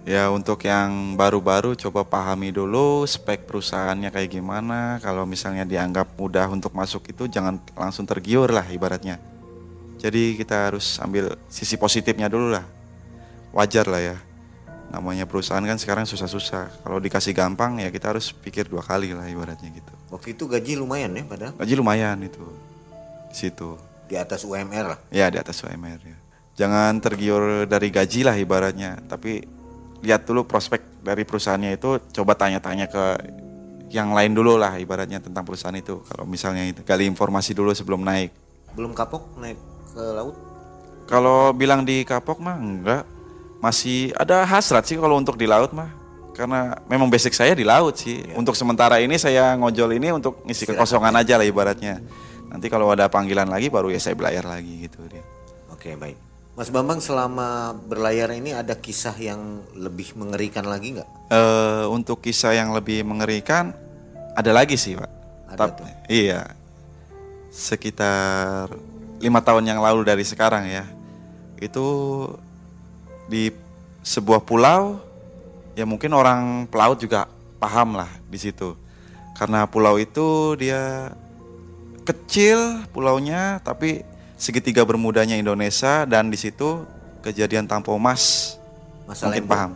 Ya 0.09 0.25
untuk 0.33 0.65
yang 0.65 1.13
baru-baru 1.13 1.77
coba 1.77 2.01
pahami 2.01 2.49
dulu 2.49 3.05
spek 3.05 3.45
perusahaannya 3.45 4.09
kayak 4.09 4.41
gimana. 4.41 4.97
Kalau 5.05 5.29
misalnya 5.29 5.69
dianggap 5.69 6.17
mudah 6.17 6.49
untuk 6.49 6.73
masuk 6.73 7.13
itu 7.13 7.29
jangan 7.29 7.61
langsung 7.77 8.09
tergiur 8.09 8.49
lah 8.49 8.65
ibaratnya. 8.73 9.21
Jadi 10.01 10.33
kita 10.33 10.73
harus 10.73 10.97
ambil 10.97 11.37
sisi 11.45 11.77
positifnya 11.77 12.25
dulu 12.25 12.57
lah. 12.57 12.65
Wajar 13.53 13.85
lah 13.85 14.01
ya. 14.01 14.17
Namanya 14.89 15.29
perusahaan 15.29 15.61
kan 15.61 15.77
sekarang 15.77 16.09
susah-susah. 16.09 16.81
Kalau 16.81 16.97
dikasih 16.97 17.37
gampang 17.37 17.77
ya 17.77 17.93
kita 17.93 18.09
harus 18.09 18.33
pikir 18.33 18.65
dua 18.65 18.81
kali 18.81 19.13
lah 19.13 19.29
ibaratnya 19.29 19.69
gitu. 19.69 19.93
Waktu 20.09 20.33
itu 20.33 20.49
gaji 20.49 20.73
lumayan 20.73 21.13
ya 21.13 21.21
padahal? 21.21 21.53
Gaji 21.53 21.73
lumayan 21.77 22.17
itu. 22.25 22.41
Di 23.29 23.45
situ. 23.45 23.77
Di 24.09 24.17
atas 24.17 24.41
UMR 24.41 24.97
lah? 24.97 24.99
Ya 25.13 25.29
di 25.29 25.37
atas 25.37 25.61
UMR 25.61 26.01
ya. 26.01 26.17
Jangan 26.57 26.97
tergiur 26.97 27.69
dari 27.69 27.93
gaji 27.93 28.25
lah 28.25 28.33
ibaratnya. 28.41 29.05
Tapi 29.05 29.58
lihat 30.03 30.27
dulu 30.27 30.47
prospek 30.47 31.03
dari 31.03 31.23
perusahaannya 31.23 31.75
itu 31.75 31.99
coba 32.15 32.35
tanya-tanya 32.35 32.87
ke 32.87 33.03
yang 33.89 34.13
lain 34.13 34.37
dulu 34.37 34.55
lah 34.55 34.77
ibaratnya 34.77 35.17
tentang 35.17 35.41
perusahaan 35.41 35.73
itu 35.73 36.05
kalau 36.05 36.29
misalnya 36.29 36.61
itu 36.67 36.85
gali 36.85 37.09
informasi 37.09 37.57
dulu 37.57 37.73
sebelum 37.73 38.05
naik 38.05 38.29
belum 38.77 38.93
kapok 38.93 39.23
naik 39.41 39.57
ke 39.93 40.03
laut? 40.13 40.35
Kalau 41.09 41.51
bilang 41.51 41.81
di 41.81 42.05
kapok 42.05 42.37
mah 42.37 42.57
enggak. 42.57 43.03
Masih 43.59 44.15
ada 44.15 44.47
hasrat 44.47 44.87
sih 44.87 44.95
kalau 44.95 45.19
untuk 45.19 45.35
di 45.35 45.49
laut 45.49 45.73
mah. 45.75 45.91
Karena 46.31 46.79
memang 46.87 47.11
basic 47.11 47.35
saya 47.35 47.51
di 47.51 47.67
laut 47.67 47.99
sih. 47.99 48.23
Untuk 48.37 48.55
sementara 48.55 49.01
ini 49.03 49.19
saya 49.19 49.57
ngojol 49.59 49.99
ini 49.99 50.15
untuk 50.15 50.45
ngisi 50.47 50.69
kekosongan 50.69 51.11
aja 51.19 51.35
lah 51.35 51.43
ibaratnya. 51.43 51.99
Nanti 52.47 52.71
kalau 52.71 52.87
ada 52.93 53.11
panggilan 53.11 53.49
lagi 53.51 53.67
baru 53.67 53.91
ya 53.91 53.99
saya 53.99 54.15
belayar 54.15 54.47
lagi 54.47 54.87
gitu 54.87 55.03
dia. 55.11 55.25
Oke 55.73 55.97
baik. 55.99 56.28
Mas 56.59 56.67
Bambang 56.75 56.99
selama 56.99 57.71
berlayar 57.87 58.35
ini 58.35 58.51
ada 58.51 58.75
kisah 58.75 59.15
yang 59.15 59.63
lebih 59.79 60.11
mengerikan 60.19 60.67
lagi 60.67 60.99
nggak? 60.99 61.31
Eh 61.31 61.87
untuk 61.87 62.19
kisah 62.19 62.51
yang 62.51 62.75
lebih 62.75 63.07
mengerikan 63.07 63.71
ada 64.35 64.51
lagi 64.51 64.75
sih 64.75 64.99
pak. 64.99 65.07
Ada 65.55 65.55
Tap- 65.55 65.79
tuh. 65.79 65.87
Iya. 66.11 66.51
Sekitar 67.47 68.75
lima 69.23 69.39
tahun 69.39 69.71
yang 69.71 69.79
lalu 69.79 70.03
dari 70.03 70.27
sekarang 70.27 70.67
ya. 70.67 70.83
Itu 71.63 71.87
di 73.31 73.55
sebuah 74.03 74.43
pulau 74.43 74.99
ya 75.79 75.87
mungkin 75.87 76.11
orang 76.11 76.67
pelaut 76.67 76.99
juga 76.99 77.31
paham 77.55 78.03
lah 78.03 78.11
di 78.27 78.35
situ. 78.35 78.75
Karena 79.39 79.63
pulau 79.63 79.95
itu 79.95 80.59
dia 80.59 81.07
kecil 82.03 82.83
pulaunya 82.91 83.63
tapi 83.63 84.03
segitiga 84.39 84.87
bermudanya 84.87 85.35
Indonesia 85.35 86.07
dan 86.07 86.31
di 86.31 86.39
situ 86.39 86.87
kejadian 87.19 87.67
tampo 87.67 87.91
emas 87.93 88.55
Masalah 89.09 89.33
mungkin 89.33 89.45
paham. 89.49 89.71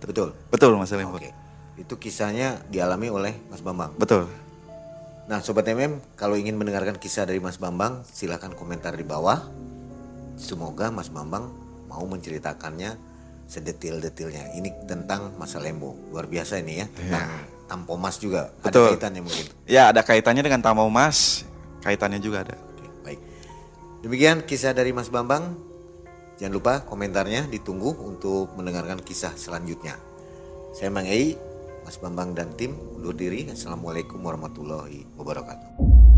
Betul. 0.00 0.28
Betul 0.48 0.72
Mas 0.80 0.90
Lembut. 0.96 1.20
Oke. 1.20 1.30
Itu 1.76 1.94
kisahnya 2.00 2.64
dialami 2.72 3.12
oleh 3.12 3.36
Mas 3.52 3.60
Bambang. 3.60 3.92
Betul. 4.00 4.24
Nah, 5.28 5.44
sobat 5.44 5.68
MM, 5.68 6.00
kalau 6.16 6.40
ingin 6.40 6.56
mendengarkan 6.56 6.96
kisah 6.96 7.28
dari 7.28 7.36
Mas 7.36 7.60
Bambang, 7.60 8.00
silakan 8.08 8.56
komentar 8.56 8.96
di 8.96 9.04
bawah. 9.04 9.44
Semoga 10.40 10.88
Mas 10.88 11.12
Bambang 11.12 11.52
mau 11.84 12.00
menceritakannya 12.08 12.96
sedetil-detilnya. 13.44 14.56
Ini 14.56 14.88
tentang 14.88 15.36
masa 15.36 15.60
Lembo. 15.60 15.92
Luar 16.08 16.24
biasa 16.24 16.56
ini 16.64 16.80
ya, 16.80 16.86
tentang 16.88 17.28
Tampo 17.68 18.00
Mas 18.00 18.16
juga. 18.16 18.56
Ada 18.64 18.72
Betul. 18.72 18.88
kaitannya 18.96 19.20
mungkin. 19.20 19.44
Ya 19.68 19.92
ada 19.92 20.00
kaitannya 20.00 20.40
dengan 20.40 20.64
tamau 20.64 20.88
emas, 20.88 21.44
kaitannya 21.84 22.24
juga 22.24 22.48
ada. 22.48 22.56
Demikian 23.98 24.46
kisah 24.46 24.70
dari 24.70 24.94
Mas 24.94 25.10
Bambang. 25.10 25.58
Jangan 26.38 26.54
lupa 26.54 26.74
komentarnya 26.86 27.50
ditunggu 27.50 27.98
untuk 27.98 28.54
mendengarkan 28.54 29.02
kisah 29.02 29.34
selanjutnya. 29.34 29.98
Saya 30.70 30.86
Mang 30.94 31.10
Ei, 31.10 31.34
Mas 31.82 31.98
Bambang 31.98 32.30
dan 32.30 32.54
tim 32.54 32.78
undur 32.94 33.10
diri. 33.10 33.50
Assalamualaikum 33.50 34.22
warahmatullahi 34.22 35.02
wabarakatuh. 35.18 36.17